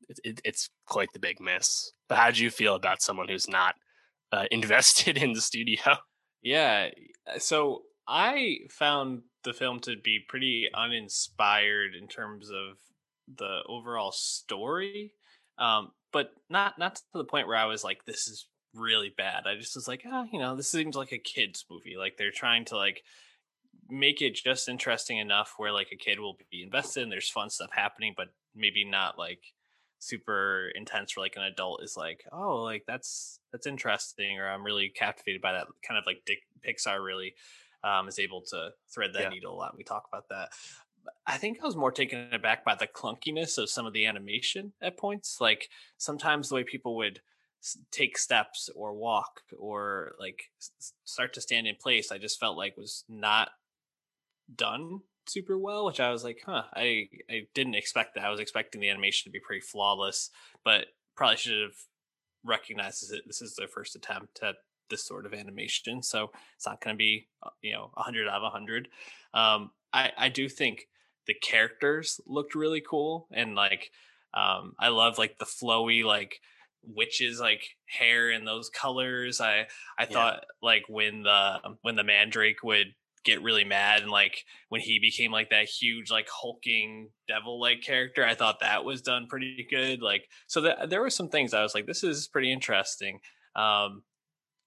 it, 0.09 0.19
it, 0.23 0.41
it's 0.43 0.69
quite 0.87 1.09
the 1.13 1.19
big 1.19 1.39
miss. 1.39 1.91
But 2.09 2.17
how 2.17 2.31
do 2.31 2.43
you 2.43 2.49
feel 2.49 2.75
about 2.75 3.01
someone 3.01 3.27
who's 3.27 3.47
not 3.47 3.75
uh, 4.31 4.45
invested 4.51 5.17
in 5.17 5.33
the 5.33 5.41
studio? 5.41 5.97
Yeah, 6.41 6.89
so 7.37 7.83
I 8.07 8.59
found 8.69 9.21
the 9.43 9.53
film 9.53 9.79
to 9.81 9.95
be 10.03 10.19
pretty 10.27 10.67
uninspired 10.73 11.91
in 11.99 12.07
terms 12.07 12.49
of 12.49 12.77
the 13.37 13.59
overall 13.67 14.11
story, 14.11 15.13
um, 15.59 15.91
but 16.11 16.31
not 16.49 16.79
not 16.79 16.95
to 16.95 17.03
the 17.13 17.23
point 17.23 17.47
where 17.47 17.57
I 17.57 17.65
was 17.65 17.83
like, 17.83 18.05
"This 18.05 18.27
is 18.27 18.47
really 18.73 19.13
bad." 19.15 19.43
I 19.45 19.55
just 19.55 19.75
was 19.75 19.87
like, 19.87 20.03
"Ah, 20.05 20.23
oh, 20.25 20.29
you 20.31 20.39
know, 20.39 20.55
this 20.55 20.71
seems 20.71 20.95
like 20.95 21.11
a 21.11 21.17
kids 21.17 21.65
movie. 21.69 21.97
Like 21.97 22.17
they're 22.17 22.31
trying 22.31 22.65
to 22.65 22.77
like 22.77 23.03
make 23.89 24.21
it 24.21 24.35
just 24.35 24.69
interesting 24.69 25.17
enough 25.17 25.55
where 25.57 25.71
like 25.71 25.91
a 25.91 25.97
kid 25.97 26.19
will 26.19 26.37
be 26.49 26.63
invested 26.63 27.03
and 27.03 27.11
there's 27.11 27.29
fun 27.29 27.49
stuff 27.49 27.71
happening, 27.73 28.13
but 28.15 28.29
maybe 28.55 28.85
not 28.85 29.17
like." 29.17 29.43
super 30.03 30.71
intense 30.73 31.11
for 31.11 31.21
like 31.21 31.35
an 31.35 31.43
adult 31.43 31.83
is 31.83 31.95
like 31.95 32.25
oh 32.31 32.63
like 32.63 32.83
that's 32.87 33.39
that's 33.51 33.67
interesting 33.67 34.39
or 34.39 34.49
i'm 34.49 34.63
really 34.63 34.89
captivated 34.89 35.39
by 35.39 35.51
that 35.51 35.67
kind 35.87 35.95
of 35.95 36.03
like 36.07 36.23
Dick, 36.25 36.39
pixar 36.67 37.05
really 37.05 37.35
um, 37.83 38.07
is 38.07 38.19
able 38.19 38.41
to 38.41 38.71
thread 38.93 39.13
that 39.13 39.23
yeah. 39.23 39.29
needle 39.29 39.53
a 39.53 39.57
lot. 39.57 39.77
We 39.77 39.83
talk 39.83 40.05
about 40.11 40.29
that. 40.29 40.49
I 41.25 41.37
think 41.37 41.59
I 41.61 41.65
was 41.65 41.75
more 41.75 41.91
taken 41.91 42.29
aback 42.31 42.63
by 42.63 42.75
the 42.75 42.87
clunkiness 42.87 43.57
of 43.57 43.69
some 43.69 43.85
of 43.85 43.93
the 43.93 44.05
animation 44.05 44.73
at 44.81 44.97
points. 44.97 45.37
Like 45.41 45.69
sometimes 45.97 46.49
the 46.49 46.55
way 46.55 46.63
people 46.63 46.95
would 46.97 47.21
take 47.91 48.17
steps 48.17 48.69
or 48.75 48.93
walk 48.93 49.41
or 49.57 50.13
like 50.19 50.43
start 51.05 51.33
to 51.33 51.41
stand 51.41 51.67
in 51.67 51.75
place, 51.75 52.11
I 52.11 52.17
just 52.17 52.39
felt 52.39 52.57
like 52.57 52.77
was 52.77 53.03
not 53.07 53.49
done 54.55 55.01
super 55.27 55.57
well, 55.57 55.85
which 55.85 55.99
I 55.99 56.11
was 56.11 56.23
like, 56.23 56.41
huh, 56.45 56.63
I, 56.73 57.07
I 57.29 57.47
didn't 57.53 57.75
expect 57.75 58.15
that. 58.15 58.25
I 58.25 58.29
was 58.29 58.39
expecting 58.39 58.81
the 58.81 58.89
animation 58.89 59.29
to 59.29 59.33
be 59.33 59.39
pretty 59.39 59.61
flawless, 59.61 60.29
but 60.63 60.87
probably 61.15 61.37
should 61.37 61.61
have 61.61 61.77
recognized 62.43 63.09
that 63.11 63.21
this 63.27 63.41
is 63.41 63.55
their 63.55 63.67
first 63.67 63.95
attempt 63.95 64.39
at 64.41 64.55
this 64.89 65.05
sort 65.05 65.25
of 65.25 65.33
animation. 65.33 66.03
So 66.03 66.31
it's 66.55 66.65
not 66.65 66.81
going 66.81 66.95
to 66.95 66.97
be, 66.97 67.27
uh, 67.43 67.49
you 67.61 67.73
know, 67.73 67.91
100 67.93 68.27
out 68.27 68.35
of 68.35 68.43
100. 68.43 68.87
Um, 69.33 69.71
I, 69.93 70.11
I 70.17 70.29
do 70.29 70.49
think 70.49 70.87
the 71.27 71.33
characters 71.33 72.19
looked 72.25 72.55
really 72.55 72.81
cool. 72.81 73.27
And 73.31 73.55
like, 73.55 73.91
um, 74.33 74.73
I 74.79 74.89
love 74.89 75.17
like 75.17 75.37
the 75.37 75.45
flowy, 75.45 76.03
like, 76.03 76.41
witches 76.83 77.39
like 77.39 77.63
hair 77.85 78.29
in 78.31 78.45
those 78.45 78.69
colors 78.69 79.39
i 79.39 79.67
i 79.97 80.03
yeah. 80.03 80.05
thought 80.05 80.45
like 80.61 80.83
when 80.87 81.23
the 81.23 81.57
when 81.81 81.95
the 81.95 82.03
mandrake 82.03 82.63
would 82.63 82.93
get 83.23 83.43
really 83.43 83.63
mad 83.63 84.01
and 84.01 84.09
like 84.09 84.45
when 84.69 84.81
he 84.81 84.97
became 84.99 85.31
like 85.31 85.51
that 85.51 85.65
huge 85.65 86.09
like 86.09 86.27
hulking 86.27 87.09
devil 87.27 87.59
like 87.61 87.81
character 87.81 88.25
i 88.25 88.33
thought 88.33 88.59
that 88.61 88.83
was 88.83 89.01
done 89.01 89.27
pretty 89.27 89.65
good 89.69 90.01
like 90.01 90.27
so 90.47 90.61
that 90.61 90.89
there 90.89 91.01
were 91.01 91.09
some 91.09 91.29
things 91.29 91.53
i 91.53 91.61
was 91.61 91.75
like 91.75 91.85
this 91.85 92.03
is 92.03 92.27
pretty 92.27 92.51
interesting 92.51 93.19
um 93.55 94.01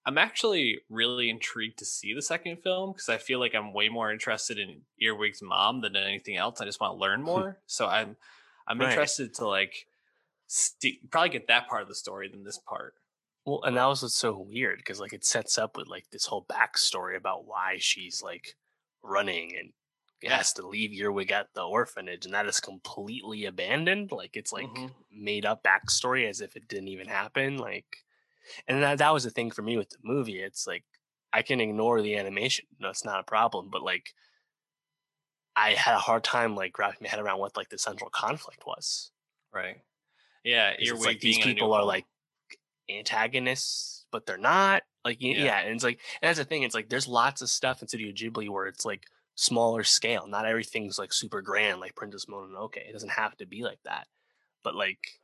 I'm 0.07 0.19
actually 0.19 0.81
really 0.91 1.31
intrigued 1.31 1.79
to 1.79 1.85
see 1.85 2.13
the 2.13 2.21
second 2.21 2.59
film 2.63 2.93
because 2.93 3.09
I 3.09 3.17
feel 3.17 3.41
like 3.41 3.55
I'm 3.55 3.73
way 3.73 3.89
more 3.89 4.13
interested 4.13 4.59
in 4.59 4.83
Earwig's 5.01 5.41
mom 5.43 5.81
than 5.81 5.97
anything 5.97 6.37
else. 6.37 6.61
I 6.61 6.67
just 6.67 6.81
want 6.81 6.95
to 6.95 7.01
learn 7.01 7.23
more. 7.33 7.59
so 7.67 7.87
I'm 7.87 8.17
I'm 8.67 8.79
right. 8.79 8.91
interested 8.91 9.35
to 9.35 9.47
like 9.47 9.87
see, 10.55 11.01
probably 11.11 11.31
get 11.31 11.47
that 11.49 11.69
part 11.69 11.83
of 11.83 11.89
the 11.89 11.95
story 11.95 12.29
than 12.29 12.45
this 12.45 12.59
part. 12.59 12.95
Well, 13.47 13.63
and 13.65 13.77
that 13.77 13.85
was 13.87 14.03
what's 14.03 14.15
so 14.15 14.39
weird 14.39 14.79
because 14.79 15.01
like 15.01 15.13
it 15.13 15.25
sets 15.25 15.59
up 15.59 15.77
with 15.77 15.87
like 15.89 16.09
this 16.11 16.27
whole 16.27 16.47
backstory 16.47 17.17
about 17.17 17.45
why 17.47 17.77
she's 17.79 18.23
like 18.23 18.57
running 19.03 19.55
and 19.57 19.73
Yeah. 20.23 20.31
has 20.33 20.53
to 20.55 20.67
leave 20.67 20.93
Earwig 20.95 21.31
at 21.31 21.49
the 21.55 21.63
orphanage, 21.63 22.25
and 22.25 22.33
that 22.35 22.47
is 22.47 22.59
completely 22.61 23.45
abandoned. 23.45 24.13
Like 24.13 24.37
it's 24.37 24.53
like 24.53 24.71
Mhm. 24.75 24.95
made 25.11 25.45
up 25.45 25.63
backstory 25.63 26.27
as 26.29 26.41
if 26.41 26.57
it 26.57 26.69
didn't 26.69 26.89
even 26.89 27.09
happen. 27.09 27.59
Like, 27.59 27.99
and 28.69 28.83
that 28.83 28.99
that 28.99 29.13
was 29.15 29.25
the 29.25 29.31
thing 29.31 29.51
for 29.53 29.63
me 29.63 29.77
with 29.79 29.91
the 29.91 29.99
movie. 30.05 30.43
It's 30.43 30.67
like 30.67 30.85
I 31.33 31.43
can 31.43 31.61
ignore 31.61 32.03
the 32.03 32.17
animation; 32.17 32.67
that's 32.81 33.05
not 33.05 33.21
a 33.21 33.25
problem. 33.25 33.71
But 33.71 33.83
like, 33.83 34.15
I 35.57 35.75
had 35.75 35.95
a 35.97 35.99
hard 36.01 36.25
time 36.25 36.55
like 36.55 36.79
wrapping 36.79 36.99
my 37.03 37.09
head 37.09 37.21
around 37.21 37.41
what 37.41 37.57
like 37.57 37.69
the 37.71 37.79
central 37.79 38.11
conflict 38.11 38.65
was. 38.67 39.11
Right. 39.53 39.85
Yeah, 40.45 40.75
Earwig 40.79 41.03
like 41.05 41.21
these 41.21 41.37
being 41.39 41.41
in 41.41 41.43
a 41.43 41.47
new 41.49 41.55
people 41.55 41.73
are 41.73 41.85
like 41.85 42.07
antagonists, 42.89 44.07
but 44.11 44.27
they're 44.27 44.37
not. 44.39 44.83
Like 45.05 45.19
Yeah. 45.21 45.45
yeah. 45.45 45.59
and 45.61 45.75
it's 45.75 45.85
like 45.85 46.01
and 46.23 46.29
that's 46.29 46.39
the 46.39 46.45
thing. 46.45 46.63
It's 46.63 46.75
like 46.75 46.89
there's 46.89 47.09
lots 47.09 47.43
of 47.43 47.49
stuff 47.51 47.83
in 47.83 47.89
Studio 47.89 48.13
Ghibli 48.13 48.49
where 48.49 48.67
it's 48.67 48.85
like 48.85 49.05
smaller 49.35 49.83
scale. 49.85 50.27
Not 50.27 50.47
everything's 50.47 50.99
like 50.99 51.13
super 51.13 51.43
grand, 51.43 51.81
like 51.81 51.95
Princess 51.97 52.27
Mononoke. 52.27 52.77
It 52.77 52.93
doesn't 52.93 53.11
have 53.13 53.37
to 53.39 53.47
be 53.47 53.63
like 53.63 53.81
that. 53.85 54.07
But 54.63 54.75
like, 54.75 55.21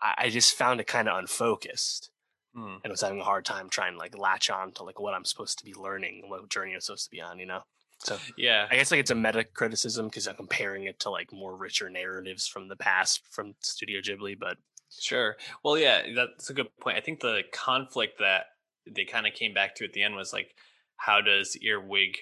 I, 0.00 0.14
I 0.18 0.30
just 0.30 0.54
found 0.54 0.80
it 0.80 0.86
kind 0.86 1.08
of 1.08 1.18
unfocused, 1.18 2.10
Hmm. 2.54 2.76
and 2.82 2.90
was 2.90 3.00
having 3.02 3.20
a 3.20 3.24
hard 3.24 3.44
time 3.44 3.68
trying 3.68 3.92
to 3.92 3.98
like 3.98 4.16
latch 4.16 4.48
on 4.50 4.72
to 4.72 4.82
like 4.84 4.98
what 5.00 5.14
I'm 5.14 5.24
supposed 5.24 5.58
to 5.58 5.64
be 5.64 5.74
learning, 5.74 6.24
what 6.28 6.48
journey 6.48 6.74
I'm 6.74 6.80
supposed 6.80 7.04
to 7.04 7.10
be 7.10 7.20
on. 7.20 7.38
You 7.38 7.46
know. 7.46 7.62
So 8.00 8.18
Yeah. 8.36 8.68
I 8.70 8.76
guess 8.76 8.90
like 8.90 9.00
it's 9.00 9.10
a 9.10 9.14
meta 9.14 9.44
criticism 9.44 10.06
because 10.06 10.26
I'm 10.26 10.36
comparing 10.36 10.84
it 10.84 11.00
to 11.00 11.10
like 11.10 11.32
more 11.32 11.56
richer 11.56 11.90
narratives 11.90 12.46
from 12.46 12.68
the 12.68 12.76
past 12.76 13.22
from 13.30 13.54
Studio 13.60 14.00
Ghibli, 14.00 14.38
but 14.38 14.56
Sure. 14.98 15.36
Well, 15.62 15.76
yeah, 15.76 16.02
that's 16.14 16.50
a 16.50 16.54
good 16.54 16.68
point. 16.80 16.96
I 16.96 17.00
think 17.00 17.20
the 17.20 17.42
conflict 17.52 18.18
that 18.20 18.46
they 18.90 19.04
kind 19.04 19.26
of 19.26 19.34
came 19.34 19.52
back 19.52 19.74
to 19.76 19.84
at 19.84 19.92
the 19.92 20.02
end 20.02 20.16
was 20.16 20.32
like, 20.32 20.54
how 20.96 21.20
does 21.20 21.56
Earwig 21.62 22.16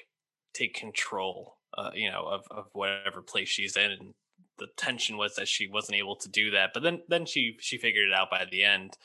take 0.53 0.75
control, 0.75 1.59
uh, 1.77 1.91
you 1.95 2.11
know, 2.11 2.25
of, 2.25 2.45
of 2.51 2.67
whatever 2.73 3.23
place 3.23 3.49
she's 3.49 3.77
in? 3.77 3.93
And 3.93 4.15
the 4.59 4.67
tension 4.77 5.17
was 5.17 5.37
that 5.37 5.49
she 5.49 5.69
wasn't 5.69 5.99
able 5.99 6.17
to 6.17 6.29
do 6.29 6.51
that, 6.53 6.71
but 6.75 6.83
then 6.83 7.03
then 7.09 7.27
she 7.27 7.57
she 7.61 7.79
figured 7.79 8.09
it 8.09 8.15
out 8.15 8.31
by 8.31 8.47
the 8.51 8.65
end. 8.65 8.97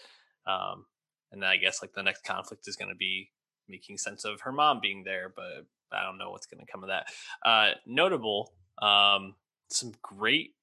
Um, 0.48 0.86
and 1.32 1.42
then 1.42 1.50
I 1.50 1.58
guess 1.58 1.82
like 1.82 1.94
the 1.94 2.04
next 2.04 2.24
conflict 2.24 2.68
is 2.68 2.76
going 2.76 2.90
to 2.90 2.96
be 2.96 3.32
making 3.70 3.98
sense 3.98 4.26
of 4.26 4.42
her 4.42 4.52
mom 4.52 4.80
being 4.82 5.04
there, 5.04 5.32
but 5.34 5.66
I 5.94 6.04
don't 6.04 6.18
know 6.18 6.32
what's 6.32 6.46
going 6.48 6.66
to 6.66 6.72
come 6.72 6.84
of 6.84 6.90
that. 6.90 7.08
Uh, 7.46 7.72
notable, 7.86 8.54
um, 8.82 9.36
some 9.70 9.94
great 10.02 10.54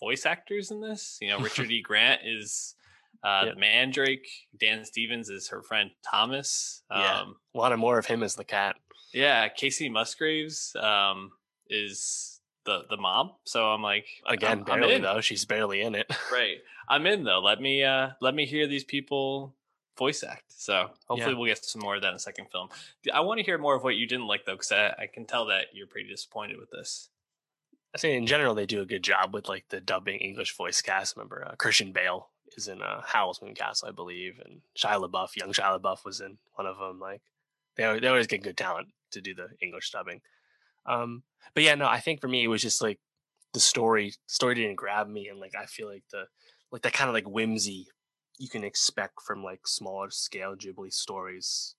voice 0.00 0.26
actors 0.26 0.70
in 0.70 0.80
this. 0.80 1.18
You 1.20 1.28
know, 1.28 1.38
Richard 1.40 1.70
E. 1.70 1.82
Grant 1.82 2.22
is 2.24 2.74
uh, 3.22 3.44
Yep. 3.46 3.54
the 3.54 3.60
Mandrake. 3.60 4.26
Dan 4.58 4.84
Stevens 4.84 5.28
is 5.28 5.48
her 5.48 5.62
friend 5.62 5.90
Thomas. 6.08 6.82
Um, 6.90 7.00
Yeah. 7.00 7.24
wanted 7.54 7.76
more 7.78 7.98
of 7.98 8.06
him 8.06 8.22
as 8.22 8.34
the 8.34 8.44
cat. 8.44 8.76
yeah, 9.12 9.48
Kacey 9.48 9.90
Musgraves 9.90 10.74
um, 10.76 11.32
is 11.68 12.40
the 12.64 12.84
the 12.90 12.96
mom. 12.96 13.32
So 13.44 13.66
I'm 13.70 13.82
like, 13.82 14.06
Again, 14.26 14.64
I'm, 14.66 14.72
I'm 14.72 14.80
barely 14.80 14.94
in. 14.96 15.02
though. 15.02 15.20
She's 15.20 15.44
barely 15.44 15.80
in 15.82 15.94
it. 15.94 16.10
Right, 16.32 16.58
I'm 16.88 17.06
in 17.06 17.24
though. 17.24 17.40
Let 17.40 17.60
me 17.60 17.82
uh, 17.84 18.10
let 18.20 18.34
me 18.34 18.46
hear 18.46 18.66
these 18.66 18.84
people 18.84 19.54
voice 20.00 20.24
act. 20.24 20.44
So 20.48 20.90
hopefully 21.06 21.32
Yeah. 21.32 21.38
we'll 21.38 21.46
get 21.46 21.64
some 21.64 21.82
more 21.82 21.94
of 21.94 22.02
that 22.02 22.08
in 22.08 22.14
the 22.14 22.18
second 22.20 22.46
film. 22.50 22.68
I 23.12 23.20
want 23.20 23.38
to 23.38 23.44
hear 23.44 23.58
more 23.58 23.76
of 23.76 23.84
what 23.84 23.94
you 23.96 24.06
didn't 24.08 24.26
like 24.26 24.44
though, 24.46 24.54
because 24.54 24.72
I, 24.72 24.88
I 25.02 25.06
can 25.06 25.26
tell 25.26 25.46
that 25.46 25.66
you're 25.74 25.86
pretty 25.86 26.08
disappointed 26.08 26.56
with 26.58 26.70
this. 26.70 27.10
I 27.94 27.98
say 27.98 28.16
in 28.16 28.26
general 28.26 28.54
they 28.54 28.66
do 28.66 28.80
a 28.80 28.86
good 28.86 29.04
job 29.04 29.34
with 29.34 29.48
like 29.48 29.66
the 29.68 29.80
dubbing 29.80 30.18
English 30.18 30.56
voice 30.56 30.80
cast. 30.80 31.16
Remember 31.16 31.46
uh, 31.46 31.54
Christian 31.56 31.92
Bale 31.92 32.28
is 32.56 32.66
in 32.66 32.80
uh, 32.82 33.02
Howl's 33.04 33.40
Moving 33.42 33.54
Castle, 33.56 33.88
I 33.88 33.92
believe, 33.92 34.40
and 34.44 34.62
Shia 34.76 34.98
LaBeouf, 35.06 35.36
young 35.36 35.52
Shia 35.52 35.78
LaBeouf 35.80 36.04
was 36.04 36.20
in 36.20 36.38
one 36.54 36.66
of 36.66 36.78
them. 36.78 36.98
Like 36.98 37.20
they 37.76 37.98
they 38.00 38.08
always 38.08 38.26
get 38.26 38.42
good 38.42 38.56
talent 38.56 38.88
to 39.12 39.20
do 39.20 39.34
the 39.34 39.48
English 39.60 39.90
dubbing. 39.90 40.20
Um, 40.86 41.22
but 41.54 41.62
yeah, 41.62 41.74
no, 41.74 41.86
I 41.86 42.00
think 42.00 42.20
for 42.20 42.28
me 42.28 42.42
it 42.44 42.48
was 42.48 42.62
just 42.62 42.80
like 42.80 42.98
the 43.52 43.60
story 43.60 44.14
story 44.26 44.54
didn't 44.54 44.76
grab 44.76 45.08
me, 45.08 45.28
and 45.28 45.38
like 45.40 45.54
I 45.60 45.66
feel 45.66 45.88
like 45.88 46.04
the 46.10 46.24
like 46.72 46.82
that 46.82 46.92
kind 46.92 47.08
of 47.10 47.14
like 47.14 47.26
whimsy 47.28 47.88
you 48.40 48.48
can 48.48 48.64
expect 48.64 49.20
from 49.22 49.44
like 49.44 49.68
smaller 49.68 50.10
scale 50.10 50.56
Ghibli 50.56 50.92
stories. 50.92 51.76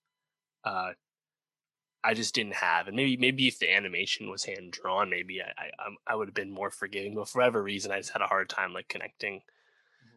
Uh, 0.64 0.92
I 2.04 2.14
just 2.14 2.34
didn't 2.34 2.54
have, 2.54 2.86
and 2.88 2.96
maybe 2.96 3.16
maybe 3.16 3.48
if 3.48 3.58
the 3.58 3.72
animation 3.72 4.30
was 4.30 4.44
hand 4.44 4.72
drawn, 4.72 5.10
maybe 5.10 5.42
I 5.42 5.52
I, 5.58 5.70
I'm- 5.82 6.18
would 6.18 6.28
have 6.28 6.34
been 6.34 6.50
more 6.52 6.70
forgiving. 6.70 7.14
But 7.14 7.28
for 7.28 7.38
whatever 7.38 7.62
reason, 7.62 7.92
I 7.92 7.98
just 7.98 8.12
had 8.12 8.22
a 8.22 8.26
hard 8.28 8.48
time 8.48 8.72
like 8.72 8.88
connecting 8.88 9.42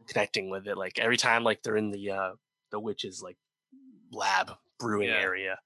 connecting 0.08 0.50
with 0.52 0.68
it. 0.68 0.78
Like 0.78 1.00
every 1.00 1.18
time 1.18 1.43
like 1.43 1.64
they're 1.64 1.78
in 1.78 1.91
the 1.91 2.12
uh 2.12 2.32
the 2.72 2.80
witch's 2.80 3.22
like 3.24 3.38
lab 4.12 4.52
brewing 4.80 5.10
Yeah. 5.10 5.16
area, 5.20 5.60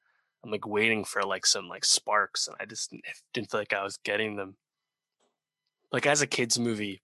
I'm 0.43 0.51
like 0.51 0.65
waiting 0.67 1.03
for 1.05 1.23
like 1.23 1.45
some 1.45 1.67
like 1.67 1.83
sparks, 1.85 2.47
and 2.47 2.55
I 2.59 2.65
just 2.65 2.93
didn't 3.33 3.51
feel 3.51 3.59
like 3.61 3.73
I 3.73 3.83
was 3.83 3.97
getting 3.97 4.37
them. 4.37 4.57
Like 5.91 6.05
as 6.05 6.21
a 6.21 6.27
kids 6.27 6.57
movie, 6.59 7.01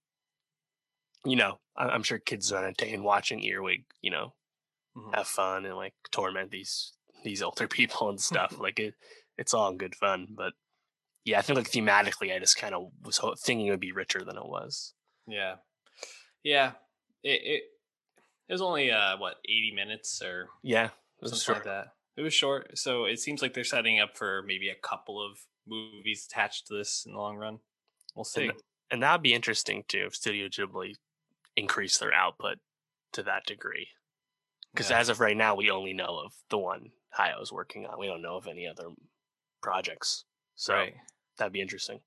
you 1.25 1.35
know, 1.35 1.53
I- 1.53 1.64
I'm 1.77 2.03
sure 2.03 2.19
kids 2.19 2.51
are 2.51 2.63
entertained 2.63 3.03
watching 3.03 3.43
Earwig. 3.43 3.85
You 4.01 4.11
know, 4.11 4.33
Mhm. 4.97 5.13
have 5.15 5.27
fun 5.27 5.65
and 5.65 5.75
like 5.75 5.93
torment 6.11 6.51
these 6.51 6.93
these 7.23 7.41
older 7.41 7.67
people 7.79 8.09
and 8.09 8.19
stuff. 8.21 8.57
like 8.59 8.79
it, 8.79 8.93
it's 9.37 9.53
all 9.53 9.73
good 9.73 9.95
fun. 9.95 10.27
But 10.29 10.53
yeah, 11.25 11.39
I 11.39 11.41
think 11.41 11.57
like 11.57 11.71
thematically, 11.71 12.33
I 12.35 12.39
just 12.39 12.57
kind 12.57 12.73
of 12.75 12.91
was 13.03 13.17
ho- 13.17 13.35
thinking 13.35 13.67
it 13.67 13.71
would 13.71 13.79
be 13.79 13.91
richer 13.91 14.23
than 14.23 14.37
it 14.37 14.45
was. 14.45 14.93
Yeah, 15.27 15.55
yeah. 16.43 16.73
It 17.23 17.41
it, 17.43 17.63
it 18.47 18.53
was 18.53 18.61
only 18.61 18.91
uh 18.91 19.17
what 19.17 19.37
eighty 19.45 19.71
minutes 19.75 20.21
or 20.21 20.49
Yeah, 20.63 20.85
it 20.85 20.91
was 21.21 21.31
something 21.31 21.45
short. 21.45 21.65
like 21.65 21.85
that. 21.85 21.87
It 22.17 22.21
was 22.21 22.33
short, 22.33 22.77
so 22.77 23.03
it 23.05 23.19
seems 23.19 23.41
like 23.41 23.53
they're 23.53 23.63
setting 23.65 23.99
up 23.99 24.15
for 24.15 24.41
maybe 24.45 24.69
a 24.69 24.75
couple 24.75 25.19
of 25.21 25.39
movies 25.67 26.25
attached 26.31 26.67
to 26.67 26.73
this 26.77 27.03
in 27.05 27.11
the 27.13 27.19
long 27.19 27.35
run. 27.37 27.59
We'll 28.15 28.23
see. 28.23 28.43
And, 28.49 28.53
and 28.91 29.03
that'd 29.03 29.21
be 29.23 29.33
interesting 29.33 29.83
too 29.89 30.05
if 30.07 30.15
Studio 30.15 30.47
Ghibli 30.47 30.93
increase 31.55 31.97
their 31.97 32.13
output 32.13 32.57
to 33.13 33.23
that 33.23 33.45
degree. 33.45 33.89
Because 34.73 34.89
Yeah. 34.89 34.99
as 34.99 35.09
of 35.09 35.19
right 35.19 35.37
now, 35.37 35.55
we 35.55 35.69
only 35.71 35.93
know 35.93 36.19
of 36.19 36.33
the 36.49 36.57
one 36.57 36.91
Hayao's 37.17 37.51
working 37.51 37.85
on. 37.85 37.97
We 37.97 38.07
don't 38.07 38.21
know 38.21 38.35
of 38.35 38.47
any 38.47 38.67
other 38.67 38.89
projects. 39.61 40.25
So 40.55 40.73
right. 40.73 40.95
that'd 41.37 41.53
be 41.53 41.61
interesting. 41.61 42.01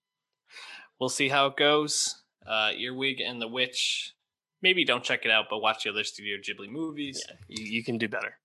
We'll 0.98 1.08
see 1.08 1.28
how 1.28 1.46
it 1.46 1.56
goes. 1.56 2.22
Uh, 2.46 2.72
Earwig 2.76 3.20
and 3.20 3.40
the 3.40 3.48
Witch. 3.48 4.14
Maybe 4.60 4.84
don't 4.84 5.04
check 5.04 5.24
it 5.24 5.30
out, 5.30 5.46
but 5.48 5.60
watch 5.60 5.84
the 5.84 5.90
other 5.90 6.04
Studio 6.04 6.36
Ghibli 6.38 6.68
movies. 6.68 7.24
Yeah, 7.28 7.36
you, 7.48 7.64
you 7.64 7.84
can 7.84 7.96
do 7.98 8.08
better. 8.08 8.38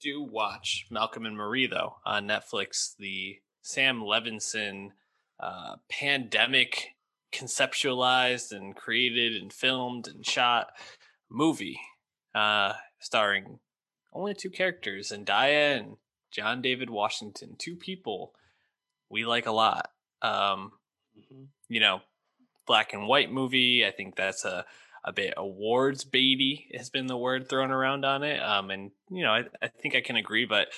do 0.00 0.22
watch 0.22 0.86
Malcolm 0.90 1.26
and 1.26 1.36
Marie 1.36 1.66
though 1.66 1.96
on 2.06 2.26
Netflix, 2.26 2.96
the 2.96 3.40
Sam 3.62 4.00
Levinson 4.00 4.92
uh, 5.40 5.76
pandemic 5.90 6.94
conceptualized 7.32 8.52
and 8.52 8.74
created 8.76 9.40
and 9.40 9.52
filmed 9.52 10.08
and 10.08 10.24
shot 10.26 10.68
movie 11.30 11.78
uh, 12.34 12.72
starring 13.00 13.58
only 14.12 14.34
two 14.34 14.50
characters, 14.50 15.10
and 15.10 15.26
Zendaya 15.26 15.78
and 15.78 15.96
John 16.32 16.62
David 16.62 16.90
Washington, 16.90 17.56
two 17.58 17.76
people 17.76 18.34
we 19.10 19.24
like 19.24 19.46
a 19.46 19.52
lot. 19.52 19.90
Um, 20.22 20.72
Mhm. 21.16 21.48
you 21.68 21.80
know, 21.80 22.02
black 22.66 22.92
and 22.92 23.06
white 23.08 23.30
movie. 23.30 23.84
I 23.86 23.90
think 23.90 24.16
that's 24.16 24.44
a 24.44 24.64
a 25.04 25.12
bit 25.12 25.34
awards 25.36 26.04
baity 26.04 26.66
has 26.76 26.90
been 26.90 27.06
the 27.06 27.16
word 27.16 27.48
thrown 27.48 27.70
around 27.70 28.04
on 28.04 28.22
it. 28.24 28.40
Um, 28.42 28.70
and 28.70 28.90
you 29.10 29.22
know, 29.22 29.32
I, 29.32 29.44
I 29.62 29.68
think 29.68 29.94
I 29.94 30.00
can 30.00 30.16
agree, 30.16 30.44
but 30.44 30.68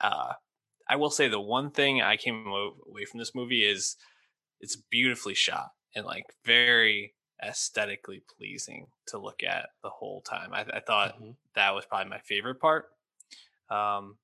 uh, 0.00 0.34
I 0.88 0.96
will 0.96 1.10
say 1.10 1.28
the 1.28 1.40
one 1.40 1.70
thing 1.70 2.00
I 2.00 2.16
came 2.16 2.46
away 2.46 3.04
from 3.04 3.18
this 3.18 3.34
movie 3.34 3.64
is 3.64 3.96
it's 4.60 4.76
beautifully 4.76 5.34
shot 5.34 5.70
and 5.94 6.04
like 6.06 6.26
very 6.44 7.14
aesthetically 7.42 8.20
pleasing 8.36 8.88
to 9.06 9.18
look 9.18 9.42
at 9.42 9.70
the 9.82 9.90
whole 9.90 10.20
time. 10.22 10.52
I, 10.52 10.62
I 10.72 10.80
thought 10.80 11.20
Mhm. 11.20 11.36
that 11.54 11.74
was 11.74 11.86
probably 11.86 12.10
my 12.10 12.18
favorite 12.20 12.60
part. 12.60 12.90
Um, 13.70 14.18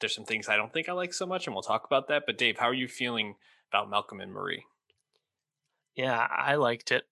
there's 0.00 0.14
some 0.14 0.24
things 0.26 0.48
I 0.48 0.56
don't 0.56 0.72
think 0.72 0.88
I 0.88 0.92
like 0.92 1.14
so 1.14 1.26
much, 1.26 1.46
and 1.46 1.54
we'll 1.54 1.62
talk 1.62 1.84
about 1.84 2.08
that. 2.08 2.24
But 2.26 2.38
Dave, 2.38 2.58
how 2.58 2.66
are 2.68 2.74
you 2.74 2.88
feeling 2.88 3.36
about 3.70 3.88
Malcolm 3.90 4.20
and 4.20 4.32
Marie? 4.32 4.66
Yeah, 5.94 6.26
I 6.30 6.56
liked 6.56 6.92
it. 6.92 7.08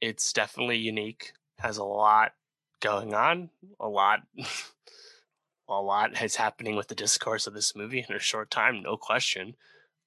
It's 0.00 0.32
definitely 0.32 0.78
unique. 0.78 1.32
Has 1.58 1.78
a 1.78 1.84
lot 1.84 2.34
going 2.80 3.14
on. 3.14 3.50
A 3.80 3.88
lot 3.88 4.20
a 5.68 5.80
lot 5.80 6.20
is 6.22 6.36
happening 6.36 6.76
with 6.76 6.88
the 6.88 6.94
discourse 6.94 7.46
of 7.46 7.54
this 7.54 7.74
movie 7.74 8.04
in 8.06 8.14
a 8.14 8.18
short 8.18 8.50
time, 8.50 8.82
no 8.82 8.96
question. 8.98 9.56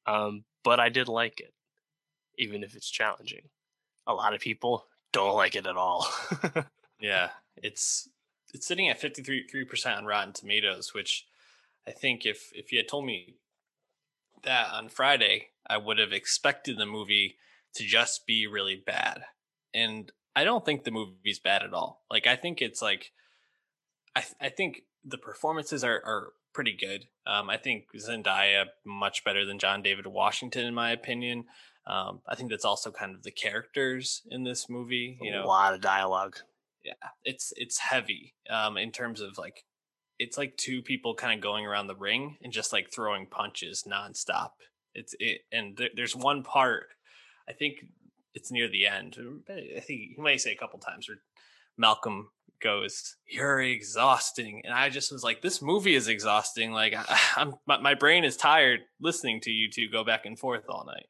Um, 0.06 0.46
but 0.64 0.80
I 0.80 0.90
did 0.90 1.08
like 1.08 1.40
it, 1.40 1.55
even 2.38 2.64
if 2.64 2.76
it's 2.76 2.90
challenging. 2.90 3.50
A 4.08 4.14
lot 4.14 4.34
of 4.34 4.42
people 4.42 4.86
don't 5.12 5.36
like 5.36 5.56
it 5.56 5.66
at 5.66 5.78
all. 5.78 6.08
Yeah, 7.00 7.30
it's 7.58 8.10
it's 8.54 8.68
sitting 8.68 8.90
at 8.90 9.00
53 9.00 9.66
percent 9.66 9.98
on 9.98 10.06
Rotten 10.06 10.34
Tomatoes, 10.34 10.94
which 10.94 11.28
I 11.88 11.92
think 11.92 12.26
if 12.26 12.52
if 12.54 12.72
you 12.72 12.80
had 12.80 12.88
told 12.88 13.06
me 13.06 13.36
that 14.44 14.72
on 14.72 14.90
Friday, 14.90 15.50
I 15.68 15.78
would 15.78 15.98
have 15.98 16.14
expected 16.14 16.78
the 16.78 16.86
movie 16.86 17.36
to 17.76 17.84
just 17.84 18.26
be 18.26 18.48
really 18.48 18.76
bad. 18.76 19.24
And 19.74 20.12
I 20.36 20.44
don't 20.44 20.66
think 20.66 20.84
the 20.84 20.92
movie's 20.92 21.40
bad 21.40 21.64
at 21.64 21.74
all. 21.74 22.04
Like 22.10 22.28
I 22.28 22.36
think 22.36 22.62
it's 22.62 22.82
like 22.82 23.12
I, 24.16 24.22
th- 24.22 24.36
I 24.40 24.50
think 24.50 24.84
the 25.04 25.18
performances 25.18 25.84
are, 25.84 26.02
are 26.06 26.30
pretty 26.54 26.74
good. 26.74 27.06
Um, 27.28 27.50
I 27.50 27.58
think 27.58 27.88
Zendaya 27.98 28.66
much 28.86 29.26
better 29.26 29.46
than 29.46 29.60
John 29.60 29.82
David 29.82 30.08
Washington, 30.08 30.66
in 30.66 30.74
my 30.74 30.92
opinion. 30.92 31.46
Um, 31.88 32.22
I 32.28 32.36
think 32.36 32.50
that's 32.50 32.66
also 32.66 32.92
kind 32.92 33.16
of 33.16 33.24
the 33.24 33.32
characters 33.32 34.24
in 34.30 34.44
this 34.44 34.70
movie. 34.70 35.18
You 35.22 35.32
know, 35.32 35.44
a 35.44 35.46
lot 35.46 35.74
of 35.74 35.82
dialogue. 35.82 36.38
Yeah, 36.84 36.94
it's 37.24 37.54
it's 37.56 37.80
heavy 37.80 38.34
um, 38.50 38.78
in 38.78 38.92
terms 38.92 39.22
of 39.22 39.38
like 39.38 39.64
it's 40.20 40.38
like 40.38 40.56
two 40.58 40.82
people 40.82 41.14
kind 41.14 41.34
of 41.34 41.44
going 41.44 41.66
around 41.66 41.88
the 41.88 41.96
ring 41.96 42.38
and 42.42 42.54
just 42.54 42.74
like 42.74 42.92
throwing 42.92 43.28
punches 43.28 43.84
nonstop. 43.90 44.52
It's 44.94 45.16
it, 45.20 45.42
and 45.52 45.78
th- 45.78 45.92
there's 45.96 46.16
one 46.16 46.44
part, 46.44 46.88
I 47.50 47.54
think 47.54 47.86
it's 48.34 48.52
near 48.52 48.68
the 48.68 48.88
end. 48.88 49.18
I 49.50 49.80
think 49.80 49.88
he 49.88 50.16
might 50.18 50.42
say 50.42 50.52
a 50.52 50.58
couple 50.58 50.80
times 50.80 51.08
where 51.08 51.18
Malcolm 51.78 52.30
goes, 52.62 53.18
"You're 53.28 53.62
exhausting," 53.62 54.62
and 54.64 54.74
I 54.74 54.90
just 54.90 55.12
was 55.12 55.24
like, 55.24 55.42
"This 55.42 55.62
movie 55.62 55.96
is 55.96 56.08
exhausting. 56.08 56.72
Like, 56.72 56.94
I, 56.98 57.20
am 57.38 57.56
my, 57.68 57.78
my 57.80 57.94
brain 57.94 58.24
is 58.24 58.38
tired 58.38 58.82
listening 59.02 59.42
to 59.42 59.52
you 59.52 59.70
two 59.70 59.90
go 59.90 60.04
back 60.04 60.26
and 60.26 60.40
forth 60.40 60.64
all 60.70 60.86
night." 60.86 61.08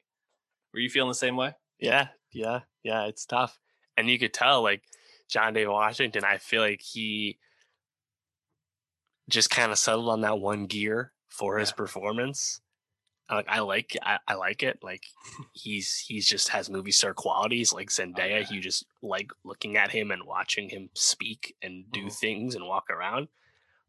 Were 0.76 0.82
you 0.82 0.90
feeling 0.90 1.08
the 1.08 1.14
same 1.14 1.36
way? 1.36 1.54
Yeah, 1.80 2.08
yeah, 2.34 2.60
yeah. 2.82 3.06
It's 3.06 3.24
tough, 3.24 3.58
and 3.96 4.10
you 4.10 4.18
could 4.18 4.34
tell 4.34 4.62
like 4.62 4.82
John 5.26 5.54
David 5.54 5.70
Washington. 5.70 6.22
I 6.22 6.36
feel 6.36 6.60
like 6.60 6.82
he 6.82 7.38
just 9.26 9.48
kind 9.48 9.72
of 9.72 9.78
settled 9.78 10.10
on 10.10 10.20
that 10.20 10.38
one 10.38 10.66
gear 10.66 11.12
for 11.30 11.56
his 11.56 11.72
performance. 11.72 12.60
Like 13.30 13.46
I 13.48 13.60
like 13.60 13.96
I, 14.02 14.18
I, 14.28 14.34
like 14.34 14.62
it. 14.62 14.80
Like 14.82 15.04
he's 15.54 15.96
he's 16.06 16.28
just 16.28 16.50
has 16.50 16.68
movie 16.68 16.92
star 16.92 17.14
qualities 17.14 17.72
like 17.72 17.88
oh, 17.90 18.02
Zendaya. 18.02 18.42
Yeah. 18.42 18.46
You 18.50 18.60
just 18.60 18.84
like 19.02 19.30
looking 19.46 19.78
at 19.78 19.92
him 19.92 20.10
and 20.10 20.24
watching 20.24 20.68
him 20.68 20.90
speak 20.92 21.56
and 21.62 21.90
do 21.90 22.00
mm-hmm. 22.00 22.08
things 22.10 22.54
and 22.54 22.66
walk 22.66 22.90
around. 22.90 23.28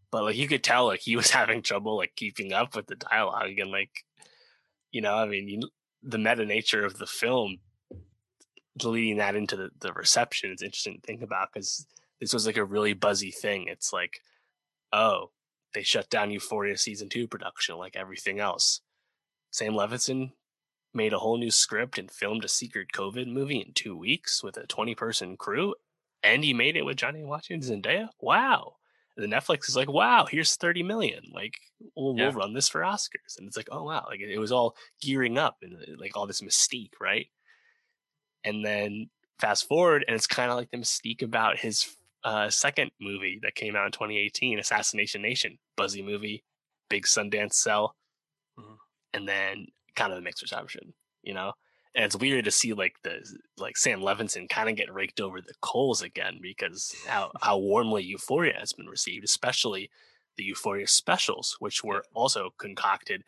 But 0.09 0.23
like 0.23 0.38
you 0.38 0.47
could 0.47 0.63
tell 0.63 0.85
like 0.85 1.01
he 1.01 1.17
was 1.17 1.31
having 1.31 1.61
trouble 1.61 1.97
like 1.97 2.15
keeping 2.15 2.53
up 2.53 2.77
with 2.77 2.88
the 2.88 2.95
dialogue 2.95 3.59
and 3.59 3.71
like 3.71 4.05
you 4.89 5.01
know, 5.01 5.15
I 5.15 5.25
mean 5.25 5.49
you, 5.49 5.69
the 6.08 6.18
meta 6.18 6.45
nature 6.45 6.86
of 6.86 6.97
the 6.97 7.05
film 7.05 7.58
leading 8.84 9.18
that 9.18 9.36
into 9.36 9.55
the, 9.55 9.70
the 9.80 9.91
reception 9.93 10.51
is 10.51 10.62
interesting 10.62 10.95
to 10.95 11.01
think 11.01 11.22
about 11.22 11.49
because 11.51 11.86
this 12.22 12.34
was 12.34 12.45
like 12.45 12.58
a 12.58 12.64
really 12.64 12.93
buzzy 12.93 13.32
thing. 13.32 13.68
It's 13.68 13.91
like 13.91 14.22
oh, 14.93 15.32
they 15.74 15.84
shut 15.84 16.10
down 16.10 16.32
Euphoria 16.32 16.78
season 16.78 17.10
two 17.10 17.28
production 17.28 17.78
like 17.78 17.95
everything 17.95 18.39
else. 18.39 18.82
Sam 19.51 19.74
Levinson 19.74 20.32
made 20.93 21.14
a 21.14 21.20
whole 21.20 21.38
new 21.38 21.51
script 21.51 21.97
and 21.97 22.10
filmed 22.10 22.43
a 22.43 22.49
secret 22.49 22.89
COVID 22.93 23.28
movie 23.28 23.60
in 23.60 23.74
two 23.74 23.95
weeks 23.95 24.43
with 24.43 24.58
a 24.58 24.66
20 24.66 24.95
person 24.95 25.38
crew, 25.38 25.76
and 26.24 26.43
he 26.43 26.53
made 26.53 26.76
it 26.76 26.86
with 26.86 26.97
Johnny 26.97 27.24
Washington 27.24 27.82
Zendaya. 27.82 28.10
Wow. 28.20 28.76
And 29.18 29.32
the 29.32 29.36
Netflix 29.36 29.68
is 29.68 29.76
like, 29.76 29.89
wow, 29.89 30.28
here's 30.30 30.55
30 30.55 30.84
million. 30.84 31.24
Like, 31.34 31.55
we'll, 31.95 32.15
yeah. 32.15 32.26
we'll 32.26 32.34
run 32.34 32.53
this 32.53 32.70
for 32.70 32.82
Oscars. 32.82 33.38
And 33.38 33.47
it's 33.47 33.57
like, 33.57 33.70
oh, 33.72 33.84
wow. 33.84 34.05
Like, 34.07 34.20
it, 34.20 34.30
it 34.30 34.38
was 34.38 34.51
all 34.51 34.76
gearing 35.01 35.38
up 35.38 35.57
and 35.63 35.76
like 35.99 36.15
all 36.15 36.28
this 36.28 36.41
mystique, 36.41 36.93
right? 37.01 37.28
And 38.43 38.63
then 38.63 39.09
fast 39.39 39.68
forward, 39.68 40.05
and 40.07 40.15
it's 40.15 40.28
kind 40.28 40.51
of 40.51 40.57
like 40.57 40.72
the 40.72 40.78
mystique 40.78 41.24
about 41.24 41.57
his 41.57 41.97
uh, 42.24 42.49
second 42.49 42.91
movie 42.99 43.39
that 43.41 43.55
came 43.55 43.76
out 43.76 43.86
in 43.86 43.91
2018, 43.91 44.59
Assassination 44.59 45.22
Nation, 45.22 45.57
buzzy 45.76 46.01
movie, 46.01 46.43
big 46.89 47.05
Sundance 47.05 47.53
sell, 47.53 47.95
mm-hmm. 48.59 48.74
and 49.13 49.28
then 49.28 49.68
kind 49.95 50.11
of 50.11 50.20
a 50.20 50.22
mixed 50.22 50.41
reception, 50.41 50.93
you 51.24 51.34
know. 51.34 51.53
And 51.95 52.05
it's 52.05 52.15
weird 52.15 52.45
to 52.45 52.51
see 52.51 52.73
like 52.73 52.95
the 53.03 53.25
like 53.57 53.77
Sam 53.77 54.01
Levinson 54.01 54.49
kind 54.49 54.69
of 54.69 54.75
get 54.75 54.93
raked 54.93 55.19
over 55.19 55.41
the 55.41 55.53
coals 55.61 56.01
again 56.01 56.39
because 56.41 56.95
how 57.07 57.31
how 57.41 57.57
warmly 57.57 58.03
Euphoria 58.03 58.53
has 58.59 58.73
been 58.73 58.88
received, 58.88 59.25
especially 59.25 59.89
the 60.38 60.43
Euphoria 60.43 60.88
specials, 60.88 61.57
which 61.59 61.83
were 61.83 62.03
also 62.13 62.51
concocted 62.57 63.23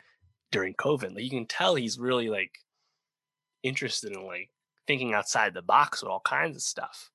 during 0.52 0.74
COVID. 0.74 1.14
Like 1.14 1.24
you 1.24 1.30
can 1.30 1.46
tell 1.46 1.74
he's 1.74 1.98
really 1.98 2.28
like 2.28 2.58
interested 3.62 4.12
in 4.12 4.24
like 4.24 4.50
thinking 4.86 5.14
outside 5.14 5.54
the 5.54 5.62
box 5.62 6.02
with 6.02 6.10
all 6.10 6.20
kinds 6.20 6.56
of 6.56 6.62
stuff 6.62 7.10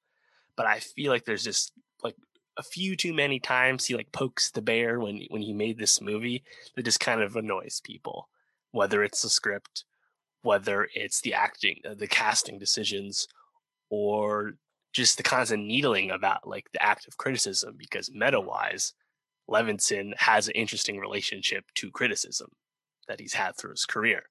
but 0.56 0.66
I 0.66 0.80
feel 0.80 1.12
like 1.12 1.26
there's 1.26 1.44
just 1.44 1.74
like 2.04 2.16
a 2.58 2.64
few 2.64 2.96
too 2.96 3.14
many 3.14 3.40
times 3.40 3.86
he 3.86 3.96
like 3.96 4.12
pokes 4.12 4.52
the 4.52 4.62
bear 4.62 5.00
when 5.00 5.22
when 5.30 5.42
he 5.42 5.54
made 5.54 5.78
this 5.78 6.02
movie 6.02 6.44
that 6.76 6.84
just 6.84 7.00
kind 7.00 7.22
of 7.22 7.36
annoys 7.36 7.82
people, 7.84 8.30
whether 8.72 9.04
it's 9.04 9.22
the 9.22 9.30
script, 9.30 9.84
whether 10.46 10.88
it's 10.94 11.22
the 11.22 11.34
acting, 11.34 11.80
uh, 11.88 11.96
the 11.96 12.08
casting 12.08 12.60
decisions, 12.60 13.28
or 13.90 14.54
just 14.94 15.18
the 15.18 15.24
constant 15.24 15.66
needling 15.66 16.12
about 16.12 16.48
like 16.48 16.68
the 16.72 16.82
act 16.82 17.08
of 17.08 17.18
criticism. 17.18 17.76
Because 17.78 18.12
meta 18.14 18.40
wise, 18.40 18.94
Levinson 19.50 20.14
has 20.18 20.48
an 20.48 20.54
interesting 20.54 21.00
relationship 21.00 21.66
to 21.76 21.92
criticism 21.92 22.50
that 23.08 23.20
he's 23.20 23.34
had 23.34 23.58
through 23.58 23.72
his 23.72 23.86
career. 23.86 24.24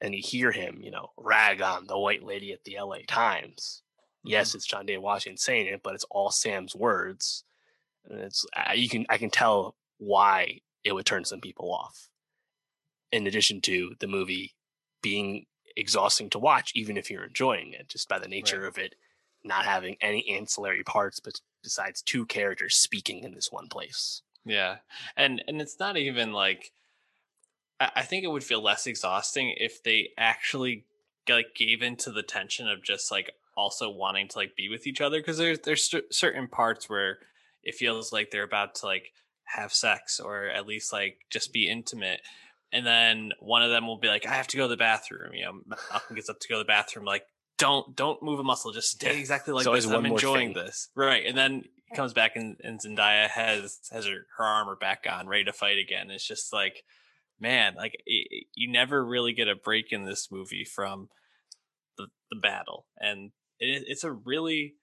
And 0.00 0.14
you 0.14 0.22
hear 0.24 0.52
him, 0.52 0.78
you 0.80 0.92
know, 0.92 1.08
rag 1.16 1.60
on 1.60 1.86
the 1.88 1.98
white 1.98 2.22
lady 2.22 2.52
at 2.52 2.62
the 2.64 2.76
LA 2.80 2.98
Times 3.08 3.82
yes, 4.24 4.50
mm-hmm. 4.50 4.56
it's 4.56 4.66
John 4.66 4.86
David 4.86 5.02
Washington 5.02 5.38
saying 5.38 5.66
it, 5.66 5.80
but 5.82 5.94
it's 5.94 6.06
all 6.10 6.30
Sam's 6.30 6.74
words. 6.74 7.44
And 8.08 8.20
it's 8.20 8.46
you 8.74 8.88
can 8.88 9.06
I 9.08 9.18
can 9.18 9.30
tell 9.30 9.76
why 9.98 10.60
it 10.84 10.92
would 10.92 11.06
turn 11.06 11.24
some 11.24 11.40
people 11.40 11.72
off. 11.72 12.08
In 13.10 13.26
addition 13.26 13.60
to 13.62 13.94
the 14.00 14.06
movie 14.06 14.54
being 15.02 15.46
exhausting 15.76 16.30
to 16.30 16.38
watch, 16.38 16.72
even 16.74 16.96
if 16.96 17.10
you're 17.10 17.24
enjoying 17.24 17.72
it, 17.72 17.88
just 17.88 18.08
by 18.08 18.18
the 18.18 18.28
nature 18.28 18.60
right. 18.60 18.68
of 18.68 18.78
it 18.78 18.94
not 19.44 19.64
having 19.64 19.96
any 20.00 20.28
ancillary 20.28 20.82
parts, 20.82 21.20
but 21.20 21.40
besides 21.62 22.02
two 22.02 22.26
characters 22.26 22.76
speaking 22.76 23.22
in 23.24 23.34
this 23.34 23.52
one 23.52 23.68
place. 23.68 24.22
Yeah, 24.44 24.78
and 25.16 25.42
and 25.46 25.60
it's 25.60 25.78
not 25.78 25.96
even 25.96 26.32
like 26.32 26.72
I 27.80 28.02
think 28.02 28.24
it 28.24 28.30
would 28.30 28.44
feel 28.44 28.62
less 28.62 28.86
exhausting 28.86 29.54
if 29.56 29.82
they 29.82 30.10
actually 30.18 30.84
like 31.28 31.54
gave 31.54 31.82
into 31.82 32.10
the 32.10 32.22
tension 32.22 32.68
of 32.68 32.82
just 32.82 33.10
like 33.10 33.30
also 33.56 33.90
wanting 33.90 34.28
to 34.28 34.38
like 34.38 34.56
be 34.56 34.68
with 34.68 34.86
each 34.86 35.00
other 35.00 35.18
because 35.20 35.38
there's 35.38 35.60
there's 35.60 35.94
certain 36.10 36.48
parts 36.48 36.88
where 36.88 37.18
it 37.62 37.74
feels 37.74 38.12
like 38.12 38.30
they're 38.30 38.42
about 38.42 38.74
to 38.76 38.86
like 38.86 39.12
have 39.44 39.72
sex 39.72 40.18
or 40.20 40.46
at 40.46 40.66
least 40.66 40.92
like 40.92 41.18
just 41.30 41.52
be 41.52 41.68
intimate 41.68 42.20
and 42.72 42.86
then 42.86 43.30
one 43.40 43.62
of 43.62 43.70
them 43.70 43.86
will 43.86 43.98
be 43.98 44.08
like 44.08 44.26
i 44.26 44.34
have 44.34 44.46
to 44.46 44.56
go 44.56 44.64
to 44.64 44.68
the 44.68 44.76
bathroom 44.76 45.32
you 45.34 45.44
know 45.44 45.52
malcolm 45.90 46.16
gets 46.16 46.28
up 46.28 46.38
to 46.40 46.48
go 46.48 46.56
to 46.56 46.58
the 46.58 46.64
bathroom 46.64 47.04
like 47.04 47.24
don't 47.56 47.96
don't 47.96 48.22
move 48.22 48.38
a 48.38 48.44
muscle 48.44 48.72
just 48.72 48.90
stay 48.90 49.18
exactly 49.18 49.52
like 49.52 49.64
this 49.64 49.86
i'm 49.86 50.06
enjoying 50.06 50.54
thing. 50.54 50.64
this 50.64 50.88
right 50.94 51.24
and 51.26 51.36
then 51.36 51.64
he 51.88 51.96
comes 51.96 52.12
back 52.12 52.36
and, 52.36 52.56
and 52.62 52.80
zendaya 52.80 53.28
has 53.28 53.78
has 53.90 54.06
her, 54.06 54.26
her 54.36 54.44
armor 54.44 54.76
back 54.76 55.06
on 55.10 55.26
ready 55.26 55.44
to 55.44 55.52
fight 55.52 55.78
again 55.78 56.10
it's 56.10 56.26
just 56.26 56.52
like 56.52 56.84
man 57.40 57.74
like 57.76 57.94
it, 58.06 58.46
you 58.54 58.70
never 58.70 59.04
really 59.04 59.32
get 59.32 59.48
a 59.48 59.56
break 59.56 59.86
in 59.90 60.04
this 60.04 60.28
movie 60.30 60.64
from 60.64 61.08
the, 61.96 62.06
the 62.30 62.36
battle 62.36 62.86
and 62.98 63.32
it, 63.58 63.84
it's 63.86 64.04
a 64.04 64.12
really 64.12 64.74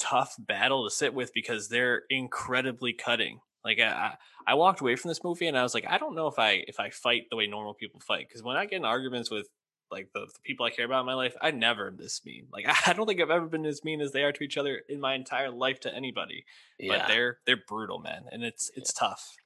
tough 0.00 0.34
battle 0.38 0.84
to 0.84 0.90
sit 0.94 1.14
with 1.14 1.32
because 1.34 1.68
they're 1.68 2.02
incredibly 2.08 2.92
cutting. 2.92 3.40
Like 3.64 3.78
I, 3.78 4.14
I 4.46 4.54
walked 4.54 4.80
away 4.80 4.96
from 4.96 5.08
this 5.08 5.22
movie 5.22 5.46
and 5.46 5.58
I 5.58 5.62
was 5.62 5.74
like, 5.74 5.86
I 5.88 5.98
don't 5.98 6.14
know 6.14 6.26
if 6.26 6.38
I 6.38 6.64
if 6.66 6.80
I 6.80 6.90
fight 6.90 7.24
the 7.30 7.36
way 7.36 7.46
normal 7.46 7.74
people 7.74 8.00
fight 8.00 8.26
because 8.28 8.42
when 8.42 8.56
I 8.56 8.66
get 8.66 8.76
in 8.76 8.84
arguments 8.84 9.30
with 9.30 9.48
like 9.90 10.08
the, 10.14 10.20
the, 10.20 10.40
people 10.44 10.64
I 10.64 10.70
care 10.70 10.84
about 10.84 11.00
in 11.00 11.06
my 11.06 11.14
life, 11.14 11.34
I 11.42 11.50
never 11.50 11.92
this 11.94 12.22
mean. 12.24 12.46
Like 12.52 12.66
I 12.88 12.92
don't 12.92 13.06
think 13.06 13.20
I've 13.20 13.30
ever 13.30 13.46
been 13.46 13.66
as 13.66 13.84
mean 13.84 14.00
as 14.00 14.12
they 14.12 14.22
are 14.22 14.32
to 14.32 14.44
each 14.44 14.56
other 14.56 14.80
in 14.88 15.00
my 15.00 15.14
entire 15.14 15.50
life 15.50 15.80
to 15.80 15.94
anybody. 15.94 16.44
Yeah. 16.78 16.98
But 16.98 17.08
they're 17.08 17.38
they're 17.46 17.62
brutal, 17.68 17.98
man, 17.98 18.24
and 18.30 18.42
it's 18.42 18.70
it's 18.74 18.92
yeah. 18.96 19.08
tough. 19.08 19.36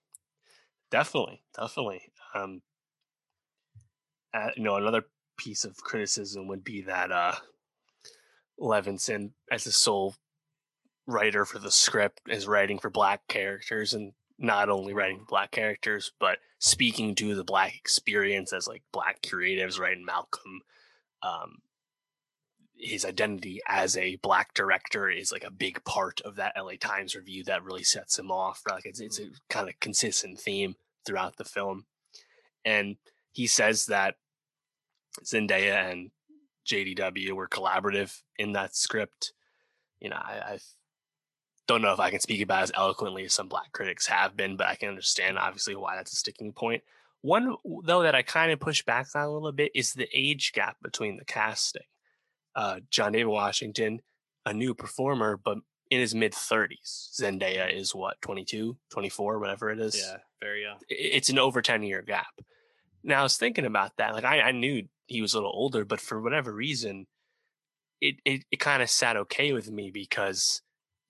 Definitely, 0.90 1.42
definitely. 1.56 2.02
Um, 2.34 2.62
uh, 4.32 4.50
you 4.56 4.62
know, 4.62 4.76
another 4.76 5.04
piece 5.36 5.64
of 5.64 5.76
criticism 5.78 6.46
would 6.48 6.62
be 6.62 6.82
that 6.82 7.10
uh, 7.10 7.34
Levinson 8.60 9.30
as 9.50 9.66
a 9.66 9.72
sole 9.72 10.14
writer 11.06 11.44
for 11.44 11.58
the 11.58 11.70
script 11.70 12.20
is 12.28 12.46
writing 12.46 12.78
for 12.78 12.90
black 12.90 13.26
characters 13.28 13.92
and 13.92 14.12
not 14.38 14.68
only 14.68 14.92
writing 14.92 15.24
black 15.28 15.50
characters 15.50 16.12
but 16.18 16.38
speaking 16.58 17.14
to 17.14 17.34
the 17.34 17.44
black 17.44 17.76
experience 17.76 18.52
as 18.52 18.66
like 18.66 18.82
black 18.92 19.20
creatives 19.22 19.78
writing 19.78 20.04
malcolm 20.04 20.60
um, 21.22 21.58
his 22.76 23.04
identity 23.04 23.60
as 23.68 23.96
a 23.96 24.16
black 24.16 24.52
director 24.54 25.08
is 25.08 25.30
like 25.30 25.44
a 25.44 25.50
big 25.50 25.84
part 25.84 26.20
of 26.22 26.36
that 26.36 26.54
la 26.56 26.72
times 26.80 27.14
review 27.14 27.44
that 27.44 27.62
really 27.62 27.84
sets 27.84 28.18
him 28.18 28.30
off 28.30 28.62
like 28.70 28.86
it's, 28.86 29.00
it's 29.00 29.18
a 29.18 29.22
mm-hmm. 29.22 29.34
kind 29.48 29.68
of 29.68 29.78
consistent 29.80 30.38
theme 30.38 30.74
throughout 31.06 31.36
the 31.36 31.44
film 31.44 31.84
and 32.64 32.96
he 33.30 33.46
says 33.46 33.86
that 33.86 34.16
zendaya 35.22 35.90
and 35.90 36.10
JDW 36.66 37.32
were 37.32 37.48
collaborative 37.48 38.22
in 38.38 38.52
that 38.52 38.74
script. 38.74 39.32
You 40.00 40.10
know, 40.10 40.16
I, 40.16 40.54
I 40.54 40.58
don't 41.66 41.82
know 41.82 41.92
if 41.92 42.00
I 42.00 42.10
can 42.10 42.20
speak 42.20 42.42
about 42.42 42.62
as 42.62 42.72
eloquently 42.74 43.24
as 43.24 43.32
some 43.32 43.48
black 43.48 43.72
critics 43.72 44.06
have 44.06 44.36
been, 44.36 44.56
but 44.56 44.66
I 44.66 44.74
can 44.74 44.88
understand 44.88 45.38
obviously 45.38 45.74
why 45.76 45.96
that's 45.96 46.12
a 46.12 46.16
sticking 46.16 46.52
point. 46.52 46.82
One 47.22 47.56
though 47.84 48.02
that 48.02 48.14
I 48.14 48.22
kind 48.22 48.52
of 48.52 48.60
push 48.60 48.82
back 48.82 49.08
on 49.14 49.22
a 49.22 49.30
little 49.30 49.52
bit 49.52 49.72
is 49.74 49.92
the 49.92 50.08
age 50.12 50.52
gap 50.52 50.76
between 50.82 51.16
the 51.16 51.24
casting. 51.24 51.82
Uh, 52.54 52.80
John 52.90 53.12
David 53.12 53.26
Washington, 53.26 54.00
a 54.44 54.52
new 54.52 54.74
performer, 54.74 55.36
but 55.36 55.58
in 55.90 56.00
his 56.00 56.14
mid 56.14 56.32
30s. 56.32 57.18
Zendaya 57.18 57.72
is 57.72 57.94
what, 57.94 58.20
22, 58.20 58.76
24, 58.90 59.38
whatever 59.38 59.70
it 59.70 59.80
is. 59.80 59.96
Yeah, 59.96 60.18
very 60.40 60.62
young. 60.62 60.78
It's 60.88 61.30
an 61.30 61.38
over 61.38 61.62
10 61.62 61.82
year 61.82 62.02
gap. 62.02 62.26
Now 63.02 63.20
I 63.20 63.22
was 63.22 63.36
thinking 63.36 63.66
about 63.66 63.96
that. 63.98 64.14
Like 64.14 64.24
I, 64.24 64.40
I 64.40 64.52
knew 64.52 64.86
he 65.06 65.22
was 65.22 65.34
a 65.34 65.38
little 65.38 65.52
older, 65.54 65.84
but 65.84 66.00
for 66.00 66.20
whatever 66.20 66.52
reason, 66.52 67.06
it 68.00 68.16
it, 68.24 68.44
it 68.50 68.60
kind 68.60 68.82
of 68.82 68.90
sat 68.90 69.16
okay 69.16 69.52
with 69.52 69.70
me 69.70 69.90
because 69.90 70.62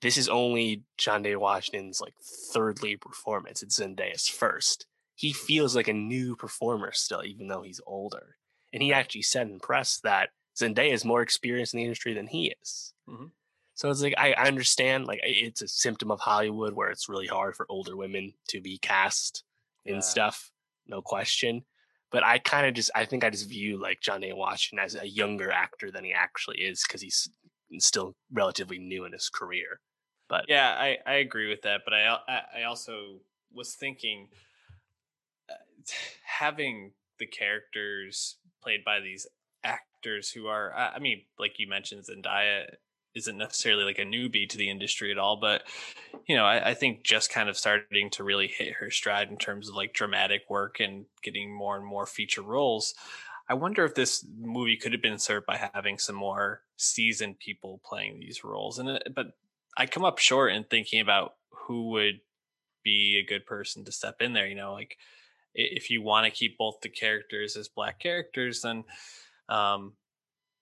this 0.04 0.18
is 0.18 0.28
only 0.28 0.82
John 0.98 1.22
David 1.22 1.38
Washington's 1.38 1.98
like 1.98 2.12
third 2.52 2.82
lead 2.82 3.00
performance. 3.00 3.62
It's 3.62 3.80
Zendaya's 3.80 4.28
first. 4.28 4.84
He 5.14 5.32
feels 5.32 5.74
like 5.74 5.88
a 5.88 5.94
new 5.94 6.36
performer 6.36 6.92
still, 6.92 7.24
even 7.24 7.48
though 7.48 7.62
he's 7.62 7.80
older. 7.86 8.36
And 8.70 8.82
he 8.82 8.92
actually 8.92 9.22
said 9.22 9.48
in 9.48 9.60
press 9.60 10.00
that 10.04 10.28
Zendaya 10.60 10.92
is 10.92 11.06
more 11.06 11.22
experienced 11.22 11.72
in 11.72 11.78
the 11.78 11.84
industry 11.84 12.12
than 12.12 12.26
he 12.26 12.54
is. 12.62 12.92
Mm-hmm. 13.08 13.28
So 13.72 13.88
it's 13.88 14.02
like 14.02 14.14
I, 14.18 14.34
I 14.34 14.46
understand, 14.46 15.06
like 15.06 15.20
it's 15.22 15.62
a 15.62 15.68
symptom 15.68 16.10
of 16.10 16.20
Hollywood 16.20 16.74
where 16.74 16.90
it's 16.90 17.08
really 17.08 17.26
hard 17.26 17.56
for 17.56 17.64
older 17.70 17.96
women 17.96 18.34
to 18.48 18.60
be 18.60 18.76
cast 18.76 19.42
in 19.86 19.94
yeah. 19.94 20.00
stuff, 20.00 20.52
no 20.86 21.00
question 21.00 21.64
but 22.12 22.22
I 22.22 22.38
kind 22.38 22.64
of 22.64 22.74
just 22.74 22.92
I 22.94 23.06
think 23.06 23.24
I 23.24 23.30
just 23.30 23.48
view 23.48 23.76
like 23.76 24.00
John 24.00 24.20
Day 24.20 24.32
Washington 24.32 24.84
as 24.84 24.94
a 24.94 25.08
younger 25.08 25.50
actor 25.50 25.90
than 25.90 26.04
he 26.04 26.12
actually 26.12 26.58
is 26.58 26.84
because 26.86 27.02
he's 27.02 27.28
still 27.78 28.14
relatively 28.32 28.78
new 28.78 29.04
in 29.04 29.12
his 29.12 29.28
career. 29.28 29.80
But 30.28 30.46
yeah, 30.48 30.70
I 30.70 30.98
I 31.06 31.14
agree 31.14 31.48
with 31.48 31.62
that. 31.62 31.82
But 31.84 31.94
I 31.94 32.18
I 32.56 32.62
also 32.64 33.20
was 33.52 33.74
thinking 33.74 34.28
uh, 35.50 35.54
having 36.24 36.92
the 37.18 37.26
characters 37.26 38.36
played 38.62 38.84
by 38.84 39.00
these 39.00 39.26
actors 39.62 40.30
who 40.30 40.46
are 40.46 40.74
I 40.74 40.98
mean 40.98 41.22
like 41.38 41.58
you 41.58 41.68
mentioned 41.68 42.04
Zendaya 42.04 42.66
isn't 43.14 43.38
necessarily 43.38 43.84
like 43.84 43.98
a 43.98 44.04
newbie 44.04 44.48
to 44.48 44.58
the 44.58 44.68
industry 44.68 45.10
at 45.10 45.18
all, 45.18 45.36
but 45.36 45.62
you 46.26 46.36
know, 46.36 46.44
I, 46.44 46.70
I, 46.70 46.74
think 46.74 47.04
just 47.04 47.30
kind 47.30 47.48
of 47.48 47.56
starting 47.56 48.10
to 48.10 48.24
really 48.24 48.48
hit 48.48 48.74
her 48.74 48.90
stride 48.90 49.30
in 49.30 49.36
terms 49.36 49.68
of 49.68 49.76
like 49.76 49.92
dramatic 49.92 50.42
work 50.48 50.80
and 50.80 51.06
getting 51.22 51.54
more 51.54 51.76
and 51.76 51.86
more 51.86 52.06
feature 52.06 52.42
roles. 52.42 52.94
I 53.48 53.54
wonder 53.54 53.84
if 53.84 53.94
this 53.94 54.26
movie 54.38 54.76
could 54.76 54.92
have 54.92 55.02
been 55.02 55.18
served 55.18 55.46
by 55.46 55.70
having 55.74 55.98
some 55.98 56.16
more 56.16 56.62
seasoned 56.76 57.38
people 57.38 57.80
playing 57.84 58.18
these 58.18 58.42
roles. 58.42 58.78
And 58.78 59.00
but 59.14 59.26
I 59.76 59.86
come 59.86 60.04
up 60.04 60.18
short 60.18 60.52
in 60.52 60.64
thinking 60.64 61.00
about 61.00 61.34
who 61.66 61.90
would 61.90 62.20
be 62.82 63.18
a 63.18 63.28
good 63.28 63.46
person 63.46 63.84
to 63.84 63.92
step 63.92 64.16
in 64.20 64.32
there. 64.32 64.46
You 64.46 64.54
know, 64.54 64.72
like 64.72 64.96
if 65.54 65.90
you 65.90 66.02
want 66.02 66.26
to 66.26 66.30
keep 66.30 66.58
both 66.58 66.80
the 66.82 66.88
characters 66.88 67.56
as 67.56 67.68
black 67.68 68.00
characters, 68.00 68.60
then 68.62 68.84
um, 69.48 69.94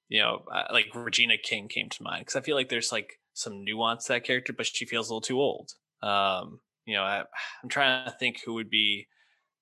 you 0.08 0.20
know, 0.20 0.44
like 0.70 0.86
Regina 0.94 1.38
King 1.42 1.68
came 1.68 1.88
to 1.88 2.02
mind 2.02 2.22
because 2.22 2.36
I 2.36 2.42
feel 2.42 2.56
like 2.56 2.68
there's 2.68 2.92
like 2.92 3.18
some 3.34 3.64
nuance 3.64 4.04
to 4.04 4.14
that 4.14 4.24
character, 4.24 4.52
but 4.52 4.66
she 4.66 4.84
feels 4.84 5.08
a 5.08 5.12
little 5.12 5.20
too 5.22 5.40
old. 5.40 5.72
Um, 6.02 6.60
you 6.84 6.94
know, 6.94 7.02
I, 7.02 7.22
I'm 7.62 7.68
trying 7.68 8.04
to 8.04 8.10
think 8.12 8.40
who 8.44 8.54
would 8.54 8.70
be 8.70 9.06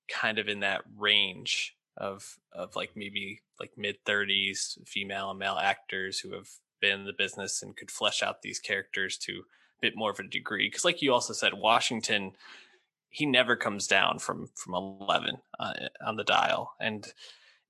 kind 0.09 0.39
of 0.39 0.47
in 0.47 0.61
that 0.61 0.81
range 0.97 1.75
of 1.97 2.37
of 2.53 2.75
like 2.75 2.91
maybe 2.95 3.41
like 3.59 3.71
mid 3.77 4.03
30s 4.05 4.77
female 4.87 5.29
and 5.29 5.39
male 5.39 5.57
actors 5.61 6.19
who 6.19 6.33
have 6.33 6.47
been 6.81 7.01
in 7.01 7.05
the 7.05 7.13
business 7.13 7.61
and 7.61 7.77
could 7.77 7.91
flesh 7.91 8.21
out 8.21 8.41
these 8.41 8.59
characters 8.59 9.17
to 9.17 9.31
a 9.31 9.81
bit 9.81 9.95
more 9.95 10.11
of 10.11 10.19
a 10.19 10.23
degree 10.23 10.67
because 10.67 10.85
like 10.85 11.01
you 11.01 11.13
also 11.13 11.33
said 11.33 11.53
washington 11.53 12.31
he 13.09 13.25
never 13.25 13.55
comes 13.55 13.87
down 13.87 14.19
from 14.19 14.49
from 14.55 14.73
11 14.73 15.37
uh, 15.59 15.73
on 16.05 16.15
the 16.15 16.23
dial 16.23 16.73
and 16.79 17.13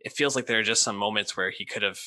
it 0.04 0.14
feels 0.14 0.36
like 0.36 0.48
there 0.48 0.60
are 0.60 0.64
just 0.64 0.84
some 0.84 0.96
moments 0.96 1.38
where 1.38 1.50
he 1.50 1.66
could 1.66 1.84
have 1.84 2.00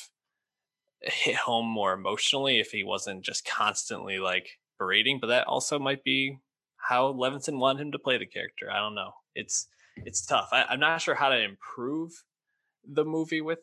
hit 1.01 1.37
home 1.37 1.67
more 1.67 1.93
emotionally 1.93 2.59
if 2.59 2.71
he 2.71 2.83
wasn't 2.83 3.23
just 3.23 3.47
constantly 3.47 4.19
like 4.19 4.59
berating. 4.79 5.19
But 5.21 5.29
that 5.29 5.47
also 5.47 5.79
might 5.79 6.05
be 6.05 6.39
how 6.77 7.13
Levinson 7.13 7.59
wanted 7.59 7.83
him 7.83 7.93
to 7.93 7.99
play 7.99 8.19
the 8.19 8.27
character. 8.27 8.71
I 8.71 8.79
don't 8.79 8.95
know. 8.95 9.13
It's 9.35 9.69
it's 9.97 10.25
tough. 10.25 10.49
I, 10.53 10.65
I'm 10.69 10.81
not 10.81 11.01
sure 11.01 11.15
how 11.15 11.29
to 11.29 11.41
improve 11.41 12.25
the 12.87 13.05
movie 13.05 13.41
with 13.41 13.61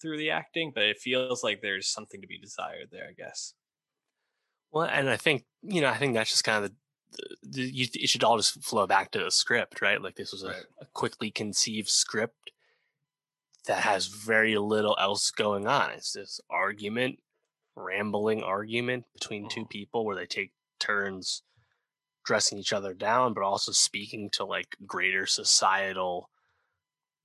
through 0.00 0.18
the 0.18 0.30
acting, 0.30 0.72
but 0.74 0.84
it 0.84 0.98
feels 0.98 1.42
like 1.42 1.60
there's 1.60 1.88
something 1.88 2.20
to 2.20 2.26
be 2.26 2.38
desired 2.38 2.88
there. 2.90 3.06
I 3.08 3.12
guess. 3.12 3.54
Well, 4.70 4.88
and 4.90 5.08
I 5.08 5.16
think 5.16 5.44
you 5.62 5.80
know, 5.80 5.88
I 5.88 5.96
think 5.96 6.14
that's 6.14 6.30
just 6.30 6.44
kind 6.44 6.64
of 6.64 6.70
the, 6.70 7.36
the, 7.42 7.62
you, 7.62 7.86
it 7.94 8.08
should 8.08 8.24
all 8.24 8.36
just 8.36 8.62
flow 8.64 8.86
back 8.86 9.10
to 9.12 9.22
the 9.22 9.30
script, 9.30 9.82
right? 9.82 10.00
Like 10.00 10.16
this 10.16 10.32
was 10.32 10.42
a, 10.42 10.54
a 10.80 10.86
quickly 10.92 11.30
conceived 11.30 11.88
script 11.88 12.52
that 13.66 13.82
has 13.82 14.06
very 14.06 14.56
little 14.56 14.96
else 14.98 15.30
going 15.30 15.66
on. 15.66 15.90
It's 15.90 16.12
this 16.12 16.40
argument, 16.50 17.18
rambling 17.76 18.42
argument 18.42 19.04
between 19.12 19.48
two 19.48 19.60
mm-hmm. 19.60 19.68
people 19.68 20.04
where 20.04 20.16
they 20.16 20.26
take 20.26 20.52
turns 20.80 21.42
dressing 22.24 22.58
each 22.58 22.72
other 22.72 22.94
down, 22.94 23.34
but 23.34 23.44
also 23.44 23.72
speaking 23.72 24.30
to 24.30 24.44
like 24.44 24.76
greater 24.86 25.26
societal 25.26 26.28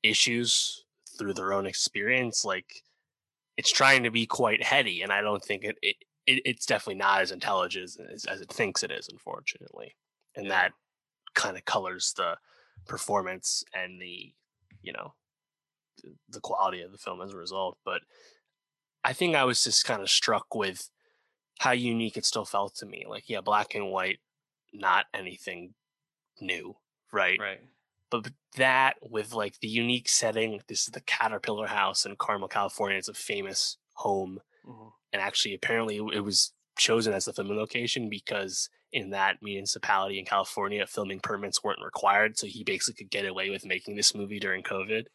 issues 0.04 0.86
through 1.18 1.34
their 1.34 1.54
own 1.54 1.66
experience. 1.66 2.46
Like 2.46 2.84
it's 3.58 3.72
trying 3.72 4.04
to 4.04 4.12
be 4.12 4.26
quite 4.26 4.64
heady, 4.64 5.02
and 5.02 5.12
I 5.12 5.22
don't 5.22 5.44
think 5.44 5.64
it, 5.64 5.78
it, 5.82 5.96
it 6.26 6.42
it's 6.46 6.66
definitely 6.66 7.00
not 7.00 7.22
as 7.22 7.32
intelligent 7.32 7.92
as, 8.14 8.26
as 8.26 8.42
it 8.42 8.52
thinks 8.52 8.84
it 8.84 8.92
is, 8.92 9.10
unfortunately. 9.10 9.96
And 10.36 10.46
yeah. 10.46 10.52
that 10.52 10.72
kind 11.34 11.58
of 11.58 11.66
colors 11.66 12.14
the 12.16 12.38
performance 12.88 13.64
and 13.74 14.02
the 14.02 14.34
you 14.82 14.94
know 14.94 15.14
the 16.30 16.40
quality 16.40 16.82
of 16.82 16.92
the 16.92 16.98
film 16.98 17.22
as 17.22 17.34
a 17.34 17.38
result. 17.38 17.78
But 17.84 18.02
I 19.04 19.14
think 19.14 19.36
I 19.36 19.46
was 19.46 19.64
just 19.64 19.86
kind 19.86 20.02
of 20.02 20.10
struck 20.10 20.54
with 20.54 20.90
how 21.60 21.72
unique 21.72 22.18
it 22.18 22.26
still 22.26 22.46
felt 22.46 22.76
to 22.76 22.86
me. 22.86 23.06
Like, 23.08 23.30
yeah, 23.30 23.42
black 23.42 23.74
and 23.74 23.90
white, 23.90 24.20
not 24.74 25.06
anything 25.14 25.74
new, 26.40 26.76
right? 27.12 27.40
Right. 27.40 27.62
But 28.10 28.30
that 28.56 28.96
with 29.02 29.34
like 29.34 29.60
the 29.60 29.68
unique 29.68 30.08
setting, 30.08 30.62
this 30.68 30.84
is 30.84 30.88
the 30.88 31.02
Caterpillar 31.02 31.68
House 31.68 32.06
in 32.06 32.16
Carmel, 32.16 32.48
California. 32.48 32.98
It's 32.98 33.10
a 33.10 33.14
famous 33.14 33.78
home. 33.94 34.40
Mm-hmm. 34.66 34.90
And 35.14 35.22
actually, 35.22 35.54
apparently, 35.54 35.98
it 36.14 36.24
was 36.24 36.54
chosen 36.78 37.14
as 37.14 37.26
the 37.26 37.34
filming 37.34 37.58
location 37.58 38.10
because 38.10 38.70
in 38.94 39.10
that 39.10 39.38
municipality 39.42 40.20
in 40.20 40.26
California, 40.26 40.86
filming 40.88 41.20
permits 41.20 41.64
weren't 41.64 41.84
required. 41.84 42.38
So 42.38 42.48
he 42.48 42.64
basically 42.64 43.04
could 43.04 43.12
get 43.12 43.26
away 43.26 43.50
with 43.50 43.66
making 43.66 43.96
this 43.96 44.16
movie 44.16 44.40
during 44.40 44.64
COVID. 44.64 45.06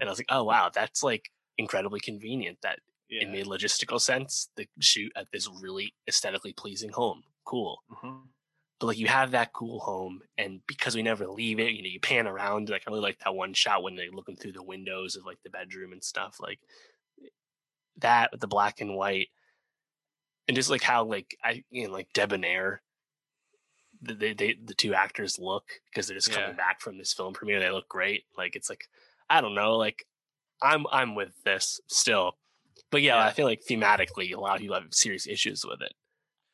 And 0.00 0.08
I 0.08 0.12
was 0.12 0.18
like, 0.18 0.26
oh 0.28 0.44
wow, 0.44 0.70
that's 0.72 1.02
like 1.02 1.30
incredibly 1.58 2.00
convenient. 2.00 2.58
That 2.62 2.80
yeah. 3.08 3.22
it 3.22 3.30
made 3.30 3.46
logistical 3.46 4.00
sense 4.00 4.48
to 4.56 4.66
shoot 4.80 5.12
at 5.16 5.28
this 5.32 5.48
really 5.48 5.94
aesthetically 6.08 6.52
pleasing 6.52 6.90
home. 6.90 7.22
Cool. 7.44 7.78
Mm-hmm. 7.92 8.16
But 8.78 8.88
like 8.88 8.98
you 8.98 9.06
have 9.06 9.30
that 9.30 9.52
cool 9.52 9.80
home, 9.80 10.20
and 10.36 10.60
because 10.66 10.94
we 10.94 11.02
never 11.02 11.26
leave 11.26 11.58
it, 11.58 11.72
you 11.72 11.82
know, 11.82 11.88
you 11.88 12.00
pan 12.00 12.26
around. 12.26 12.68
Like 12.68 12.82
I 12.86 12.90
really 12.90 13.02
like 13.02 13.18
that 13.20 13.34
one 13.34 13.54
shot 13.54 13.82
when 13.82 13.96
they're 13.96 14.10
looking 14.10 14.36
through 14.36 14.52
the 14.52 14.62
windows 14.62 15.16
of 15.16 15.24
like 15.24 15.38
the 15.42 15.50
bedroom 15.50 15.92
and 15.92 16.04
stuff. 16.04 16.36
Like 16.40 16.58
eh, 17.24 17.28
that 17.98 18.32
with 18.32 18.40
the 18.40 18.46
black 18.46 18.80
and 18.82 18.94
white, 18.94 19.28
and 20.46 20.56
just 20.56 20.70
like 20.70 20.82
how 20.82 21.04
like 21.04 21.38
I 21.42 21.64
you 21.70 21.86
know 21.86 21.92
like 21.92 22.08
debonair 22.12 22.82
the 24.02 24.34
they, 24.34 24.56
the 24.62 24.74
two 24.74 24.94
actors 24.94 25.38
look 25.38 25.64
because 25.86 26.06
they're 26.06 26.16
just 26.16 26.30
coming 26.30 26.50
yeah. 26.50 26.56
back 26.56 26.80
from 26.80 26.98
this 26.98 27.12
film 27.12 27.32
premiere. 27.32 27.60
They 27.60 27.70
look 27.70 27.88
great. 27.88 28.24
Like 28.36 28.56
it's 28.56 28.68
like 28.68 28.84
I 29.28 29.40
don't 29.40 29.54
know. 29.54 29.76
Like 29.76 30.06
I'm 30.62 30.86
I'm 30.90 31.14
with 31.14 31.32
this 31.44 31.80
still, 31.88 32.36
but 32.90 33.02
yeah, 33.02 33.16
yeah, 33.16 33.26
I 33.26 33.32
feel 33.32 33.46
like 33.46 33.62
thematically 33.68 34.34
a 34.34 34.40
lot 34.40 34.56
of 34.56 34.60
people 34.60 34.76
have 34.76 34.92
serious 34.92 35.26
issues 35.26 35.64
with 35.64 35.80
it, 35.82 35.94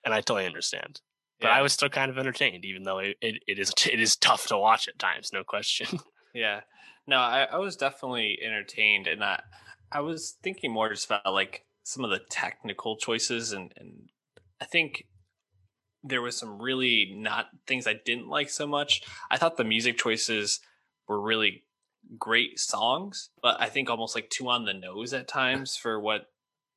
and 0.05 0.15
I 0.15 0.21
totally 0.21 0.47
understand. 0.47 1.01
But 1.43 1.49
yeah. 1.49 1.59
I 1.59 1.63
was 1.63 1.73
still 1.73 1.89
kind 1.89 2.09
of 2.09 2.19
entertained, 2.19 2.65
even 2.65 2.85
though 2.85 2.99
it, 2.99 3.17
it, 3.21 3.43
it 3.49 3.59
is 3.59 3.73
it 3.93 4.01
is 4.01 4.17
tough 4.17 4.47
to 4.47 4.57
watch 4.57 4.89
at 4.89 4.99
times, 4.99 5.33
no 5.33 5.43
question. 5.43 5.99
yeah, 6.35 6.61
no, 7.07 7.19
I, 7.19 7.49
I 7.51 7.57
was 7.57 7.77
definitely 7.77 8.39
entertained, 8.43 9.09
and 9.09 9.23
I 9.25 9.43
I 9.91 10.01
was 10.01 10.37
thinking 10.43 10.73
more 10.73 10.89
just 10.89 11.07
about 11.07 11.33
like 11.33 11.65
some 11.83 12.05
of 12.05 12.11
the 12.11 12.21
technical 12.31 12.97
choices, 12.97 13.53
and 13.53 13.75
and 13.77 14.09
I 14.61 14.65
think 14.65 15.07
there 16.05 16.23
was 16.23 16.37
some 16.37 16.63
really 16.63 17.13
not 17.15 17.49
things 17.67 17.87
I 17.87 17.95
didn't 18.05 18.29
like 18.29 18.49
so 18.49 18.67
much. 18.67 19.03
I 19.31 19.37
thought 19.37 19.57
the 19.57 19.65
music 19.65 19.99
choices 19.99 20.61
were 21.09 21.21
really 21.21 21.65
great 22.19 22.59
songs, 22.59 23.31
but 23.43 23.61
I 23.61 23.69
think 23.69 23.91
almost 23.91 24.15
like 24.15 24.31
too 24.31 24.49
on 24.49 24.65
the 24.65 24.75
nose 24.75 25.13
at 25.13 25.29
times 25.29 25.77
for 25.77 26.01
what 26.01 26.27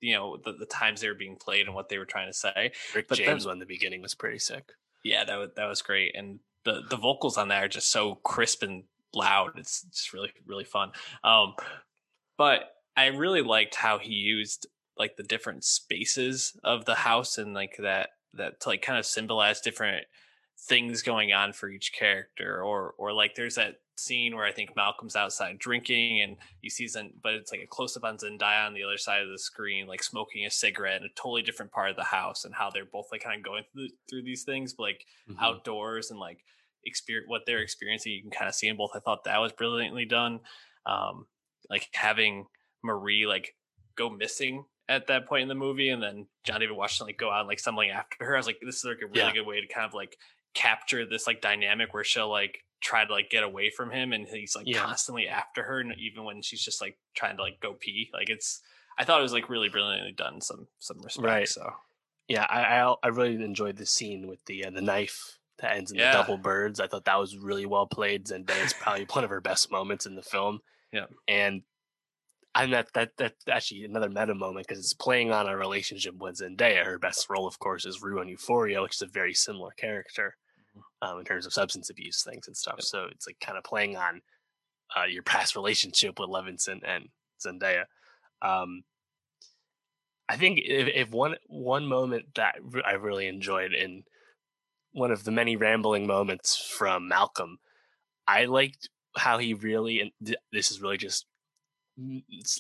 you 0.02 0.16
know 0.16 0.38
the, 0.44 0.54
the 0.54 0.66
times 0.66 1.02
they 1.02 1.08
were 1.08 1.16
being 1.16 1.36
played 1.36 1.66
and 1.66 1.76
what 1.76 1.90
they 1.90 1.98
were 1.98 2.06
trying 2.06 2.30
to 2.30 2.38
say. 2.38 2.72
Rick 2.94 3.08
but 3.08 3.18
James 3.18 3.44
then, 3.44 3.50
one 3.50 3.56
in 3.56 3.60
the 3.60 3.66
beginning 3.66 4.02
was 4.02 4.16
pretty 4.16 4.40
sick. 4.40 4.72
Yeah, 5.04 5.24
that 5.24 5.38
was 5.38 5.50
that 5.56 5.66
was 5.66 5.82
great, 5.82 6.16
and 6.16 6.40
the 6.64 6.82
the 6.90 6.98
vocals 6.98 7.38
on 7.38 7.48
that 7.50 7.64
are 7.64 7.70
just 7.70 7.92
so 7.92 8.16
crisp 8.16 8.64
and 8.64 8.84
loud. 9.14 9.52
It's 9.58 9.84
just 9.84 10.14
really 10.14 10.32
really 10.46 10.66
fun. 10.66 10.92
Um, 11.24 11.54
but 12.38 12.62
I 12.98 13.08
really 13.08 13.42
liked 13.42 13.76
how 13.76 13.98
he 13.98 14.14
used 14.14 14.68
like 14.98 15.18
the 15.18 15.24
different 15.24 15.64
spaces 15.64 16.58
of 16.64 16.86
the 16.86 16.96
house 16.96 17.38
and 17.38 17.54
like 17.54 17.78
that 17.80 18.10
that 18.34 18.60
to 18.62 18.70
like 18.70 18.82
kind 18.82 19.00
of 19.00 19.06
symbolize 19.06 19.62
different 19.62 20.06
things 20.58 21.02
going 21.02 21.34
on 21.34 21.54
for 21.54 21.70
each 21.70 21.94
character 21.94 22.64
or 22.64 22.94
or 22.98 23.14
like 23.14 23.36
there's 23.36 23.56
that 23.56 23.76
scene 23.98 24.36
where 24.36 24.46
I 24.46 24.52
think 24.52 24.76
Malcolm's 24.76 25.16
outside 25.16 25.58
drinking 25.58 26.22
and 26.22 26.38
you 26.62 26.70
see 26.70 26.88
Zen, 26.88 27.14
but 27.22 27.34
it's 27.34 27.52
like 27.52 27.62
a 27.62 27.68
close 27.68 27.96
up 27.96 28.04
on 28.04 28.18
Zendaya 28.18 28.68
on 28.68 28.74
the 28.74 28.84
other 28.84 28.98
side 28.98 29.22
of 29.22 29.30
the 29.30 29.40
screen, 29.40 29.88
like 29.88 30.04
smoking 30.04 30.46
a 30.46 30.52
cigarette 30.52 31.02
in 31.02 31.08
a 31.08 31.14
totally 31.16 31.42
different 31.42 31.72
part 31.72 31.90
of 31.90 31.96
the 31.96 32.04
house, 32.04 32.46
and 32.46 32.54
how 32.54 32.70
they're 32.70 32.86
both 32.86 33.08
like 33.12 33.24
kind 33.24 33.38
of 33.38 33.46
going 33.46 33.64
through, 33.74 33.88
through 34.10 34.24
these 34.24 34.44
things, 34.44 34.74
but 34.74 34.84
like 34.84 35.06
mm-hmm. 35.30 35.44
outdoors 35.44 36.12
and 36.12 36.20
like 36.20 36.40
experience 36.86 37.30
what 37.30 37.42
they're 37.46 37.60
experiencing. 37.60 38.14
You 38.14 38.22
can 38.22 38.32
kind 38.32 38.50
of 38.50 38.56
see 38.56 38.68
in 38.68 38.78
both. 38.78 38.92
I 38.96 39.00
thought 39.00 39.24
that 39.26 39.40
was 39.40 39.54
brilliantly 39.54 40.06
done. 40.06 40.42
Um, 40.86 41.26
like 41.70 41.88
having 41.94 42.46
Marie 42.84 43.26
like 43.26 43.56
go 43.96 44.10
missing 44.10 44.66
at 44.88 45.08
that 45.08 45.28
point 45.28 45.44
in 45.44 45.48
the 45.48 45.56
movie, 45.56 45.90
and 45.90 46.04
then 46.04 46.28
John 46.44 46.60
David 46.60 46.76
Washington 46.76 47.08
like 47.08 47.18
go 47.18 47.32
out 47.32 47.40
and 47.40 47.48
like 47.48 47.60
stumbling 47.60 47.92
after 47.92 48.26
her. 48.26 48.36
I 48.36 48.40
was 48.40 48.46
like, 48.46 48.60
this 48.62 48.76
is 48.76 48.86
like 48.86 49.02
a 49.02 49.08
really 49.08 49.20
yeah. 49.28 49.34
good 49.34 49.48
way 49.48 49.62
to 49.62 49.74
kind 49.74 49.86
of 49.86 49.94
like 49.94 50.18
capture 50.56 51.06
this 51.06 51.28
like 51.28 51.42
dynamic 51.42 51.94
where 51.94 52.04
she'll 52.04 52.30
like 52.30 52.64
try 52.82 53.06
to 53.06 53.12
like 53.12 53.30
get 53.30 53.44
away 53.44 53.70
from 53.70 53.92
him 53.92 54.14
and 54.14 54.28
he's 54.28 54.56
like 54.56 54.68
yeah. 54.68 54.80
constantly 54.80 55.28
after 55.28 55.64
her 55.64 55.80
and 55.80 55.94
even 55.98 56.24
when 56.24 56.42
she's 56.42 56.64
just 56.64 56.82
like 56.82 56.98
trying 57.16 57.36
to 57.36 57.44
like 57.44 57.60
go 57.60 57.74
pee 57.74 58.10
like 58.14 58.30
it's 58.30 58.62
i 58.98 59.04
thought 59.04 59.20
it 59.20 59.24
was 59.24 59.34
like 59.34 59.50
really 59.50 59.70
brilliantly 59.70 60.12
done 60.12 60.40
some 60.42 60.68
some 60.80 61.02
respect 61.02 61.26
right. 61.26 61.48
so 61.48 61.74
yeah 62.28 62.46
i 62.50 62.62
i, 62.62 62.96
I 63.04 63.08
really 63.08 63.44
enjoyed 63.44 63.78
the 63.78 63.86
scene 63.86 64.28
with 64.28 64.44
the 64.46 64.66
uh, 64.66 64.70
the 64.70 64.82
knife 64.82 65.40
that 65.60 65.76
ends 65.76 65.92
in 65.92 65.98
yeah. 65.98 66.12
the 66.12 66.18
double 66.20 66.38
birds 66.38 66.80
i 66.80 66.88
thought 66.88 67.06
that 67.06 67.20
was 67.20 67.38
really 67.38 67.66
well 67.66 67.88
played 67.88 68.30
and 68.32 68.50
it's 68.62 68.74
probably 68.74 69.08
one 69.12 69.24
of 69.24 69.30
her 69.30 69.42
best 69.42 69.72
moments 69.72 70.06
in 70.06 70.16
the 70.16 70.22
film 70.22 70.60
yeah 70.92 71.06
and 71.28 71.64
and 72.54 72.72
that 72.72 72.94
that 72.94 73.12
that's 73.18 73.48
actually 73.50 73.84
another 73.84 74.10
meta 74.10 74.36
moment 74.36 74.68
because 74.68 74.80
it's 74.80 74.94
playing 74.94 75.32
on 75.32 75.48
a 75.48 75.58
relationship 75.58 76.16
with 76.16 76.40
Zendaya. 76.40 76.86
Her 76.86 76.98
best 76.98 77.30
role, 77.30 77.48
of 77.48 77.60
course, 77.60 77.86
is 77.86 78.02
Rue 78.02 78.22
on 78.22 78.30
Euphoria, 78.30 78.82
which 78.82 78.96
is 78.96 79.02
a 79.02 79.08
very 79.08 79.34
similar 79.34 79.72
character 79.72 80.38
um, 81.06 81.20
in 81.20 81.26
terms 81.26 81.46
of 81.46 81.54
substance 81.54 81.90
abuse 81.90 82.24
things 82.24 82.48
and 82.48 82.58
stuff. 82.58 82.76
Yep. 82.78 82.86
So 82.86 83.08
it's 83.12 83.28
like 83.28 83.40
kind 83.40 83.58
of 83.58 83.64
playing 83.64 83.96
on 83.98 84.22
uh, 84.96 85.06
your 85.06 85.24
past 85.24 85.56
relationship 85.56 86.20
with 86.20 86.30
Levinson 86.30 86.80
and 86.84 87.10
Zendaya. 87.46 87.86
Um, 88.42 88.84
I 90.28 90.38
think 90.38 90.60
if, 90.64 90.88
if 90.94 91.12
one 91.12 91.36
one 91.48 91.86
moment 91.86 92.36
that 92.36 92.56
I 92.86 92.94
really 92.94 93.28
enjoyed 93.28 93.74
in 93.74 94.04
one 94.92 95.12
of 95.12 95.24
the 95.24 95.32
many 95.32 95.56
rambling 95.56 96.08
moments 96.08 96.58
from 96.58 97.08
Malcolm, 97.08 97.60
I 98.28 98.46
liked 98.46 98.90
how 99.18 99.38
he 99.38 99.54
really 99.54 100.00
and 100.00 100.12
th- 100.24 100.40
this 100.52 100.72
is 100.72 100.82
really 100.82 100.98
just 100.98 101.26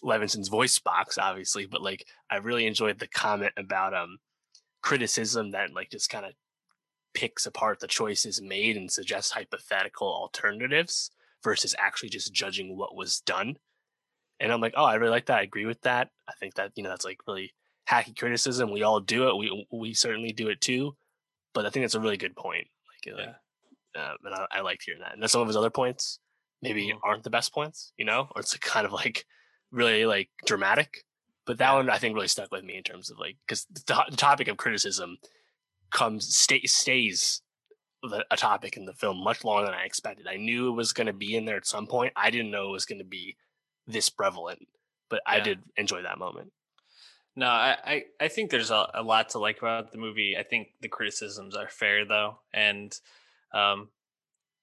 Levinson's 0.03 0.47
voice 0.47 0.79
box, 0.79 1.17
obviously, 1.17 1.65
but 1.65 1.81
like 1.81 2.05
I 2.29 2.37
really 2.37 2.67
enjoyed 2.67 2.99
the 2.99 3.07
comment 3.07 3.53
about 3.57 3.93
um 3.93 4.19
criticism 4.81 5.51
that 5.51 5.73
like 5.73 5.89
just 5.89 6.09
kind 6.09 6.25
of 6.25 6.33
picks 7.15 7.47
apart 7.47 7.79
the 7.79 7.87
choices 7.87 8.41
made 8.41 8.77
and 8.77 8.91
suggests 8.91 9.31
hypothetical 9.31 10.07
alternatives 10.07 11.09
versus 11.43 11.73
actually 11.79 12.09
just 12.09 12.33
judging 12.33 12.77
what 12.77 12.95
was 12.95 13.21
done. 13.21 13.55
And 14.39 14.51
I'm 14.51 14.61
like, 14.61 14.73
oh, 14.75 14.83
I 14.83 14.95
really 14.95 15.11
like 15.11 15.27
that. 15.27 15.39
I 15.39 15.43
agree 15.43 15.65
with 15.65 15.81
that. 15.81 16.09
I 16.27 16.33
think 16.39 16.55
that 16.55 16.71
you 16.75 16.83
know 16.83 16.89
that's 16.89 17.05
like 17.05 17.19
really 17.27 17.53
hacky 17.89 18.15
criticism. 18.17 18.71
We 18.71 18.83
all 18.83 18.99
do 18.99 19.29
it. 19.29 19.37
We 19.37 19.67
we 19.71 19.93
certainly 19.93 20.33
do 20.33 20.49
it 20.49 20.61
too. 20.61 20.95
But 21.53 21.65
I 21.65 21.69
think 21.69 21.85
that's 21.85 21.95
a 21.95 22.01
really 22.01 22.17
good 22.17 22.35
point. 22.35 22.67
Like, 23.07 23.17
yeah. 23.17 24.01
uh, 24.01 24.13
and 24.25 24.35
I, 24.35 24.45
I 24.51 24.61
liked 24.61 24.83
hearing 24.83 24.99
that. 24.99 25.13
And 25.13 25.31
some 25.31 25.41
of 25.41 25.47
his 25.47 25.55
other 25.55 25.69
points 25.69 26.19
maybe 26.61 26.87
mm-hmm. 26.87 26.97
aren't 27.01 27.23
the 27.23 27.29
best 27.29 27.53
points, 27.53 27.93
you 27.97 28.03
know, 28.03 28.27
or 28.35 28.41
it's 28.41 28.57
kind 28.57 28.85
of 28.85 28.91
like 28.91 29.25
really 29.71 30.05
like 30.05 30.29
dramatic. 30.45 31.05
But 31.45 31.59
that 31.59 31.73
one 31.73 31.89
I 31.89 31.97
think 31.97 32.15
really 32.15 32.27
stuck 32.27 32.51
with 32.51 32.65
me 32.65 32.75
in 32.75 32.83
terms 32.83 33.09
of 33.09 33.19
like 33.19 33.37
because 33.47 33.65
the, 33.65 34.03
the 34.09 34.17
topic 34.17 34.49
of 34.49 34.57
criticism 34.57 35.17
comes 35.95 36.35
stay, 36.35 36.61
stays 36.65 37.41
a 38.29 38.37
topic 38.37 38.77
in 38.77 38.85
the 38.85 38.93
film 38.93 39.23
much 39.23 39.43
longer 39.43 39.65
than 39.65 39.73
I 39.73 39.85
expected. 39.85 40.27
I 40.27 40.35
knew 40.35 40.67
it 40.67 40.75
was 40.75 40.93
going 40.93 41.07
to 41.07 41.13
be 41.13 41.35
in 41.35 41.45
there 41.45 41.55
at 41.55 41.65
some 41.65 41.87
point. 41.87 42.13
I 42.15 42.29
didn't 42.29 42.51
know 42.51 42.69
it 42.69 42.73
was 42.73 42.85
going 42.85 42.99
to 42.99 43.05
be 43.05 43.37
this 43.87 44.09
prevalent, 44.09 44.67
but 45.09 45.21
yeah. 45.25 45.33
I 45.33 45.39
did 45.39 45.59
enjoy 45.77 46.03
that 46.03 46.19
moment. 46.19 46.51
No, 47.35 47.47
I, 47.47 47.77
I, 47.83 48.03
I 48.21 48.27
think 48.27 48.51
there's 48.51 48.71
a, 48.71 48.87
a, 48.93 49.01
lot 49.01 49.29
to 49.29 49.39
like 49.39 49.57
about 49.57 49.91
the 49.91 49.97
movie. 49.97 50.37
I 50.37 50.43
think 50.43 50.67
the 50.81 50.87
criticisms 50.87 51.55
are 51.55 51.67
fair 51.67 52.05
though, 52.05 52.39
and 52.53 52.97
um, 53.53 53.89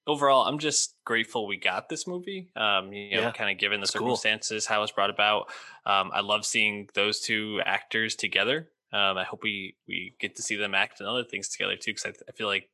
overall, 0.07 0.47
I'm 0.47 0.59
just 0.59 0.95
grateful 1.05 1.47
we 1.47 1.57
got 1.57 1.89
this 1.89 2.07
movie. 2.07 2.49
Um, 2.55 2.91
you 2.91 3.17
know, 3.17 3.23
yeah, 3.23 3.31
kind 3.31 3.51
of 3.51 3.57
given 3.57 3.79
the 3.79 3.87
circumstances, 3.87 4.65
cool. 4.65 4.75
how 4.75 4.83
it's 4.83 4.91
brought 4.91 5.09
about. 5.09 5.51
Um, 5.85 6.11
I 6.13 6.21
love 6.21 6.45
seeing 6.45 6.89
those 6.93 7.19
two 7.19 7.61
actors 7.65 8.15
together. 8.15 8.69
Um, 8.93 9.17
I 9.17 9.23
hope 9.23 9.41
we 9.41 9.75
we 9.87 10.15
get 10.19 10.35
to 10.35 10.43
see 10.43 10.55
them 10.55 10.75
act 10.75 10.99
and 10.99 11.09
other 11.09 11.23
things 11.23 11.49
together 11.49 11.75
too, 11.75 11.91
because 11.91 12.05
I, 12.05 12.13
I, 12.29 12.31
feel 12.33 12.45
like 12.45 12.69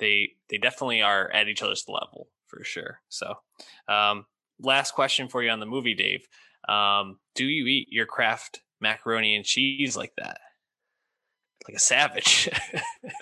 they 0.00 0.32
they 0.48 0.58
definitely 0.58 1.00
are 1.00 1.30
at 1.30 1.46
each 1.46 1.62
other's 1.62 1.84
level 1.86 2.26
for 2.48 2.64
sure. 2.64 3.00
So, 3.08 3.34
um, 3.86 4.26
last 4.60 4.92
question 4.92 5.28
for 5.28 5.42
you 5.42 5.50
on 5.50 5.60
the 5.60 5.66
movie, 5.66 5.94
Dave. 5.94 6.26
Um, 6.68 7.18
do 7.36 7.44
you 7.44 7.66
eat 7.66 7.88
your 7.90 8.06
Kraft 8.06 8.62
macaroni 8.80 9.36
and 9.36 9.44
cheese 9.44 9.96
like 9.96 10.12
that, 10.18 10.40
like 11.68 11.76
a 11.76 11.80
savage? 11.80 12.50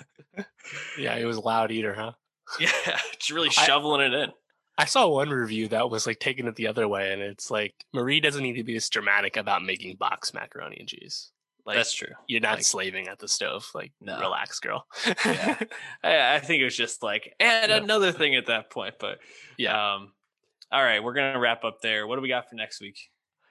yeah, 0.97 1.17
he 1.19 1.25
was 1.25 1.37
a 1.37 1.41
loud 1.41 1.71
eater, 1.71 1.93
huh? 1.93 2.13
Yeah, 2.59 2.71
just 3.19 3.29
really 3.29 3.51
shoveling 3.51 4.01
I, 4.01 4.05
it 4.05 4.13
in. 4.13 4.31
I 4.75 4.85
saw 4.85 5.07
one 5.07 5.29
review 5.29 5.67
that 5.67 5.89
was 5.89 6.07
like 6.07 6.19
taking 6.19 6.47
it 6.47 6.55
the 6.55 6.67
other 6.67 6.87
way, 6.87 7.13
and 7.13 7.21
it's 7.21 7.51
like 7.51 7.75
Marie 7.93 8.21
doesn't 8.21 8.41
need 8.41 8.55
to 8.55 8.63
be 8.63 8.73
this 8.73 8.89
dramatic 8.89 9.37
about 9.37 9.63
making 9.63 9.97
box 9.97 10.33
macaroni 10.33 10.77
and 10.79 10.87
cheese. 10.87 11.31
Like, 11.69 11.77
That's 11.77 11.93
true. 11.93 12.07
You're 12.25 12.41
not 12.41 12.55
like, 12.55 12.63
slaving 12.63 13.07
at 13.09 13.19
the 13.19 13.27
stove. 13.27 13.69
Like, 13.75 13.91
no. 14.01 14.19
relax, 14.19 14.59
girl. 14.59 14.87
yeah. 15.23 15.55
I, 16.03 16.35
I, 16.37 16.39
think 16.39 16.61
it 16.61 16.63
was 16.63 16.75
just 16.75 17.03
like, 17.03 17.35
and 17.39 17.69
yeah. 17.69 17.77
another 17.77 18.11
thing 18.11 18.33
at 18.33 18.47
that 18.47 18.71
point. 18.71 18.95
But 18.99 19.19
yeah. 19.55 19.93
Um, 19.93 20.13
all 20.71 20.81
right, 20.81 21.03
we're 21.03 21.13
gonna 21.13 21.39
wrap 21.39 21.63
up 21.63 21.77
there. 21.83 22.07
What 22.07 22.15
do 22.15 22.23
we 22.23 22.27
got 22.27 22.49
for 22.49 22.55
next 22.55 22.81
week? 22.81 22.97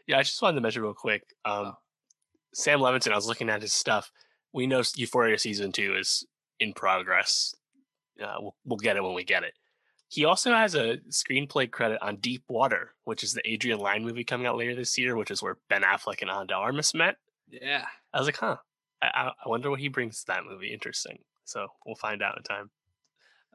Yeah, 0.09 0.19
I 0.19 0.25
just 0.25 0.43
wanted 0.43 0.57
to 0.57 0.62
mention 0.62 0.83
real 0.83 0.95
quick. 0.95 1.23
Um, 1.45 1.66
oh. 1.66 1.73
Sam 2.55 2.81
Levinson. 2.81 3.12
I 3.12 3.14
was 3.14 3.29
looking 3.29 3.51
at 3.51 3.62
his 3.62 3.73
stuff. 3.73 4.11
We 4.53 4.66
know 4.66 4.83
Euphoria 4.97 5.39
season 5.39 5.71
two 5.71 5.95
is 5.97 6.27
in 6.59 6.73
progress. 6.73 7.55
Uh, 8.21 8.35
we'll, 8.41 8.57
we'll 8.64 8.79
get 8.79 8.97
it 8.97 9.05
when 9.05 9.14
we 9.14 9.23
get 9.23 9.45
it. 9.45 9.55
He 10.09 10.25
also 10.25 10.53
has 10.53 10.75
a 10.75 10.99
screenplay 11.09 11.71
credit 11.71 12.01
on 12.03 12.16
Deep 12.16 12.43
Water, 12.49 12.95
which 13.05 13.23
is 13.23 13.33
the 13.33 13.49
Adrian 13.49 13.79
Lyne 13.79 14.03
movie 14.03 14.25
coming 14.25 14.49
out 14.49 14.57
later 14.57 14.75
this 14.75 14.99
year, 14.99 15.16
which 15.16 15.31
is 15.31 15.41
where 15.41 15.59
Ben 15.69 15.83
Affleck 15.83 16.21
and 16.23 16.49
de 16.49 16.55
Armas 16.55 16.95
met. 16.95 17.14
Yeah. 17.51 17.85
I 18.13 18.19
was 18.19 18.27
like, 18.27 18.39
huh. 18.39 18.57
I, 19.01 19.31
I 19.45 19.49
wonder 19.49 19.71
what 19.71 19.81
he 19.81 19.89
brings 19.89 20.21
to 20.21 20.27
that 20.29 20.45
movie. 20.45 20.73
Interesting. 20.73 21.19
So 21.45 21.69
we'll 21.87 21.95
find 21.95 22.23
out 22.23 22.37
in 22.37 22.43
time. 22.43 22.71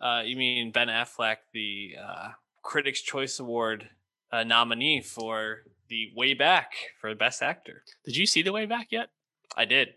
Uh, 0.01 0.21
you 0.23 0.35
mean 0.35 0.71
Ben 0.71 0.87
Affleck, 0.87 1.37
the 1.53 1.95
uh, 2.01 2.29
Critics' 2.61 3.01
Choice 3.01 3.39
Award 3.39 3.89
uh, 4.31 4.43
nominee 4.43 5.01
for 5.01 5.59
the 5.89 6.11
Way 6.15 6.33
Back 6.33 6.73
for 6.99 7.13
Best 7.13 7.41
Actor? 7.41 7.83
Did 8.05 8.17
you 8.17 8.25
see 8.25 8.41
the 8.41 8.51
Way 8.51 8.65
Back 8.65 8.87
yet? 8.89 9.09
I 9.55 9.65
did. 9.65 9.89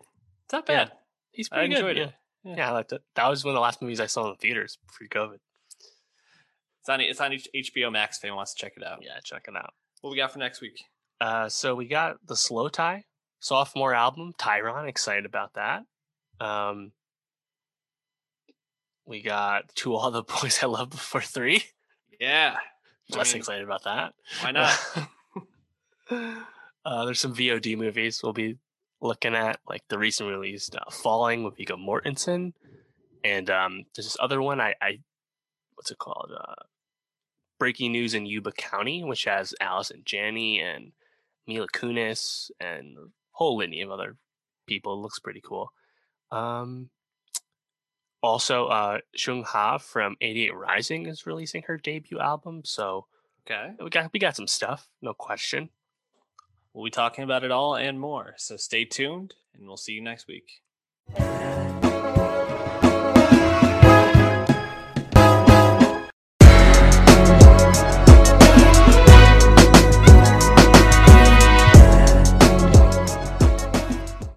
It's 0.45 0.53
not 0.53 0.67
bad. 0.67 0.89
Yeah. 0.89 0.99
He's 1.33 1.49
pretty 1.49 1.75
I 1.75 1.79
enjoyed 1.79 1.97
good. 1.97 2.09
it. 2.09 2.15
Yeah. 2.45 2.55
yeah. 2.57 2.69
I 2.69 2.73
liked 2.73 2.93
it. 2.93 3.03
That 3.15 3.29
was 3.29 3.45
one 3.45 3.53
of 3.53 3.57
the 3.57 3.61
last 3.61 3.81
movies 3.81 4.01
I 4.01 4.07
saw 4.07 4.27
in 4.27 4.31
the 4.33 4.37
theaters 4.37 4.79
pre-COVID. 4.89 5.39
It's 6.81 6.89
on. 6.89 7.01
It's 7.01 7.21
on 7.21 7.33
HBO 7.33 7.91
Max. 7.91 8.19
If 8.19 8.25
anyone 8.25 8.37
wants 8.37 8.55
to 8.55 8.61
check 8.61 8.75
it 8.77 8.85
out. 8.85 8.99
Yeah, 9.03 9.19
check 9.25 9.47
it 9.49 9.57
out. 9.57 9.73
What 10.03 10.11
we 10.11 10.17
got 10.17 10.33
for 10.33 10.39
next 10.39 10.61
week? 10.61 10.79
Uh, 11.21 11.49
so 11.49 11.75
we 11.75 11.89
got 11.89 12.19
the 12.27 12.35
Slowthai 12.35 13.03
sophomore 13.41 13.95
album, 13.95 14.33
Tyron. 14.39 14.89
Excited 14.89 15.25
about 15.27 15.55
that. 15.55 15.85
Um, 16.41 16.93
we 19.07 19.23
got 19.23 19.75
To 19.77 19.95
All 19.95 20.11
the 20.11 20.23
Boys 20.43 20.61
I 20.63 20.67
Loved 20.67 20.91
Before 20.91 21.21
Three. 21.21 21.63
Yeah. 22.21 22.57
Less 23.11 23.31
I 23.31 23.35
mean, 23.35 23.41
excited 23.41 23.65
about 23.65 23.85
that. 23.85 24.15
Why 24.41 24.51
not? 26.11 26.39
uh, 26.85 27.05
there's 27.05 27.21
some 27.21 27.35
VOD 27.35 27.79
movies 27.79 28.21
we'll 28.23 28.33
be 28.33 28.59
looking 29.01 29.35
at, 29.35 29.61
like 29.69 29.83
the 29.89 29.99
recent 29.99 30.29
released 30.29 30.75
uh, 30.75 30.91
Falling 30.91 31.45
with 31.45 31.57
Viggo 31.57 31.77
Mortensen. 31.77 32.53
And 33.23 33.51
um, 33.51 33.85
there's 33.95 34.07
this 34.07 34.17
other 34.21 34.43
one, 34.43 34.61
I, 34.61 34.75
I 34.81 34.99
what's 35.75 35.91
it 35.91 35.99
called? 35.99 36.33
Uh, 36.37 36.55
Breaking 37.59 37.93
News 37.93 38.15
in 38.15 38.27
Yuba 38.27 38.53
County, 38.53 39.05
which 39.05 39.25
has 39.25 39.55
Allison 39.61 40.03
Janney 40.05 40.61
and 40.61 40.93
Mila 41.47 41.69
Kunis 41.69 42.51
and 42.61 42.97
whole 43.37 43.59
litany 43.59 43.83
of 43.83 43.91
other 43.91 44.17
people. 44.67 44.95
It 44.95 45.03
looks 45.03 45.19
pretty 45.19 45.43
cool. 45.45 45.71
Um, 46.31 46.89
also, 48.23 48.67
uh, 48.67 48.99
Seung 49.17 49.45
Ha 49.45 49.79
from 49.79 50.17
88 50.21 50.55
Rising 50.55 51.07
is 51.07 51.27
releasing 51.27 51.63
her 51.63 51.77
debut 51.77 52.19
album. 52.19 52.63
So 52.65 53.07
okay, 53.47 53.73
we 53.79 53.91
got 53.91 54.11
we 54.13 54.19
got 54.19 54.37
some 54.37 54.47
stuff, 54.47 54.89
no 55.03 55.13
question. 55.15 55.69
We'll 56.73 56.85
be 56.85 56.91
talking 56.91 57.25
about 57.25 57.45
it 57.45 57.51
all 57.51 57.75
and 57.75 58.01
more. 58.01 58.35
So 58.39 58.57
stay 58.57 58.85
tuned, 58.85 59.35
and 59.55 59.67
we'll 59.67 59.77
see 59.77 59.93
you 59.93 60.03
next 60.03 60.27
week. 60.27 60.63